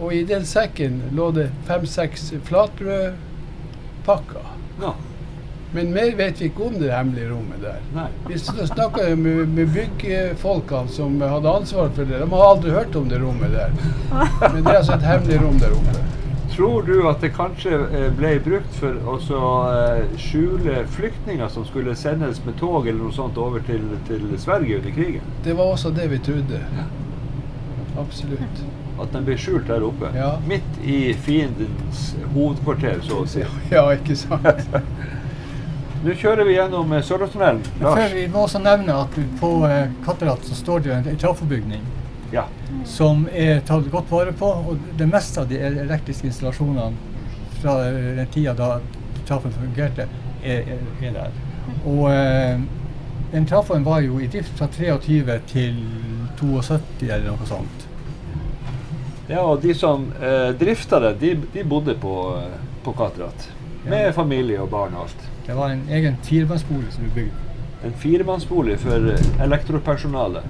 Og 0.00 0.14
i 0.16 0.24
den 0.24 0.46
sekken 0.48 1.02
lå 1.14 1.30
det 1.36 1.50
fem-seks 1.68 2.30
flatbrødpakker. 2.46 4.46
Ja. 4.80 4.94
Men 5.72 5.92
mer 5.94 6.16
vet 6.18 6.40
vi 6.40 6.48
ikke 6.50 6.64
om 6.66 6.78
det 6.80 6.88
hemmelige 6.90 7.28
rommet 7.30 7.60
der. 7.62 7.76
Nei. 7.94 8.08
Vi 8.26 8.38
snakka 8.42 9.04
med, 9.16 9.52
med 9.54 9.68
byggfolkene 9.76 10.90
som 10.90 11.20
hadde 11.22 11.52
ansvar 11.60 11.92
for 11.94 12.08
det. 12.08 12.18
De 12.18 12.26
har 12.32 12.46
aldri 12.46 12.72
hørt 12.74 12.96
om 12.98 13.06
det 13.10 13.20
rommet 13.22 13.54
der. 13.54 13.76
Men 14.52 14.64
det 14.64 14.72
er 14.72 14.80
altså 14.80 14.96
et 14.96 15.06
hemmelig 15.06 15.38
rom 15.44 15.60
der 15.62 15.76
oppe. 15.76 16.02
Tror 16.50 16.82
du 16.82 17.08
at 17.08 17.20
det 17.22 17.30
kanskje 17.36 17.76
eh, 17.94 18.08
ble 18.16 18.32
brukt 18.42 18.74
for 18.80 18.96
å 19.06 19.16
eh, 19.70 20.16
skjule 20.18 20.82
flyktninger 20.96 21.48
som 21.48 21.66
skulle 21.68 21.94
sendes 21.96 22.40
med 22.44 22.58
tog 22.58 22.88
eller 22.88 22.98
noe 23.04 23.14
sånt 23.14 23.38
over 23.38 23.62
til, 23.66 23.84
til 24.08 24.26
Sverige 24.38 24.80
under 24.80 24.96
krigen? 24.96 25.30
Det 25.44 25.54
var 25.58 25.70
også 25.76 25.92
det 25.94 26.08
vi 26.10 26.18
trodde. 26.18 26.58
Ja. 26.74 26.88
Absolutt. 28.00 28.64
At 29.00 29.14
den 29.14 29.24
ble 29.24 29.36
skjult 29.40 29.70
der 29.70 29.84
oppe? 29.86 30.10
Ja. 30.16 30.34
Midt 30.48 30.82
i 30.84 31.14
fiendens 31.14 32.10
hovedkvarter, 32.34 32.98
så 33.06 33.22
å 33.22 33.30
si. 33.30 33.46
Ja, 33.74 33.86
ikke 33.94 34.18
sant. 34.18 34.74
Nå 36.04 36.16
kjører 36.16 36.48
vi 36.48 36.54
gjennom 36.56 36.92
Sørlandstunnelen. 37.04 37.62
Før 37.80 38.14
Vi 38.16 38.26
må 38.32 38.46
også 38.46 38.60
nevne 38.64 39.02
at 39.04 39.16
på 39.40 39.54
eh, 39.68 39.90
Katterat 40.04 40.44
så 40.48 40.56
står 40.56 40.86
det 40.86 40.94
en 40.98 41.18
trafobygning 41.20 41.84
ja. 42.32 42.46
som 42.84 43.26
er 43.32 43.60
tatt 43.66 43.90
godt 43.92 44.10
vare 44.10 44.34
på. 44.36 44.50
Og 44.70 44.90
det 44.98 45.08
meste 45.10 45.42
av 45.42 45.50
de 45.50 45.60
elektriske 45.70 46.30
installasjonene 46.30 46.90
fra 47.60 47.76
den 47.84 48.26
tida 48.32 48.54
da 48.56 48.78
trafoen 49.28 49.52
fungerte, 49.54 50.08
er, 50.42 50.62
er, 50.74 50.84
er, 51.02 51.12
der. 51.14 51.34
Og 51.84 52.06
eh, 52.12 52.62
den 53.32 53.46
trafoen 53.46 53.84
var 53.86 54.00
jo 54.02 54.18
i 54.18 54.28
drift 54.30 54.56
fra 54.58 54.66
23 54.72 55.38
til 55.50 55.78
72 56.40 57.06
eller 57.06 57.28
noe 57.30 57.48
sånt. 57.48 57.86
Ja, 59.30 59.44
og 59.44 59.60
de 59.62 59.74
som 59.78 60.08
eh, 60.18 60.50
drifta 60.58 60.98
det, 61.04 61.12
de, 61.20 61.34
de, 61.54 61.64
bodde 61.64 61.94
på, 62.00 62.14
på 62.84 62.94
Katterat. 62.98 63.46
Med 63.84 64.08
ja. 64.08 64.16
familie 64.16 64.58
og 64.60 64.72
barn 64.72 64.96
og 64.96 65.06
alt. 65.06 65.28
Det 65.46 65.54
var 65.56 65.70
en 65.70 65.84
egen 65.90 66.18
firemannsbolig 66.26 66.90
som 66.96 67.06
ble 67.06 67.12
bygd. 67.20 67.46
En 67.86 67.94
firemannsbolig 67.96 68.76
for 68.82 69.12
elektropersonale. 69.40 70.42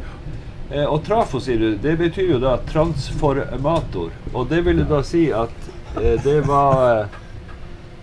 Eh, 0.73 0.85
og 0.85 1.05
trafo, 1.05 1.41
sier 1.41 1.59
du, 1.59 1.77
det 1.77 1.97
betyr 1.97 2.37
jo 2.37 2.39
da 2.39 2.55
transformator. 2.69 4.13
Og 4.33 4.49
det 4.49 4.61
vil 4.67 4.85
da 4.87 5.03
si 5.03 5.27
at 5.35 5.71
eh, 5.99 6.15
det 6.23 6.41
var 6.47 6.85
eh, 7.01 7.19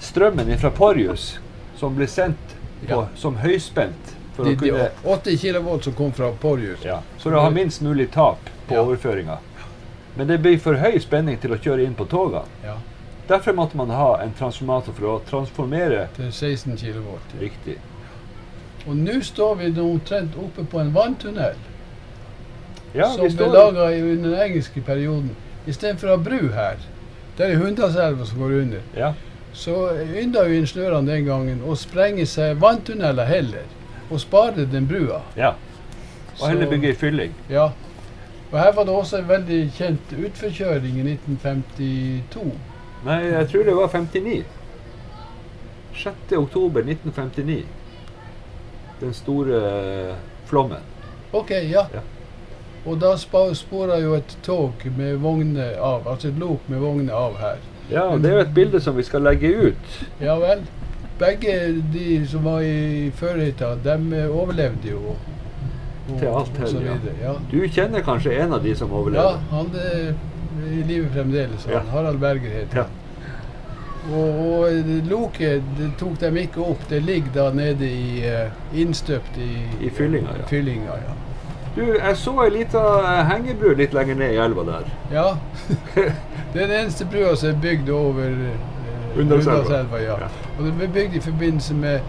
strømmen 0.04 0.52
fra 0.60 0.72
Porjus 0.76 1.38
som 1.80 1.96
ble 1.96 2.08
sendt 2.12 2.58
på, 2.88 3.06
som 3.16 3.40
høyspent. 3.40 4.16
For 4.36 4.46
de, 4.46 4.58
å 4.58 4.60
kunne, 4.60 4.90
80 5.16 5.40
kV 5.42 5.70
som 5.86 5.96
kom 5.96 6.12
fra 6.14 6.34
Porjus. 6.42 6.84
Ja, 6.86 7.00
for 7.22 7.38
å 7.38 7.46
ha 7.48 7.54
minst 7.54 7.82
mulig 7.82 8.12
tap 8.12 8.52
på 8.68 8.76
ja. 8.76 8.84
overføringa. 8.84 9.40
Men 10.18 10.28
det 10.28 10.42
blir 10.44 10.60
for 10.60 10.78
høy 10.82 11.00
spenning 11.00 11.40
til 11.40 11.56
å 11.56 11.62
kjøre 11.62 11.88
inn 11.88 11.96
på 11.96 12.06
togene. 12.10 12.44
Ja. 12.66 12.76
Derfor 13.28 13.56
måtte 13.56 13.78
man 13.80 13.90
ha 13.92 14.22
en 14.24 14.34
transformator 14.36 14.96
for 14.96 15.08
å 15.12 15.16
transformere 15.28 16.08
Til 16.16 16.30
16 16.32 16.78
kV. 16.80 17.00
Riktig. 17.40 17.80
Og 18.88 18.96
nå 18.96 19.18
står 19.24 19.58
vi 19.62 19.72
omtrent 19.84 20.38
oppe 20.40 20.64
på 20.64 20.80
en 20.80 20.94
vanntunnel 20.96 21.58
ja, 22.94 23.10
som 23.14 23.28
ble 23.38 23.48
laga 23.52 23.90
under 23.92 24.30
den 24.30 24.42
engelske 24.42 24.82
perioden. 24.82 25.32
Istedenfor 25.68 26.12
å 26.12 26.18
ha 26.18 26.24
bru 26.24 26.52
her, 26.56 26.78
der 27.38 27.52
er 27.52 27.62
Hundalselva 27.62 28.26
som 28.26 28.40
går 28.42 28.54
under, 28.62 28.86
ja. 28.96 29.14
så 29.54 29.76
ynda 30.22 30.46
jo 30.48 30.62
ingeniørene 30.62 31.12
den 31.12 31.26
gangen 31.28 31.64
å 31.68 31.76
sprenge 31.76 32.26
seg 32.30 32.62
vanntunneler 32.62 33.28
heller, 33.28 33.68
og 34.08 34.22
spare 34.24 34.66
den 34.72 34.88
brua. 34.88 35.22
Ja. 35.36 35.56
Og 36.38 36.48
heller 36.48 36.70
bygge 36.72 36.94
i 36.94 36.98
fylling. 36.98 37.36
Ja. 37.50 37.72
Og 38.52 38.60
her 38.62 38.72
var 38.72 38.88
det 38.88 38.94
også 38.96 39.18
en 39.20 39.30
veldig 39.30 39.62
kjent 39.76 40.14
utforkjøring 40.16 41.02
i 41.02 41.08
1952. 41.18 42.52
Nei, 43.06 43.18
jeg 43.26 43.50
tror 43.52 43.66
det 43.68 43.76
var 43.76 43.92
59. 43.92 44.38
6. 45.98 46.38
oktober 46.38 46.86
1959. 46.86 47.66
Den 49.02 49.14
store 49.14 49.60
uh, 49.60 50.14
flommen. 50.46 50.86
OK, 51.32 51.52
ja. 51.52 51.84
ja. 51.94 52.06
Og 52.88 53.00
da 53.02 53.14
spora 53.20 54.00
jo 54.00 54.16
et 54.16 54.38
tog 54.46 54.84
med 54.96 55.18
vogner 55.20 55.76
av, 55.84 56.08
altså 56.08 56.32
et 56.32 56.38
lok 56.40 56.70
med 56.72 56.80
vogner 56.80 57.14
av 57.14 57.36
her. 57.42 57.64
Ja, 57.92 58.06
det 58.20 58.30
er 58.30 58.38
jo 58.38 58.44
et 58.46 58.54
bilde 58.56 58.82
som 58.84 58.96
vi 58.96 59.04
skal 59.08 59.26
legge 59.28 59.52
ut. 59.70 59.98
Ja 60.24 60.38
vel. 60.40 60.64
Begge 61.20 61.54
de 61.94 62.22
som 62.30 62.46
var 62.46 62.62
i 62.62 63.10
førerhytta, 63.16 63.74
de 63.84 64.24
overlevde 64.30 64.92
jo. 64.92 65.16
Og, 66.08 66.20
Til 66.20 66.28
alt 66.32 66.60
hell, 66.62 66.78
ja. 66.86 66.96
ja. 67.20 67.34
Du 67.52 67.58
kjenner 67.68 68.04
kanskje 68.06 68.38
en 68.40 68.56
av 68.56 68.64
de 68.64 68.76
som 68.80 68.94
overlevde? 68.96 69.26
Ja, 69.26 69.42
han 69.52 69.74
er 69.76 70.72
i 70.72 70.84
live 70.88 71.10
fremdeles. 71.12 71.68
Ja. 71.68 71.82
Harald 71.92 72.22
Berger 72.24 72.54
heter 72.62 72.86
han. 72.86 73.04
Og, 74.08 74.38
og 74.40 74.92
loket 75.10 75.66
det 75.76 75.90
tok 76.00 76.16
dem 76.22 76.38
ikke 76.40 76.64
opp. 76.64 76.86
Det 76.90 77.02
ligger 77.04 77.34
da 77.36 77.48
nede 77.56 77.90
i 77.92 78.22
uh, 78.24 78.78
innstøpt 78.80 79.40
i, 79.44 79.52
I 79.84 79.92
fyllinga. 79.92 80.38
Ja. 80.40 80.48
fyllinga 80.48 81.00
ja. 81.02 81.16
Du, 81.78 81.84
jeg 81.94 82.18
så 82.18 82.32
ei 82.42 82.50
lita 82.50 82.80
eh, 83.06 83.20
hengebru 83.30 83.76
litt 83.78 83.94
lenger 83.94 84.16
ned 84.18 84.32
i 84.34 84.38
elva 84.42 84.64
der. 84.66 84.90
Ja. 85.14 85.38
det 86.54 86.64
er 86.64 86.68
den 86.72 86.80
eneste 86.80 87.06
brua 87.06 87.36
som 87.38 87.50
er 87.52 87.58
bygd 87.62 87.90
over 87.94 88.26
eh, 88.26 88.58
Undalselva. 89.20 89.98
Ja. 90.02 90.18
ja. 90.24 90.30
Og 90.58 90.66
den 90.66 90.74
ble 90.80 90.88
bygd 90.96 91.14
i 91.20 91.22
forbindelse 91.22 91.74
med 91.78 92.00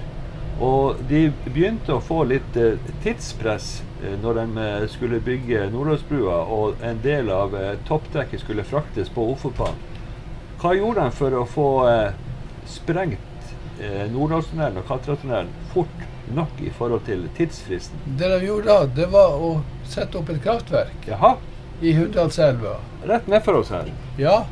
Og 0.59 0.99
de 1.09 1.27
begynte 1.45 1.95
å 1.95 2.03
få 2.03 2.23
litt 2.27 2.57
eh, 2.57 2.91
tidspress 3.05 3.69
eh, 4.03 4.17
når 4.21 4.41
de 4.41 4.65
eh, 4.65 4.85
skulle 4.91 5.21
bygge 5.23 5.69
Nordåsbrua 5.71 6.41
og 6.57 6.83
en 6.83 6.99
del 7.03 7.31
av 7.33 7.55
eh, 7.55 7.75
toppdekket 7.87 8.43
skulle 8.43 8.65
fraktes 8.67 9.09
på 9.13 9.25
Ofotbanen. 9.31 9.79
Hva 10.57 10.73
gjorde 10.73 11.05
de 11.07 11.17
for 11.17 11.39
å 11.39 11.47
få 11.47 11.69
eh, 11.87 12.21
sprengt 12.67 13.36
eh, 13.81 14.05
Nordåstunnelen 14.11 14.77
og 14.81 14.87
Katratunnelen 14.89 15.49
fort 15.73 16.05
nok 16.35 16.61
i 16.61 16.69
forhold 16.77 17.05
til 17.07 17.27
tidsfristen? 17.37 17.99
Det 18.19 18.29
de 18.33 18.39
gjorde 18.45 18.67
da, 18.67 18.85
det 19.01 19.09
var 19.13 19.37
å 19.39 19.51
sette 19.87 20.19
opp 20.19 20.29
et 20.33 20.41
kraftverk 20.43 21.07
Jaha. 21.07 21.35
i 21.81 21.93
Hunndalselva. 21.97 22.77
Rett 23.07 23.27
nedfor 23.31 23.61
oss 23.61 23.73
her? 23.73 23.91
Ja. 24.19 24.45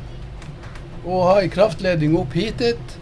og 1.06 1.20
ha 1.28 1.34
en 1.40 1.50
kraftledning 1.50 2.16
opp 2.18 2.32
hitet. 2.34 2.96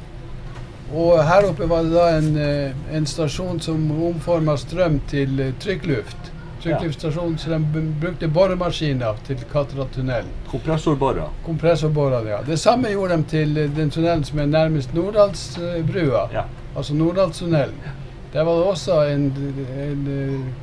Og 0.93 1.23
her 1.25 1.47
oppe 1.49 1.65
var 1.71 1.87
det 1.87 1.95
da 1.95 2.09
en, 2.19 2.37
eh, 2.37 2.75
en 2.93 3.07
stasjon 3.09 3.61
som 3.65 3.87
omforma 3.91 4.57
strøm 4.61 5.01
til 5.09 5.41
eh, 5.41 5.55
trykkluft. 5.59 6.34
Trykkluftstasjon, 6.65 7.39
så 7.39 7.51
de 7.51 7.83
brukte 8.01 8.29
boremaskiner 8.29 9.19
til 9.27 9.43
Katratunnelen. 9.53 10.31
Kompressorborer? 10.51 11.29
Kompressorborer, 11.45 12.31
ja. 12.31 12.41
Det 12.47 12.57
samme 12.61 12.91
gjorde 12.93 13.19
de 13.21 13.29
til 13.35 13.59
eh, 13.61 13.71
den 13.77 13.93
tunnelen 13.93 14.25
som 14.25 14.41
er 14.41 14.49
nærmest 14.49 14.95
Norddalsbrua, 14.97 16.29
ja. 16.33 16.47
altså 16.77 16.97
Norddalstunnelen. 16.97 17.81
Der 18.33 18.43
var 18.49 18.57
det 18.59 18.65
også 18.73 19.01
en, 19.13 19.29
en 19.79 20.55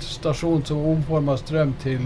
stasjon 0.00 0.64
som 0.64 0.84
omforma 0.92 1.36
strøm 1.40 1.72
til 1.82 2.04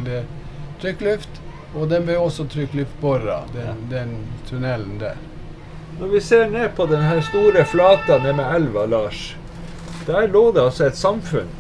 trykkluft. 0.80 1.40
Og 1.74 1.90
den 1.90 2.06
ble 2.06 2.16
også 2.18 2.48
trykkluftbora, 2.50 3.42
den, 3.54 3.82
den 3.90 4.14
tunnelen 4.48 4.96
der. 4.98 5.18
Når 6.00 6.06
vi 6.14 6.20
ser 6.20 6.48
ned 6.50 6.72
på 6.74 6.86
denne 6.90 7.20
store 7.22 7.64
flata 7.68 8.18
nede 8.18 8.34
med 8.38 8.54
elva, 8.56 8.86
Lars, 8.86 9.36
der 10.06 10.26
lå 10.26 10.50
det 10.56 10.64
altså 10.64 10.88
et 10.88 10.96
samfunn 10.98 11.50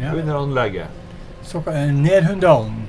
ja. 0.00 0.12
under 0.12 0.42
anlegget. 0.42 0.86
Så, 1.42 1.62
Nerhunddalen. 1.66 2.02
Nedhundalen. 2.02 2.88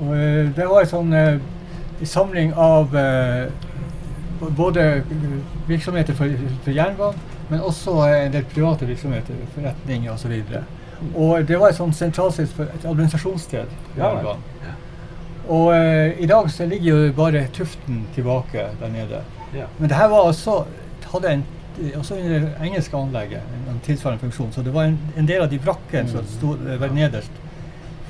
Og, 0.00 0.16
eh, 0.16 0.50
det 0.56 0.66
var 0.66 0.82
en 0.82 0.90
sånn 0.90 1.12
eh, 1.14 1.36
samling 2.02 2.54
av 2.58 2.96
eh, 2.98 3.46
både 4.40 5.02
virksomheter 5.68 6.16
for, 6.18 6.32
for 6.64 6.74
jernbanen, 6.74 7.20
men 7.48 7.60
også 7.60 7.98
en 8.08 8.32
del 8.34 8.46
private 8.50 8.88
virksomheter, 8.88 9.38
forretninger 9.54 10.12
osv. 10.12 10.32
Og, 10.32 11.14
og 11.14 11.46
det 11.48 11.60
var 11.60 11.70
et 11.70 11.78
sånt 11.78 11.96
sentralsted 11.96 12.50
for 12.56 12.70
et 12.72 12.86
administrasjonssted. 12.88 13.72
Ja, 13.98 14.12
og 15.44 15.74
eh, 15.76 16.20
i 16.24 16.26
dag 16.26 16.48
så 16.50 16.66
ligger 16.66 17.04
jo 17.04 17.12
bare 17.16 17.46
tuften 17.52 18.06
tilbake 18.14 18.70
der 18.80 18.92
nede. 18.92 19.20
Ja. 19.54 19.68
Men 19.78 19.88
det 19.88 19.98
her 19.98 20.08
var 20.08 20.26
altså 20.26 20.64
hadde 21.12 21.32
en, 21.32 21.44
også 21.98 22.18
under 22.18 22.48
engelske 22.62 22.96
anlegget 22.96 23.56
en, 23.70 23.80
tilsvarende 23.86 24.20
funksjon. 24.20 24.52
Så 24.52 24.62
det 24.62 24.74
var 24.74 24.90
en, 24.90 24.98
en 25.16 25.28
del 25.28 25.42
av 25.42 25.50
de 25.50 25.58
brakkene 25.58 26.10
som 26.10 26.26
stod 26.36 26.62
var 26.80 26.94
nederst 26.94 27.42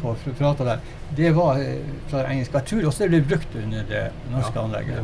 på 0.04 0.14
flata 0.36 0.64
der, 0.64 0.82
det 1.16 1.30
var 1.36 1.60
eh, 1.62 1.80
fra 2.10 2.26
engelsk. 2.28 2.54
Jeg 2.54 2.68
tror 2.70 2.90
også 2.90 3.04
det 3.04 3.10
ble 3.14 3.22
brukt 3.28 3.56
under 3.62 3.86
det 3.88 4.02
norske 4.32 4.58
ja. 4.58 4.64
anlegget. 4.64 5.00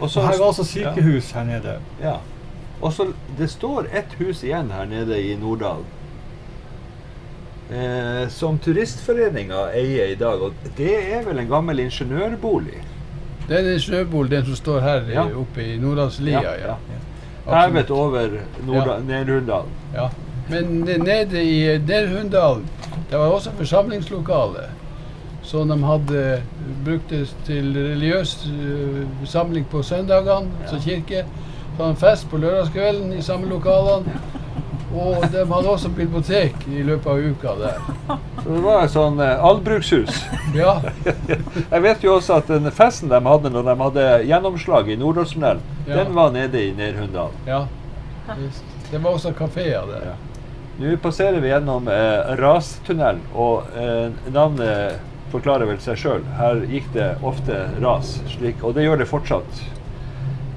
Og 0.00 0.10
her 0.10 0.38
var 0.38 0.46
altså 0.46 0.64
sykehus 0.64 1.32
ja. 1.32 1.38
her 1.38 1.44
nede. 1.44 1.76
Ja. 2.02 2.16
Og 2.80 2.92
så 2.92 3.12
Det 3.38 3.50
står 3.50 3.88
ett 3.92 4.12
hus 4.18 4.42
igjen 4.44 4.70
her 4.70 4.84
nede 4.84 5.20
i 5.20 5.36
Norddal 5.36 5.84
eh, 7.70 8.28
som 8.28 8.58
Turistforeninga 8.58 9.70
eier 9.72 10.12
i 10.12 10.18
dag. 10.20 10.42
Og 10.42 10.52
det 10.76 10.94
er 11.16 11.24
vel 11.24 11.40
en 11.40 11.48
gammel 11.48 11.80
ingeniørbolig? 11.86 12.82
Det 13.48 13.56
er 13.56 13.62
en 13.62 13.72
ingeniørbolig, 13.72 14.30
den 14.30 14.46
som 14.46 14.56
står 14.56 14.80
her 14.80 15.10
ja. 15.12 15.26
oppe 15.40 15.64
i 15.64 15.76
Norddalslia. 15.80 16.42
Ja, 16.42 16.54
ja. 16.60 16.76
Hevet 17.46 17.90
over 17.90 18.28
Nedhundalen. 19.06 19.70
Ja. 19.94 20.08
Men 20.50 20.64
nede 21.04 21.42
i 21.42 21.78
Nedhundalen 21.78 22.66
det 23.10 23.18
var 23.18 23.26
også 23.26 23.50
forsamlingslokale. 23.56 24.66
Som 25.42 25.68
de 25.68 25.84
hadde 25.84 26.42
brukt 26.84 27.12
til 27.46 27.76
religiøs 27.76 28.48
uh, 28.50 29.26
samling 29.28 29.66
på 29.70 29.82
søndagene, 29.82 30.50
ja. 30.62 30.70
som 30.70 30.80
kirke. 30.80 31.24
Så 31.76 31.84
hadde 31.84 31.96
fest 31.96 32.30
på 32.30 32.36
lørdagskvelden 32.36 33.12
i 33.12 33.22
samme 33.22 33.46
lokalene. 33.48 34.20
Og 34.96 35.24
de 35.32 35.42
hadde 35.50 35.68
også 35.68 35.90
bibliotek 35.92 36.62
i 36.72 36.82
løpet 36.86 37.08
av 37.12 37.18
uka 37.20 37.54
der. 37.60 37.80
Så 38.42 38.46
det 38.48 38.60
var 38.64 38.84
et 38.84 38.92
sånn 38.94 39.18
eh, 39.20 39.44
allbrukshus. 39.48 40.20
Ja. 40.56 40.78
Jeg 41.74 41.82
vet 41.84 42.06
jo 42.06 42.14
også 42.16 42.38
at 42.40 42.48
den 42.48 42.70
festen 42.74 43.12
de 43.12 43.20
hadde 43.26 43.52
når 43.52 43.66
de 43.68 43.74
hadde 43.82 44.06
gjennomslag 44.30 44.88
i 44.92 44.96
Nordåstunnelen, 45.00 45.60
ja. 45.84 45.98
den 45.98 46.14
var 46.16 46.32
nede 46.34 46.62
i 46.62 46.70
Nerhundal. 46.76 47.34
Ja. 47.48 47.66
Det 48.90 49.02
var 49.02 49.12
også 49.12 49.34
kafeer 49.36 49.84
der. 49.90 50.08
Ja. 50.12 50.16
Nå 50.76 50.96
passerer 51.00 51.40
vi 51.40 51.48
gjennom 51.48 51.88
eh, 51.88 52.32
rastunnelen, 52.40 53.22
og 53.34 53.68
eh, 53.80 54.10
navnet 54.32 55.00
forklarer 55.32 55.68
vel 55.68 55.80
seg 55.82 55.98
sjøl. 56.00 56.26
Her 56.38 56.60
gikk 56.70 56.90
det 56.94 57.14
ofte 57.26 57.66
ras, 57.82 58.16
slik, 58.36 58.62
og 58.64 58.76
det 58.76 58.86
gjør 58.86 59.00
det 59.02 59.08
fortsatt. 59.10 59.62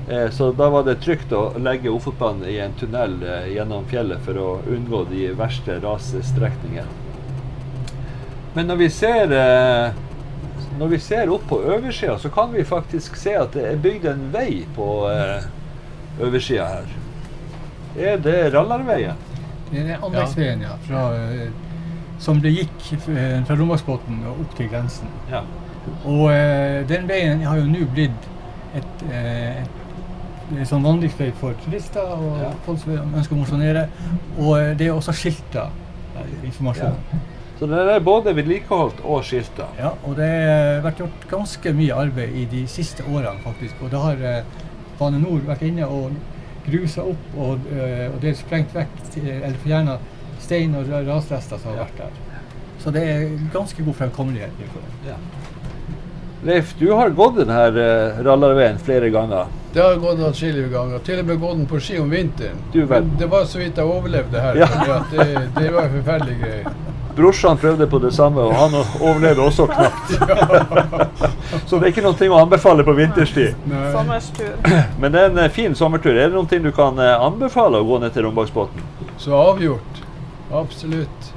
Eh, 0.10 0.30
så 0.30 0.52
da 0.52 0.70
var 0.70 0.84
det 0.84 0.96
trygt 0.96 1.34
å 1.38 1.52
legge 1.62 1.92
Ofotbanen 1.94 2.48
i 2.50 2.58
en 2.64 2.74
tunnel 2.80 3.20
eh, 3.22 3.52
gjennom 3.54 3.86
fjellet 3.92 4.24
for 4.26 4.40
å 4.42 4.48
unngå 4.66 5.04
de 5.12 5.28
verste 5.38 5.76
rasstrekningene. 5.84 6.90
Men 8.56 8.72
når 8.72 8.80
vi 8.80 8.88
ser, 8.90 9.30
eh, 9.38 10.00
når 10.80 10.94
vi 10.96 11.00
ser 11.06 11.30
opp 11.30 11.46
på 11.52 11.60
oversida, 11.62 12.18
så 12.18 12.32
kan 12.34 12.50
vi 12.56 12.66
faktisk 12.66 13.20
se 13.22 13.36
at 13.38 13.54
det 13.54 13.68
er 13.70 13.84
bygd 13.84 14.08
en 14.10 14.26
vei 14.34 14.64
på 14.74 14.88
oversida 16.18 16.66
her. 16.72 16.90
Er 18.00 18.18
det 18.24 18.38
Rallarveien? 18.56 19.28
Det 19.70 19.84
er 19.84 20.02
anleggsveien, 20.02 20.64
ja. 20.66 20.74
Fra, 20.88 21.04
som 22.20 22.42
det 22.42 22.56
gikk 22.56 22.88
fra 23.06 23.58
Romaksbotn 23.60 24.24
og 24.24 24.42
opp 24.46 24.58
til 24.58 24.72
grensen. 24.72 25.12
Ja. 25.30 25.44
Og 26.10 26.34
den 26.90 27.06
veien 27.10 27.46
har 27.46 27.62
jo 27.62 27.70
nå 27.70 27.86
blitt 27.94 28.26
et, 28.78 29.06
et 29.14 29.79
sånn 30.70 30.86
vandringsvei 30.86 31.30
for 31.40 31.58
turister 31.64 32.14
og 32.16 32.40
ja. 32.42 32.54
folk 32.66 32.80
som 32.82 32.96
ønsker 32.98 33.36
å 33.36 33.40
mosjonere. 33.40 33.86
Og 34.38 34.54
eh, 34.58 34.72
det 34.80 34.88
er 34.88 34.96
også 34.96 35.16
skilta 35.16 35.68
eh, 36.16 36.32
informasjon. 36.50 36.96
Ja. 37.12 37.22
Så 37.60 37.68
det 37.68 37.80
er 37.92 38.04
både 38.04 38.32
vedlikeholdt 38.38 39.02
og 39.04 39.24
skilta? 39.28 39.68
Ja, 39.80 39.92
og 40.08 40.16
det 40.20 40.30
har 40.30 40.84
vært 40.86 41.02
gjort 41.04 41.26
ganske 41.32 41.74
mye 41.76 41.98
arbeid 42.06 42.38
i 42.40 42.46
de 42.54 42.64
siste 42.72 43.04
årene, 43.04 43.42
faktisk. 43.44 43.82
Og 43.84 43.92
da 43.92 44.04
har 44.06 44.24
eh, 44.24 44.62
Bane 45.00 45.20
Nor 45.20 45.44
vært 45.48 45.66
inne 45.68 45.88
og 45.88 46.16
grusa 46.70 47.04
opp 47.08 47.38
og, 47.40 47.64
og 47.72 48.18
det 48.22 48.30
er 48.30 48.36
sprengt 48.38 48.74
vekk, 48.76 48.98
eller 49.24 49.56
fjerna 49.64 49.96
stein 50.44 50.76
og 50.78 50.92
rasrester 51.08 51.58
som 51.58 51.72
har 51.72 51.86
vært 51.86 52.02
der. 52.04 52.18
Så 52.84 52.92
det 52.96 53.04
er 53.08 53.32
ganske 53.54 53.84
god 53.84 53.96
fremkommelighet. 54.04 54.60
Ja. 55.08 55.16
Leif, 56.44 56.76
du 56.80 56.92
har 56.92 57.10
gått 57.10 57.36
denne 57.36 57.64
uh, 57.76 58.20
rallarveien 58.24 58.78
flere 58.80 59.10
ganger. 59.10 59.50
Det 59.74 59.82
har 59.84 59.92
jeg 59.92 60.00
gått 60.00 60.22
atskillige 60.24 60.70
ganger. 60.72 61.02
Til 61.06 61.20
og 61.20 61.26
med 61.28 61.42
gått 61.42 61.58
den 61.58 61.66
på 61.68 61.80
ski 61.84 61.98
om 62.00 62.10
vinteren. 62.10 62.62
Men 62.74 63.10
det 63.20 63.28
var 63.30 63.44
så 63.46 63.60
vidt 63.60 63.78
jeg 63.78 63.86
overlevde 63.86 64.42
her. 64.42 64.62
Ja. 64.64 64.70
Det, 65.12 65.26
det, 65.58 65.74
var 65.76 65.92
forferdelige 65.92 66.40
greier. 66.40 66.80
Brorsan 67.18 67.60
prøvde 67.60 67.88
på 67.92 68.00
det 68.00 68.14
samme, 68.16 68.42
og 68.48 68.56
han 68.56 68.78
overlevde 68.80 69.44
også 69.44 69.68
knapt. 69.68 70.16
så 71.68 71.76
det 71.76 71.90
er 71.90 71.92
ikke 71.92 72.06
noe 72.08 72.32
å 72.32 72.40
anbefale 72.40 72.88
på 72.88 72.96
vinterstid. 72.96 73.60
Sommerstur. 73.92 74.56
Men 75.02 75.14
det 75.14 75.22
er 75.26 75.34
en 75.34 75.44
eh, 75.44 75.52
fin 75.52 75.76
sommertur. 75.76 76.16
Er 76.16 76.32
det 76.32 76.40
noe 76.40 76.64
du 76.64 76.72
kan 76.74 77.04
eh, 77.04 77.28
anbefale 77.28 77.84
å 77.84 77.90
gå 77.90 78.00
ned 78.00 78.16
til 78.16 78.30
Rombaksbotn? 78.30 78.88
Så 79.20 79.36
avgjort. 79.36 80.04
Absolutt. 80.56 81.34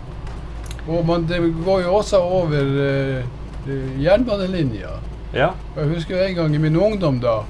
Og 0.86 1.02
man, 1.06 1.26
det 1.26 1.42
går 1.66 1.84
jo 1.84 1.98
også 1.98 2.22
over 2.40 2.70
uh, 2.78 3.41
jernbanelinja. 3.98 4.88
Ja. 5.32 5.50
Jeg 5.76 5.88
husker 5.94 6.20
en 6.26 6.34
gang 6.34 6.54
i 6.54 6.58
min 6.58 6.76
ungdom 6.76 7.20
da 7.20 7.42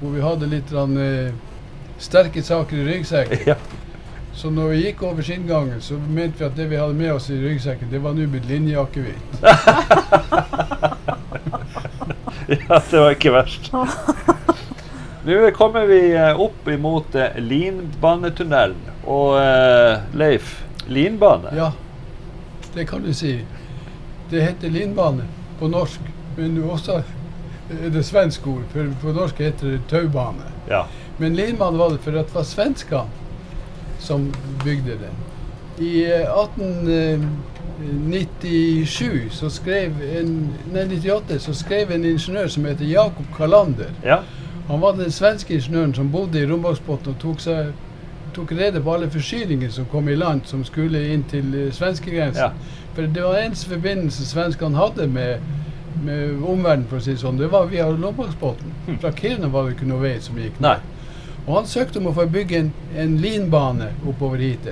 hvor 0.00 0.14
vi 0.14 0.22
hadde 0.24 0.46
litt 0.48 0.72
uh, 0.72 1.30
sterke 2.00 2.42
saker 2.42 2.76
i 2.76 2.86
ryggsekken. 2.88 3.38
Ja. 3.46 3.56
Så 4.32 4.50
når 4.50 4.68
vi 4.72 4.76
gikk 4.86 5.02
over 5.04 5.22
skinngangen, 5.26 5.80
så 5.84 5.98
mente 6.08 6.38
vi 6.38 6.44
at 6.46 6.56
det 6.56 6.70
vi 6.70 6.78
hadde 6.80 6.94
med 6.96 7.12
oss 7.12 7.28
i 7.30 7.36
ryggsekken, 7.36 7.90
det 7.90 8.00
var 8.00 8.14
nå 8.16 8.26
blitt 8.30 8.46
linjeakevitt. 8.48 9.34
ja, 12.48 12.80
det 12.90 13.02
var 13.02 13.10
ikke 13.12 13.32
verst. 13.34 13.68
Nå 15.26 15.50
kommer 15.52 15.84
vi 15.84 16.14
eh, 16.16 16.40
opp 16.40 16.68
imot 16.72 17.12
Linbanetunnelen. 17.36 18.78
Og 19.04 19.36
uh, 19.36 20.00
Leif, 20.16 20.62
linbane? 20.88 21.52
Ja, 21.56 21.72
det 22.72 22.86
kan 22.88 23.04
du 23.04 23.12
si. 23.12 23.34
Det 24.30 24.40
heter 24.46 24.72
linbane 24.72 25.26
på 25.60 25.68
norsk, 25.68 26.00
men 26.36 26.56
også 26.64 27.02
er 27.70 27.90
det 27.94 28.04
svensk 28.06 28.46
ord. 28.50 28.64
For 28.72 28.94
på 29.02 29.12
norsk 29.14 29.38
heter 29.44 29.76
det 29.76 29.80
taubane. 29.90 30.48
Ja. 30.68 30.82
Men 31.18 31.36
Lindmann 31.36 31.78
var 31.78 31.92
det 31.92 32.00
for 32.00 32.16
at 32.16 32.26
det 32.26 32.34
var 32.34 32.48
svenskene 32.48 33.20
som 34.00 34.34
bygde 34.64 34.90
den. 34.90 35.14
I 35.78 36.04
1897 36.04 39.02
eh, 39.02 39.30
så 39.30 39.50
skrev 39.50 39.92
en, 40.18 40.48
nei, 40.72 40.88
98 40.88 41.40
så 41.40 41.54
skrev 41.54 41.90
en 41.92 42.04
ingeniør 42.04 42.48
som 42.48 42.64
heter 42.64 42.84
Jakob 42.84 43.26
Kalander. 43.36 43.90
Ja. 44.04 44.18
Han 44.68 44.80
var 44.80 44.92
den 44.96 45.12
svenske 45.12 45.54
ingeniøren 45.54 45.94
som 45.94 46.12
bodde 46.12 46.40
i 46.40 46.46
Rombaksbotn 46.46 47.08
og 47.10 47.18
tok, 47.20 47.40
seg, 47.40 47.66
tok 48.36 48.52
rede 48.52 48.80
på 48.80 48.94
alle 48.94 49.10
forsyninger 49.10 49.70
som 49.74 49.86
kom 49.90 50.08
i 50.08 50.16
land 50.16 50.40
som 50.46 50.64
skulle 50.64 51.12
inn 51.12 51.24
til 51.30 51.54
uh, 51.56 51.72
svenskegrensen. 51.74 52.44
Ja. 52.44 52.50
For 52.94 53.06
det 53.06 53.22
var 53.22 53.38
eneste 53.38 53.70
forbindelse 53.70 54.26
svenskene 54.26 54.78
hadde 54.78 55.06
med 55.10 55.40
med 56.04 56.42
omverdenen, 56.42 56.86
for 56.88 57.00
å 57.00 57.04
si 57.04 57.14
det 57.14 57.20
sånn, 57.22 57.38
det 57.40 57.50
var 57.52 57.68
via 57.70 57.88
Lommaksbotn. 57.90 58.72
Hm. 58.86 58.98
Fra 59.02 59.12
Kiruna 59.16 59.50
var 59.52 59.66
det 59.66 59.76
ikke 59.76 59.88
noe 59.90 60.02
vei 60.04 60.14
som 60.22 60.38
gikk 60.40 60.60
Nei. 60.62 60.78
Og 61.46 61.54
han 61.58 61.68
søkte 61.68 62.00
om 62.00 62.10
å 62.10 62.14
få 62.16 62.26
bygge 62.30 62.58
en, 62.60 62.70
en 63.00 63.16
linbane 63.20 63.90
oppover 64.08 64.42
hit. 64.44 64.68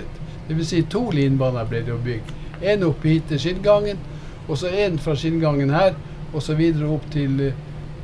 Dvs. 0.48 0.70
Si 0.70 0.82
to 0.92 1.08
linbaner 1.14 1.68
ble 1.68 1.82
det 1.86 1.94
å 1.94 2.00
bygge. 2.04 2.36
En 2.72 2.84
opp 2.88 3.04
hit 3.06 3.28
til 3.30 3.40
skinngangen, 3.42 4.00
og 4.46 4.60
så 4.60 4.70
en 4.84 4.98
fra 5.02 5.16
skinngangen 5.18 5.72
her, 5.74 5.96
og 6.32 6.44
så 6.44 6.56
videre 6.58 6.90
opp 6.92 7.08
til, 7.14 7.50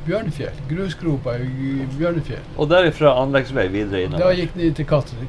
Bjørnefjell. 0.05 0.57
Grusgropa 0.69 1.31
i 1.41 1.79
Bjørnefjell. 1.95 2.43
Og 2.61 2.67
derifra 2.69 3.15
anleggsvei 3.23 3.63
videre 3.73 4.03
innover? 4.05 4.21
Da 4.21 4.35
gikk 4.37 4.51
den 4.53 4.75
til 4.77 4.85
katter, 4.85 5.23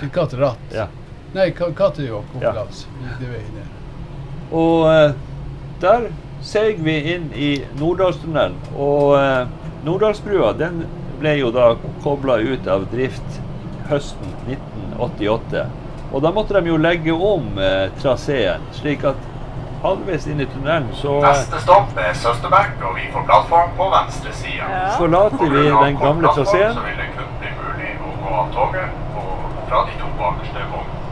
til 0.00 0.10
Katteratt. 0.10 0.74
Ja. 0.74 0.88
Nei, 1.34 1.50
Katterjåk 1.50 2.24
på 2.32 2.38
plass. 2.40 2.84
Gikk 3.02 3.14
det 3.18 3.28
veien 3.32 3.54
ned. 3.56 3.70
Og 4.54 4.84
eh, 4.86 5.14
der 5.82 6.04
seig 6.46 6.78
vi 6.86 6.94
inn 7.14 7.30
i 7.34 7.48
Norddalstunnelen. 7.80 8.54
Og 8.78 9.16
eh, 9.18 9.48
Norddalsbrua 9.82 10.52
den 10.60 10.84
ble 11.18 11.34
jo 11.40 11.50
da 11.54 11.72
kobla 12.04 12.38
ut 12.38 12.70
av 12.70 12.86
drift 12.92 13.40
høsten 13.90 14.30
1988. 14.46 15.66
Og 16.14 16.22
da 16.22 16.30
måtte 16.30 16.54
de 16.54 16.70
jo 16.70 16.78
legge 16.78 17.14
om 17.18 17.58
eh, 17.58 17.88
traseen, 17.98 18.62
slik 18.78 19.02
at 19.10 19.18
halvveis 19.82 20.28
inn 20.30 20.38
i 20.40 20.46
tunnelen 20.48 20.86
så 20.96 21.18
Neste 21.20 21.58
stopp 21.60 21.98
er 22.00 22.14
Søsterbekk, 22.16 22.78
og 22.86 22.94
vi 22.96 23.10
får 23.12 23.26
plattform 23.26 23.74
på 23.76 23.90
venstre 23.92 24.32
side. 24.38 24.62
Ja. 24.62 24.84
Forlater 25.00 25.50
vi 25.50 25.66
den 25.66 25.98
gamle 25.98 26.30
traseen. 26.38 26.78
Så 26.78 26.86
vil 26.86 27.00
det 27.02 27.10
kun 27.18 27.38
bli 27.42 27.56
mulig 27.58 27.96
å 27.98 28.18
gå 28.22 28.36
av 28.44 28.52
toget 28.54 29.00
fra 29.66 29.88
de 29.90 29.98
to 29.98 30.12
bakerste 30.20 30.68
vognene. 30.70 31.03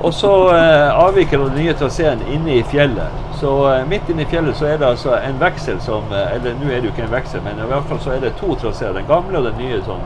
Og 0.00 0.14
så 0.14 0.32
eh, 0.56 0.98
avviker 1.04 1.38
den 1.38 1.56
nye 1.56 1.74
traseen 1.74 2.20
inne 2.32 2.58
i 2.58 2.62
fjellet. 2.68 3.22
Så 3.40 3.52
eh, 3.72 3.86
midt 3.88 4.10
inne 4.12 4.26
i 4.26 4.28
fjellet 4.30 4.56
så 4.56 4.68
er 4.68 4.80
det 4.80 4.88
altså 4.90 5.16
en 5.16 5.40
veksel 5.40 5.80
som 5.80 6.12
eh, 6.12 6.34
Eller 6.36 6.56
nå 6.60 6.68
er 6.68 6.80
det 6.80 6.90
jo 6.90 6.92
ikke 6.92 7.06
en 7.06 7.14
veksel, 7.14 7.40
men 7.44 7.60
i 7.60 7.68
hvert 7.70 7.88
fall 7.88 8.00
så 8.04 8.12
er 8.16 8.20
det 8.24 8.34
to 8.40 8.54
traseer. 8.60 8.92
Den 8.96 9.08
gamle 9.08 9.40
og 9.40 9.48
den 9.48 9.56
nye. 9.60 9.80
sånn. 9.86 10.04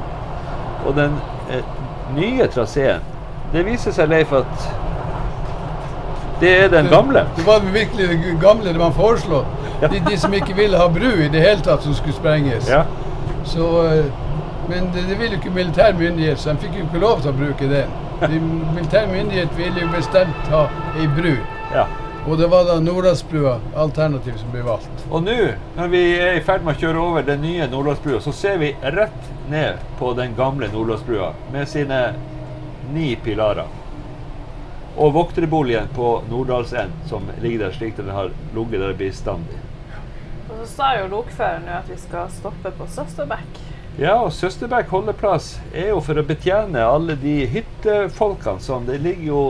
Og 0.87 0.95
den 0.97 1.19
eh, 1.51 1.65
nye 2.15 2.47
traseen 2.51 3.03
Det 3.53 3.65
viser 3.67 3.93
seg, 3.95 4.09
Leif, 4.09 4.33
at 4.33 4.71
det 6.41 6.51
er 6.57 6.69
den 6.73 6.87
gamle. 6.89 7.25
Det, 7.27 7.43
det 7.43 7.47
var 7.47 7.65
virkelig 7.73 8.07
den 8.09 8.39
gamle 8.41 8.71
det 8.73 8.79
man 8.79 8.95
foreslo. 8.97 9.43
Ja. 9.83 9.89
De, 9.89 9.99
de, 10.07 10.17
som 10.19 10.33
ikke 10.33 10.55
ville 10.57 10.79
ha 10.79 10.87
bru 10.89 11.09
i 11.25 11.29
det 11.29 11.43
hele 11.43 11.61
tatt, 11.61 11.83
som 11.83 11.95
skulle 11.95 12.15
sprenges. 12.17 12.69
Ja. 12.71 12.85
Så, 13.45 13.67
men 14.69 14.89
det, 14.95 15.03
det 15.09 15.19
ville 15.19 15.35
jo 15.35 15.41
ikke 15.43 15.51
militær 15.51 15.93
myndighet, 15.99 16.41
så 16.41 16.55
de 16.55 16.63
fikk 16.63 16.79
jo 16.79 16.87
ikke 16.87 17.03
lov 17.03 17.21
til 17.21 17.33
å 17.33 17.37
bruke 17.43 17.69
den. 17.75 17.93
De 18.21 18.39
militære 18.75 19.09
myndighet 19.09 19.53
ville 19.57 19.81
jo 19.81 19.89
bestemt 19.95 20.49
ha 20.53 20.67
ei 21.01 21.07
bru. 21.17 21.35
Ja. 21.73 21.87
Og 22.29 22.37
det 22.37 22.51
var 22.53 22.67
da 22.69 22.75
Nordlandsbrua 22.85 23.55
alternativ 23.81 24.37
som 24.37 24.51
ble 24.53 24.61
valgt. 24.67 25.05
Og 25.09 25.23
nå, 25.25 25.37
når 25.79 25.89
vi 25.89 26.03
er 26.21 26.37
i 26.37 26.43
ferd 26.45 26.67
med 26.67 26.77
å 26.77 26.83
kjøre 26.83 27.01
over 27.01 27.25
den 27.25 27.41
nye 27.41 27.69
Nordlandsbrua, 27.73 28.21
så 28.21 28.35
ser 28.37 28.61
vi 28.61 28.75
rett 28.83 29.31
ned 29.49 29.81
på 29.99 30.13
den 30.19 30.37
gamle 30.37 30.69
Nordlandsbrua 30.69 31.33
med 31.55 31.71
sine 31.73 32.03
ni 32.93 33.15
pilarer. 33.25 33.73
Og 35.01 35.15
vokterboligen 35.17 35.89
på 35.97 36.13
Norddalsend, 36.29 36.93
som 37.09 37.25
ligger 37.41 37.65
der 37.65 37.77
slik 37.79 37.97
den 37.97 38.13
har 38.13 38.35
ligget 38.53 38.85
der 38.85 38.97
bestandig. 39.01 39.65
Og 40.51 40.59
så 40.61 40.71
sa 40.75 40.95
jo 40.99 41.09
lokføreren 41.15 41.73
at 41.73 41.89
vi 41.89 41.97
skal 41.97 42.29
stoppe 42.37 42.75
på 42.77 42.89
Søsterbekk. 42.91 43.63
Ja, 43.99 44.15
og 44.23 44.33
Søsterbekk 44.33 44.89
holdeplass 44.95 45.57
er 45.75 45.91
jo 45.91 46.01
for 46.05 46.19
å 46.21 46.23
betjene 46.25 46.83
alle 46.87 47.17
de 47.19 47.41
hyttefolkene 47.51 48.63
som 48.63 48.87
Det 48.87 49.01
ligger 49.03 49.27
jo 49.27 49.41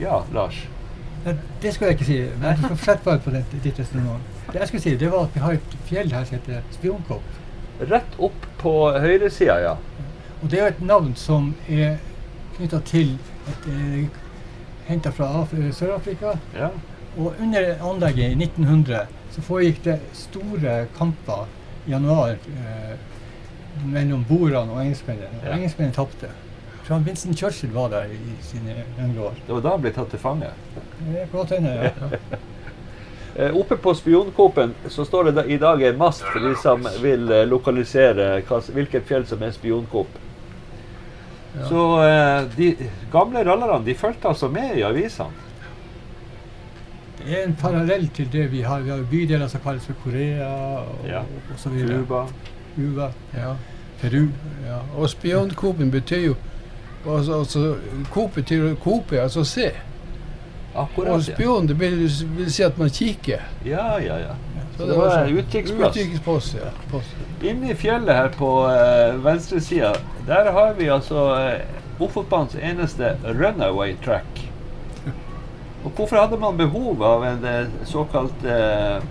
Ja, 0.00 0.22
Lars? 0.32 0.56
Det 1.24 1.70
skulle 1.74 1.92
jeg 1.92 1.98
ikke 2.00 2.06
si. 2.08 2.16
Men 2.40 2.48
jeg 2.48 2.58
skal 2.58 2.70
fortsette 2.72 3.04
bare 3.04 3.20
på 3.22 3.30
det, 3.30 3.42
ditt 3.62 3.78
resonnement. 3.78 4.24
Det 4.48 4.58
jeg 4.58 4.70
skulle 4.70 4.82
si, 4.82 4.94
det 4.98 5.10
var 5.12 5.28
at 5.28 5.36
vi 5.36 5.42
har 5.44 5.58
et 5.58 5.76
fjell 5.86 6.10
her 6.10 6.24
som 6.26 6.38
heter 6.38 6.64
Spionkopp. 6.74 7.36
Rett 7.92 8.16
opp 8.18 8.48
på 8.58 8.72
høyresida, 9.04 9.60
ja. 9.62 9.76
Og 10.40 10.50
det 10.50 10.58
er 10.58 10.72
et 10.72 10.82
navn 10.82 11.12
som 11.14 11.52
er 11.68 12.00
knytta 12.56 12.80
til 12.88 13.14
et 13.52 13.68
eh, 13.70 14.18
henta 14.88 15.12
fra 15.14 15.44
Sør-Afrika. 15.46 16.34
Ja. 16.56 16.72
Og 17.14 17.38
under 17.38 17.76
anlegget 17.78 18.32
i 18.32 18.48
1900 18.48 19.06
så 19.30 19.46
foregikk 19.46 19.84
det 19.86 19.98
store 20.16 20.86
kamper 20.98 21.46
i 21.86 21.94
januar 21.94 22.34
eh, 22.34 22.96
mellom 23.84 24.24
bordene 24.28 24.72
og 24.72 24.80
engelskmennene. 24.84 25.42
Og 25.42 25.52
engelskmennene 25.56 25.96
tapte. 25.96 26.30
John 26.88 27.04
Vincent 27.06 27.38
Churchill 27.38 27.70
var 27.74 27.92
der 27.92 28.10
i 28.10 28.36
sine 28.42 28.82
yngre 29.00 29.28
år. 29.28 29.36
Det 29.46 29.54
var 29.54 29.60
da 29.64 29.74
han 29.76 29.84
ble 29.84 29.92
tatt 29.94 30.10
til 30.10 30.22
fange? 30.22 30.50
Det 30.98 31.28
kan 31.28 31.36
godt 31.38 31.54
hende, 31.58 31.76
ja. 31.82 31.92
Eh, 33.36 33.56
oppe 33.56 33.76
på 33.76 33.94
spionkåpen 33.94 34.74
så 34.92 35.04
står 35.04 35.30
det 35.30 35.44
i 35.48 35.56
dag 35.56 35.82
en 35.82 35.96
mast 35.96 36.20
for 36.20 36.40
de 36.44 36.50
som 36.60 36.84
vil 37.00 37.30
eh, 37.32 37.46
lokalisere 37.48 38.42
hvilket 38.44 39.06
fjell 39.08 39.24
som 39.26 39.40
er 39.40 39.54
spionkåp. 39.56 40.18
Ja. 41.54 41.68
Så 41.70 41.86
eh, 42.04 42.42
de 42.56 42.90
gamle 43.12 43.40
rallerne 43.48 43.80
de 43.86 43.94
fulgte 43.96 44.28
altså 44.28 44.50
med 44.52 44.76
i 44.76 44.84
avisene. 44.84 45.32
Det 47.22 47.38
er 47.38 47.46
en 47.46 47.56
parallell 47.56 48.08
til 48.12 48.28
det 48.32 48.50
vi 48.52 48.60
har. 48.66 48.84
Vi 48.84 48.90
har 48.90 49.02
bydeler 49.08 49.48
som 49.48 49.64
kalles 49.64 49.88
for 49.88 49.96
Korea 50.04 50.52
og, 50.82 51.06
ja. 51.08 51.22
videre. 51.70 52.02
Cuba. 52.02 52.26
Cuba 52.76 53.12
ja. 53.32 53.54
Peru. 54.02 54.26
Ja. 54.66 54.82
Og 54.98 55.10
spionkopen 55.10 55.90
betyr 55.90 56.26
jo 56.26 56.34
Altså, 57.02 57.38
altså 57.38 57.76
Coop 58.12 58.34
betyr 58.34 58.76
er 59.12 59.22
altså 59.22 59.44
se. 59.44 59.72
Akkurat, 60.74 61.10
og 61.10 61.22
spion 61.22 61.68
det 61.68 61.80
vil, 61.80 62.10
vil, 62.36 62.52
si 62.52 62.62
at 62.62 62.78
man 62.78 62.90
kikker. 62.90 63.42
Ja, 63.66 63.98
ja, 64.00 64.16
ja. 64.16 64.36
Så, 64.76 64.86
det, 64.86 64.96
var 64.96 65.24
en 65.24 65.38
utkikksplass. 65.38 65.96
Utkikkspost, 65.96 66.54
ja. 66.54 66.70
Post. 66.90 67.16
Inne 67.42 67.72
i 67.72 67.74
fjellet 67.74 68.14
her 68.14 68.30
på 68.38 68.48
uh, 68.64 69.24
venstresida, 69.24 69.92
der 70.26 70.52
har 70.52 70.72
vi 70.78 70.88
altså 70.88 71.26
uh, 71.34 72.02
Ofotbanens 72.02 72.54
eneste 72.54 73.16
runaway 73.24 73.96
track. 74.04 74.50
Og 75.84 75.90
hvorfor 75.90 76.16
hadde 76.16 76.40
man 76.40 76.56
behov 76.56 77.02
av 77.02 77.26
en 77.26 77.44
uh, 77.44 77.84
såkalt 77.84 78.46
uh, 78.46 79.04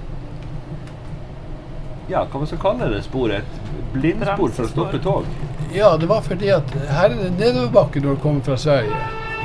Ja, 2.11 2.25
hva 2.27 2.41
man 2.41 2.47
skal 2.47 2.59
kalle 2.59 2.89
det 2.91 3.05
sporet? 3.05 3.45
Et 3.79 3.83
blindspor 3.93 4.49
for 4.51 4.65
å 4.65 4.69
stoppe 4.69 4.99
tog? 4.99 5.27
Ja, 5.71 5.93
det 5.97 6.09
var 6.11 6.25
fordi 6.25 6.49
at 6.51 6.73
her 6.91 7.13
er 7.13 7.15
det 7.21 7.29
nedoverbakke 7.39 8.01
når 8.03 8.17
du 8.17 8.23
kommer 8.25 8.43
fra 8.43 8.57
Sverige. 8.59 8.97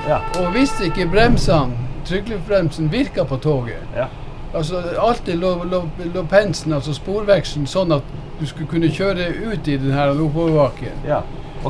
Ja. 0.08 0.18
Og 0.40 0.50
hvis 0.56 0.72
ikke 0.82 1.06
bremsene, 1.10 1.86
trykkluftbremsen, 2.06 2.90
virka 2.90 3.24
på 3.26 3.38
toget 3.42 3.94
ja. 3.94 4.06
Altså 4.54 4.80
alltid 5.02 5.38
lå, 5.38 5.52
lå, 5.70 5.80
lå 6.14 6.22
pensen, 6.30 6.72
altså 6.72 6.94
sporveksten, 6.94 7.66
sånn 7.70 7.94
at 7.94 8.06
du 8.40 8.46
skulle 8.46 8.70
kunne 8.70 8.90
kjøre 8.90 9.26
ut 9.46 9.68
i 9.68 9.74
denne 9.78 10.06
oppoverbakken. 10.14 11.02
Ja. 11.06 11.22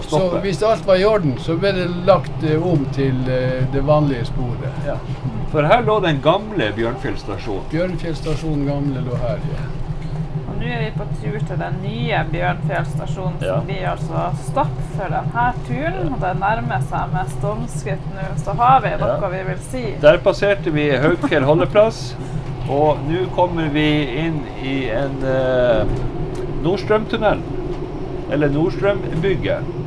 Så 0.08 0.20
hvis 0.44 0.62
alt 0.64 0.84
var 0.86 1.00
i 1.00 1.06
orden, 1.08 1.36
så 1.40 1.56
ble 1.60 1.72
det 1.76 1.86
lagt 2.08 2.44
uh, 2.44 2.68
om 2.68 2.84
til 2.96 3.16
uh, 3.28 3.64
det 3.72 3.84
vanlige 3.84 4.28
sporet. 4.28 4.84
Ja. 4.86 4.96
For 5.52 5.66
her 5.66 5.82
lå 5.88 5.98
den 6.04 6.20
gamle 6.24 6.70
Bjørnfjell 6.76 7.18
stasjon. 7.20 7.64
Bjørnfjell 7.72 8.16
stasjon 8.20 8.68
gamle 8.68 9.02
lå 9.08 9.24
her, 9.24 9.42
ja 9.56 9.66
nå 10.66 10.72
er 10.74 10.80
vi 10.82 10.88
på 10.96 11.04
tur 11.20 11.36
til 11.46 11.58
den 11.60 11.76
nye 11.82 12.20
Bjørnfjell 12.32 12.86
stasjon, 12.90 13.36
som 13.38 13.46
ja. 13.46 13.58
blir 13.68 13.84
altså 13.92 14.24
stopp 14.48 14.74
for 14.96 15.12
denne 15.14 15.44
turen. 15.68 16.16
Det 16.22 16.32
nærmer 16.40 16.86
seg 16.90 17.12
med 17.14 17.30
stormskritt 17.36 18.08
nå. 18.16 18.26
Så 18.42 18.56
har 18.58 18.82
vi 18.82 18.92
noe 18.98 19.18
ja. 19.22 19.30
vi 19.36 19.42
vil 19.50 19.60
si. 19.70 19.84
Der 20.02 20.18
passerte 20.24 20.74
vi 20.74 20.88
Haugfjell 21.02 21.46
holdeplass, 21.46 22.00
og 22.66 23.02
nå 23.06 23.26
kommer 23.36 23.70
vi 23.74 23.86
inn 24.24 24.42
i 24.66 24.76
en 24.90 25.16
uh, 25.22 25.96
Nordstrømtunnel. 26.64 27.44
Eller 28.34 28.50
Nordstrømbygget. 28.50 29.85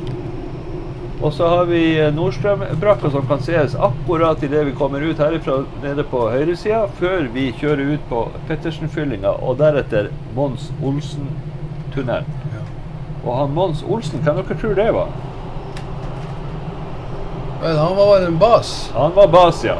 Og 1.22 1.32
så 1.32 1.48
har 1.48 1.64
vi 1.68 2.00
eh, 2.00 2.14
Nordstrømbrakka 2.14 3.10
som 3.12 3.26
kan 3.28 3.42
ses 3.44 3.74
akkurat 3.76 4.42
idet 4.42 4.64
vi 4.66 4.72
kommer 4.72 5.02
ut 5.04 5.18
herifra 5.20 5.58
nede 5.82 6.04
på 6.08 6.22
høyresida, 6.32 6.86
før 6.96 7.26
vi 7.34 7.50
kjører 7.60 7.94
ut 7.94 8.06
på 8.08 8.22
Pettersenfyllinga 8.48 9.34
og 9.44 9.58
deretter 9.60 10.08
Mons 10.36 10.70
Olsen-tunnelen. 10.80 12.30
Ja. 12.54 12.62
Og 13.24 13.36
han 13.36 13.52
Mons 13.52 13.84
Olsen, 13.84 14.24
hvem 14.24 14.40
dere 14.40 14.56
tror 14.62 14.74
det 14.78 14.88
var? 14.96 15.12
Men 17.60 17.76
han 17.76 17.96
var 17.96 18.06
bare 18.14 18.26
en 18.26 18.38
bas? 18.40 18.72
Han 18.96 19.12
var 19.14 19.28
bas, 19.28 19.64
ja. 19.64 19.76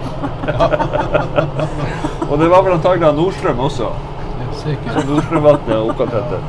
og 2.30 2.38
det 2.38 2.50
var 2.52 2.62
vel 2.62 2.76
antagelig 2.76 3.14
Nordstrøm 3.16 3.64
også. 3.64 3.88
Ja, 4.42 4.52
sikkert. 4.60 4.92
Som 4.92 5.08
Nordstrømvatnet 5.14 5.76
er 5.78 5.88
oppkalt 5.88 6.20
etter. 6.20 6.44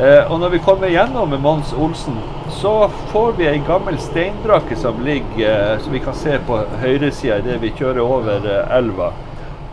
Eh, 0.00 0.32
og 0.32 0.40
når 0.40 0.56
vi 0.56 0.64
kommer 0.64 0.88
gjennom 0.88 1.28
med 1.28 1.44
Mons 1.44 1.76
Olsen, 1.76 2.16
så 2.50 2.88
får 2.88 3.32
vi 3.32 3.46
ei 3.46 3.62
gammel 3.66 3.98
steinbrakke 3.98 4.76
som 4.76 5.00
ligger, 5.04 5.72
eh, 5.72 5.78
som 5.80 5.92
vi 5.92 5.98
kan 5.98 6.14
se 6.14 6.38
på 6.46 6.58
høyresida 6.80 7.38
idet 7.38 7.60
vi 7.62 7.72
kjører 7.76 8.00
over 8.02 8.46
eh, 8.46 8.76
elva. 8.76 9.12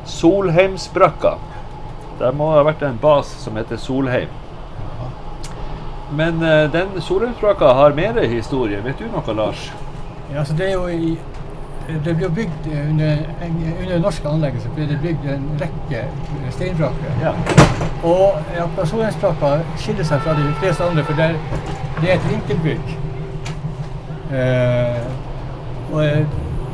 Solheimsbrakka. 0.05 1.35
Der 2.19 2.31
må 2.31 2.51
ha 2.53 2.63
vært 2.63 2.83
en 2.85 2.99
bas 3.01 3.31
som 3.43 3.57
heter 3.57 3.77
Solheim. 3.81 4.29
Men 6.15 6.43
eh, 6.43 6.67
den 6.71 7.01
Solheimsbrakka 7.01 7.73
har 7.73 7.95
mer 7.97 8.19
historie. 8.21 8.83
Vet 8.83 8.99
du 8.99 9.07
noe, 9.09 9.33
Lars? 9.33 9.71
Ja, 10.31 10.39
altså 10.39 10.53
det 10.53 10.69
er 10.69 10.73
jo 10.73 10.87
i 10.87 11.17
det 11.85 12.15
ble 12.17 12.29
bygd 12.33 12.67
under, 12.73 13.19
under 13.45 14.29
anlegget 14.29 14.63
så 14.63 14.69
ble 14.73 14.87
det 14.89 14.95
bygd 15.03 15.27
en 15.29 15.43
rekke 15.61 15.99
steinbrakker. 16.55 17.19
Ja. 17.21 17.33
Og 18.03 18.87
Solheimsbrakka 18.89 19.59
skiller 19.77 20.07
seg 20.07 20.23
fra 20.25 20.33
de 20.37 20.47
fleste 20.61 20.87
andre, 20.87 21.03
for 21.05 21.19
det, 21.19 21.35
det 22.01 22.11
er 22.11 22.15
et 22.17 22.29
vinkelbygg. 22.29 22.97
Eh, 24.35 25.01
og, 25.93 26.03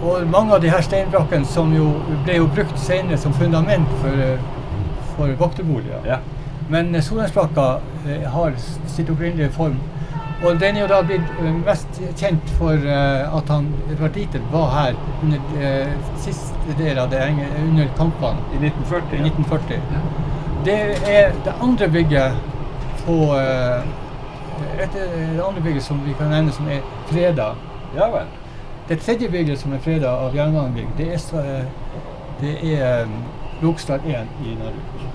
og, 0.01 0.27
mange 0.31 0.55
av 0.55 0.61
de 0.63 0.71
her 0.71 0.81
steinbrakkene 0.85 1.45
som 1.45 1.73
jo 1.75 1.91
ble 2.25 2.39
jo 2.39 2.49
brukt 2.55 2.79
senere 2.81 3.19
som 3.21 3.33
fundament 3.37 3.89
for, 4.01 4.21
for 5.15 5.33
vokterboliger, 5.39 6.05
ja. 6.07 6.21
Men 6.71 6.95
Solheimsbrakka 7.03 7.65
har 8.31 8.53
sitt 8.87 9.09
opprinnelige 9.11 9.51
form. 9.51 9.75
Og 10.41 10.55
den 10.61 10.77
er 10.77 10.85
jo 10.85 10.89
da 10.89 11.01
blitt 11.05 11.41
mest 11.65 11.99
kjent 12.17 12.53
for 12.57 12.79
at 12.79 13.51
han, 13.51 13.67
Edvard 13.91 14.15
Dieter 14.15 14.41
var 14.53 14.71
her 14.73 14.95
under 15.21 15.91
siste 16.23 16.77
del 16.79 17.01
av 17.01 17.11
det 17.11 17.19
under 17.59 17.91
kampene. 17.99 18.39
I 18.55 18.61
1940? 18.71 19.19
I 19.19 19.27
1940. 19.27 20.31
Det 20.65 20.79
er 21.11 21.35
det 21.45 21.57
andre 21.61 21.91
bygget 21.91 22.39
på 23.03 23.19
et, 24.83 24.93
det 24.93 25.43
andre 25.47 25.61
bygget 25.61 25.83
som 25.83 26.01
vi 26.05 26.13
kan 26.19 26.31
nevne 26.33 26.51
som 26.51 26.69
er 26.69 26.81
freda. 27.11 27.51
Ja 27.95 28.07
vel. 28.13 28.29
Det 28.89 28.99
tredje 28.99 29.29
bygget 29.29 29.59
som 29.59 29.73
er 29.73 29.79
freda 29.79 30.09
av 30.25 30.35
jernbanebygg, 30.35 30.87
det 30.97 31.13
er, 31.13 31.65
det 32.41 32.55
er 32.73 33.03
um, 33.03 33.13
Rogstad 33.63 34.07
1 34.07 34.31
i 34.45 34.55
Narvik. 34.59 35.05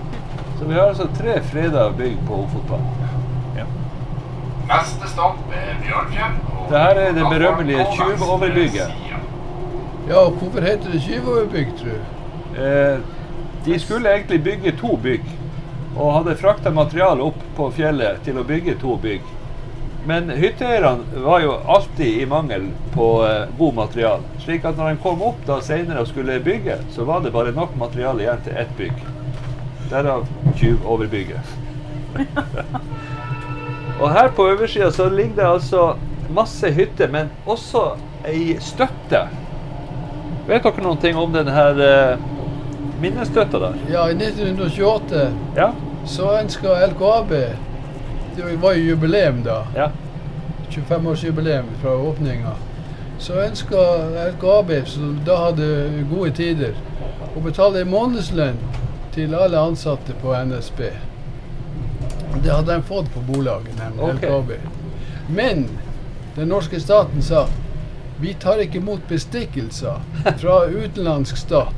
Så 0.59 0.65
vi 0.65 0.73
har 0.73 0.81
altså 0.81 1.07
tre 1.17 1.41
freda 1.43 1.89
bygg 1.97 2.17
på 2.27 2.33
Ofotbanen. 2.33 2.87
Ja. 3.57 3.65
Neste 4.71 5.09
stopp 5.11 5.53
er 5.53 5.75
Bjørnfjell. 5.83 6.39
Det 6.69 6.79
her 6.79 7.01
er 7.01 7.11
det 7.11 7.25
berømmelige 7.29 7.85
Tjuvoverbygget. 7.95 8.95
Ja, 10.09 10.29
hvorfor 10.29 10.61
heter 10.61 10.91
det 10.91 11.01
Tjuvoverbygg, 11.01 11.67
tror 11.77 11.99
du? 11.99 12.61
Eh, 12.61 12.99
de 13.65 13.79
skulle 13.79 14.09
egentlig 14.09 14.43
bygge 14.43 14.71
to 14.71 14.97
bygg, 15.03 15.23
og 15.95 16.13
hadde 16.13 16.35
frakta 16.35 16.69
materiale 16.69 17.23
opp 17.23 17.41
på 17.57 17.69
fjellet 17.77 18.21
til 18.25 18.39
å 18.39 18.45
bygge 18.47 18.77
to 18.81 18.95
bygg. 19.01 19.36
Men 20.07 20.29
hytteeierne 20.29 21.23
var 21.23 21.39
jo 21.43 21.51
alltid 21.67 22.21
i 22.21 22.25
mangel 22.25 22.69
på 22.93 23.23
uh, 23.23 23.57
god 23.57 23.73
material. 23.73 24.21
Slik 24.39 24.63
at 24.65 24.77
når 24.79 24.93
de 24.93 25.01
kom 25.03 25.19
opp 25.21 25.41
da 25.47 25.57
senere 25.59 25.99
og 25.99 26.07
skulle 26.07 26.37
bygge, 26.39 26.77
så 26.95 27.03
var 27.03 27.25
det 27.25 27.33
bare 27.35 27.51
nok 27.51 27.73
materiale 27.75 28.23
igjen 28.23 28.45
til 28.45 28.55
ett 28.61 28.71
bygg. 28.77 29.01
Derav 29.91 30.23
Tjuvoverbygget. 30.55 31.51
og 34.01 34.07
her 34.15 34.31
på 34.31 34.47
oversida 34.47 34.93
så 34.95 35.09
ligger 35.11 35.41
det 35.41 35.49
altså 35.49 35.83
masse 36.31 36.71
hytter, 36.71 37.11
men 37.11 37.27
også 37.43 37.83
ei 38.31 38.55
støtte. 38.63 39.25
Vet 40.47 40.63
dere 40.63 40.87
noen 40.87 41.03
ting 41.03 41.19
om 41.19 41.35
denne 41.35 41.51
her, 41.51 41.83
uh, 41.83 42.91
minnestøtta 43.03 43.59
der? 43.59 43.79
Ja, 43.91 44.07
i 44.07 44.15
1928 44.15 45.29
ja? 45.59 45.73
så 46.07 46.31
ønska 46.39 46.79
LKAB 46.93 47.41
det 48.37 48.55
var 48.61 48.73
jo 48.73 48.83
jubileum 48.83 49.43
da. 49.43 49.67
Ja. 49.75 49.91
25-årsjubileum 50.69 51.65
fra 51.81 51.95
åpninga. 51.97 52.53
Så 53.19 53.33
ønska 53.33 53.75
LKAB, 54.31 54.71
som 54.85 55.19
da 55.25 55.37
hadde 55.47 55.67
gode 56.11 56.31
tider, 56.37 56.75
å 57.33 57.41
betale 57.41 57.81
en 57.81 57.89
månedslønn 57.89 58.59
til 59.15 59.33
alle 59.35 59.57
ansatte 59.57 60.13
på 60.21 60.35
NSB. 60.37 60.83
Det 62.43 62.51
hadde 62.51 62.75
de 62.75 62.83
fått 62.85 63.09
på 63.13 63.23
bolaget, 63.25 63.73
nemlig 63.79 64.03
okay. 64.05 64.29
LKAB. 64.29 64.51
Men 65.27 65.65
den 66.35 66.53
norske 66.53 66.79
staten 66.79 67.25
sa 67.25 67.47
vi 68.21 68.33
tar 68.33 68.61
ikke 68.61 68.77
imot 68.77 69.09
bestikkelser 69.09 70.01
fra 70.37 70.59
utenlandsk 70.69 71.37
stat. 71.37 71.73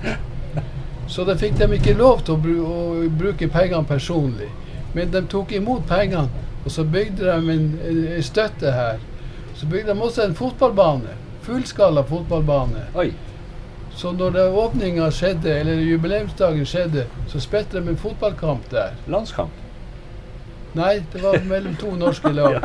Så 1.07 1.23
da 1.25 1.35
fikk 1.39 1.57
de 1.59 1.71
ikke 1.75 1.95
lov 1.97 2.21
til 2.27 2.35
å 2.35 3.07
bruke 3.15 3.47
pengene 3.47 3.87
personlig. 3.87 4.51
Men 4.93 5.11
de 5.11 5.23
tok 5.31 5.51
imot 5.55 5.87
pengene 5.89 6.27
og 6.65 6.71
så 6.71 6.83
bygde 6.83 7.25
de 7.25 7.53
en, 7.53 7.79
en 7.89 8.23
støtte 8.23 8.71
her. 8.71 8.99
Så 9.55 9.65
bygde 9.65 9.93
de 9.93 10.01
også 10.01 10.25
en 10.25 10.35
fotballbane. 10.35 11.15
Fullskala 11.41 12.01
fotballbane. 12.01 12.85
Oi. 12.95 13.13
Så 13.95 14.11
når 14.11 14.37
åpninga 14.55 15.09
skjedde, 15.11 15.59
eller 15.59 15.81
jubileumsdagen 15.83 16.65
skjedde, 16.65 17.07
så 17.27 17.39
spilte 17.39 17.81
de 17.81 17.89
en 17.89 17.97
fotballkamp 17.97 18.69
der. 18.71 18.93
Landskamp? 19.07 19.65
Nei, 20.77 20.99
det 21.13 21.23
var 21.23 21.39
mellom 21.49 21.75
to 21.75 21.95
norske 21.97 22.31
lag. 22.31 22.61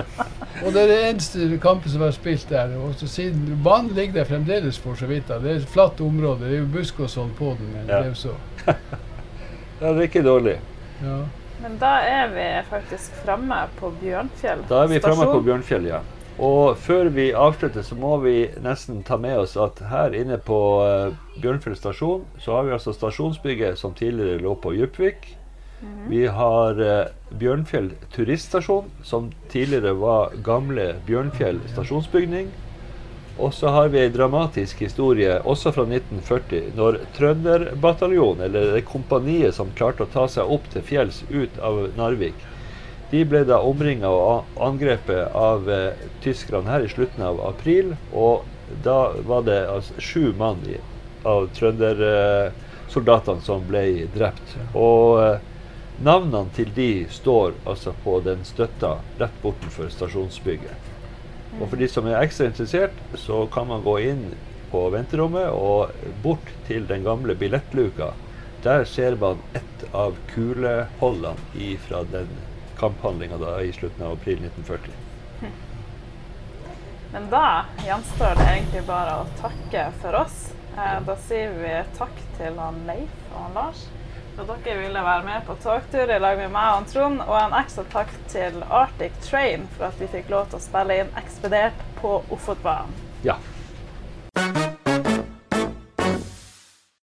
Og 0.64 0.72
det 0.72 0.82
er 0.82 0.90
det 0.90 0.98
eneste 1.10 1.58
kampen 1.62 1.92
som 1.92 2.02
har 2.02 2.12
spilt 2.16 2.48
der. 2.50 2.74
Og 2.80 2.94
så 2.96 3.08
siden 3.08 3.60
Banen 3.64 3.92
ligger 3.94 4.20
der 4.20 4.24
fremdeles, 4.24 4.78
for 4.78 4.94
så 4.94 5.06
vidt. 5.06 5.28
Det 5.28 5.50
er 5.50 5.60
et 5.60 5.68
flatt 5.68 6.00
område. 6.00 6.44
Det 6.44 6.54
er 6.54 6.62
jo 6.64 6.70
busk 6.72 7.00
og 7.04 7.10
sånn 7.12 7.32
på 7.38 7.52
den. 7.58 7.72
Men 7.74 7.84
ja. 7.88 8.00
det 8.00 8.04
er 8.04 8.08
jo 8.08 8.20
så. 8.20 8.34
ja, 9.80 9.92
det 9.92 9.96
er 9.96 10.06
ikke 10.08 10.24
dårlig. 10.26 10.56
Ja. 11.04 11.18
Men 11.62 11.78
da 11.80 11.94
er 12.04 12.28
vi 12.34 12.44
faktisk 12.70 13.16
framme 13.24 13.62
på 13.78 13.90
Bjørnfjell 14.02 14.66
Da 14.68 14.82
er 14.84 14.92
vi 14.92 15.00
framme 15.00 15.28
på 15.30 15.40
Bjørnfjell, 15.46 15.88
ja. 15.88 16.02
Og 16.36 16.76
før 16.76 17.08
vi 17.08 17.30
avslutter, 17.32 17.80
så 17.82 17.96
må 17.96 18.18
vi 18.20 18.34
nesten 18.60 19.00
ta 19.06 19.16
med 19.16 19.38
oss 19.40 19.54
at 19.56 19.80
her 19.88 20.12
inne 20.12 20.36
på 20.36 20.58
uh, 20.84 21.14
Bjørnfjell 21.40 21.78
stasjon, 21.78 22.26
så 22.38 22.58
har 22.58 22.66
vi 22.66 22.74
altså 22.76 22.92
stasjonsbygget 22.92 23.80
som 23.80 23.96
tidligere 23.96 24.42
lå 24.44 24.52
på 24.60 24.74
Djupvik. 24.76 25.30
Mm 25.80 25.88
-hmm. 25.88 26.10
Vi 26.10 26.26
har 26.26 26.80
uh, 26.80 27.38
Bjørnfjell 27.38 27.90
turiststasjon, 28.12 28.90
som 29.02 29.32
tidligere 29.48 29.94
var 30.00 30.32
gamle 30.44 30.94
Bjørnfjell 31.06 31.60
stasjonsbygning. 31.72 32.52
Og 33.36 33.52
så 33.54 33.68
har 33.68 33.90
vi 33.92 34.00
ei 34.00 34.12
dramatisk 34.12 34.80
historie, 34.80 35.34
også 35.44 35.74
fra 35.76 35.84
1940, 35.84 36.70
når 36.76 37.02
Trønderbataljonen, 37.18 38.46
eller 38.48 38.72
det 38.78 38.86
kompaniet 38.88 39.54
som 39.56 39.74
klarte 39.76 40.06
å 40.06 40.12
ta 40.12 40.24
seg 40.32 40.52
opp 40.56 40.70
til 40.72 40.84
fjells 40.86 41.20
ut 41.28 41.58
av 41.60 41.82
Narvik, 41.98 42.38
de 43.10 43.22
ble 43.28 43.44
da 43.46 43.60
omringa 43.62 44.08
og 44.10 44.56
angrepet 44.58 45.34
av 45.38 45.68
eh, 45.70 46.06
tyskerne 46.24 46.70
her 46.72 46.82
i 46.82 46.90
slutten 46.90 47.22
av 47.22 47.38
april. 47.46 47.94
Og 48.12 48.42
da 48.82 49.12
var 49.28 49.44
det 49.46 49.60
altså 49.70 50.00
sju 50.02 50.32
mann 50.38 50.64
i, 50.66 50.80
av 51.22 51.46
trøndersoldatene 51.54 53.38
eh, 53.38 53.46
som 53.46 53.62
ble 53.68 53.84
drept. 54.16 54.56
Og 54.74 55.22
eh, 55.22 55.38
navnene 56.02 56.50
til 56.56 56.74
de 56.74 56.90
står 57.14 57.54
altså 57.62 57.94
på 58.02 58.18
den 58.26 58.42
støtta 58.48 58.96
rett 59.22 59.38
bortenfor 59.44 59.92
stasjonsbygget. 59.94 60.95
Og 61.56 61.70
for 61.70 61.80
de 61.80 61.88
som 61.88 62.06
er 62.08 62.18
ekstra 62.20 62.50
interessert, 62.50 62.96
så 63.16 63.46
kan 63.52 63.68
man 63.70 63.84
gå 63.84 63.96
inn 64.10 64.26
på 64.70 64.82
venterommet 64.92 65.48
og 65.54 65.94
bort 66.24 66.50
til 66.68 66.84
den 66.88 67.06
gamle 67.06 67.36
billettluka. 67.38 68.10
Der 68.64 68.84
ser 68.88 69.16
man 69.20 69.40
et 69.56 69.86
av 69.94 70.16
kuleholdene 70.32 71.70
fra 71.86 72.02
den 72.12 72.28
kamphandlinga 72.76 73.38
i 73.62 73.72
slutten 73.72 74.04
av 74.04 74.18
april 74.18 74.42
1940. 74.44 74.92
Men 77.14 77.30
da 77.32 77.64
gjenstår 77.86 78.36
det 78.36 78.48
egentlig 78.52 78.82
bare 78.88 79.20
å 79.22 79.28
takke 79.40 79.86
for 80.02 80.18
oss. 80.24 80.40
Eh, 80.76 80.98
da 81.06 81.16
sier 81.28 81.54
vi 81.56 81.76
takk 81.96 82.18
til 82.36 82.58
han 82.60 82.82
Leif 82.88 83.14
og 83.30 83.38
han 83.46 83.56
Lars 83.56 83.86
at 84.42 84.64
dere 84.64 84.78
ville 84.78 85.02
være 85.02 85.24
med 85.24 85.46
på 85.46 85.56
togtur 85.62 86.12
i 86.12 86.18
lag 86.20 86.36
med 86.38 86.52
meg 86.52 86.80
og 86.80 86.90
Trond. 86.92 87.22
Og 87.24 87.36
en 87.40 87.56
ekstra 87.56 87.86
takk 87.92 88.12
til 88.32 88.60
Arctic 88.68 89.16
Train 89.24 89.66
for 89.76 89.88
at 89.88 90.00
vi 90.00 90.10
fikk 90.12 90.30
lov 90.32 90.50
til 90.50 90.60
å 90.60 90.64
spille 90.66 91.00
inn 91.02 91.12
Ekspedert 91.22 91.84
på 92.02 92.18
Ofotbanen. 92.36 92.92
Ja. 93.24 93.40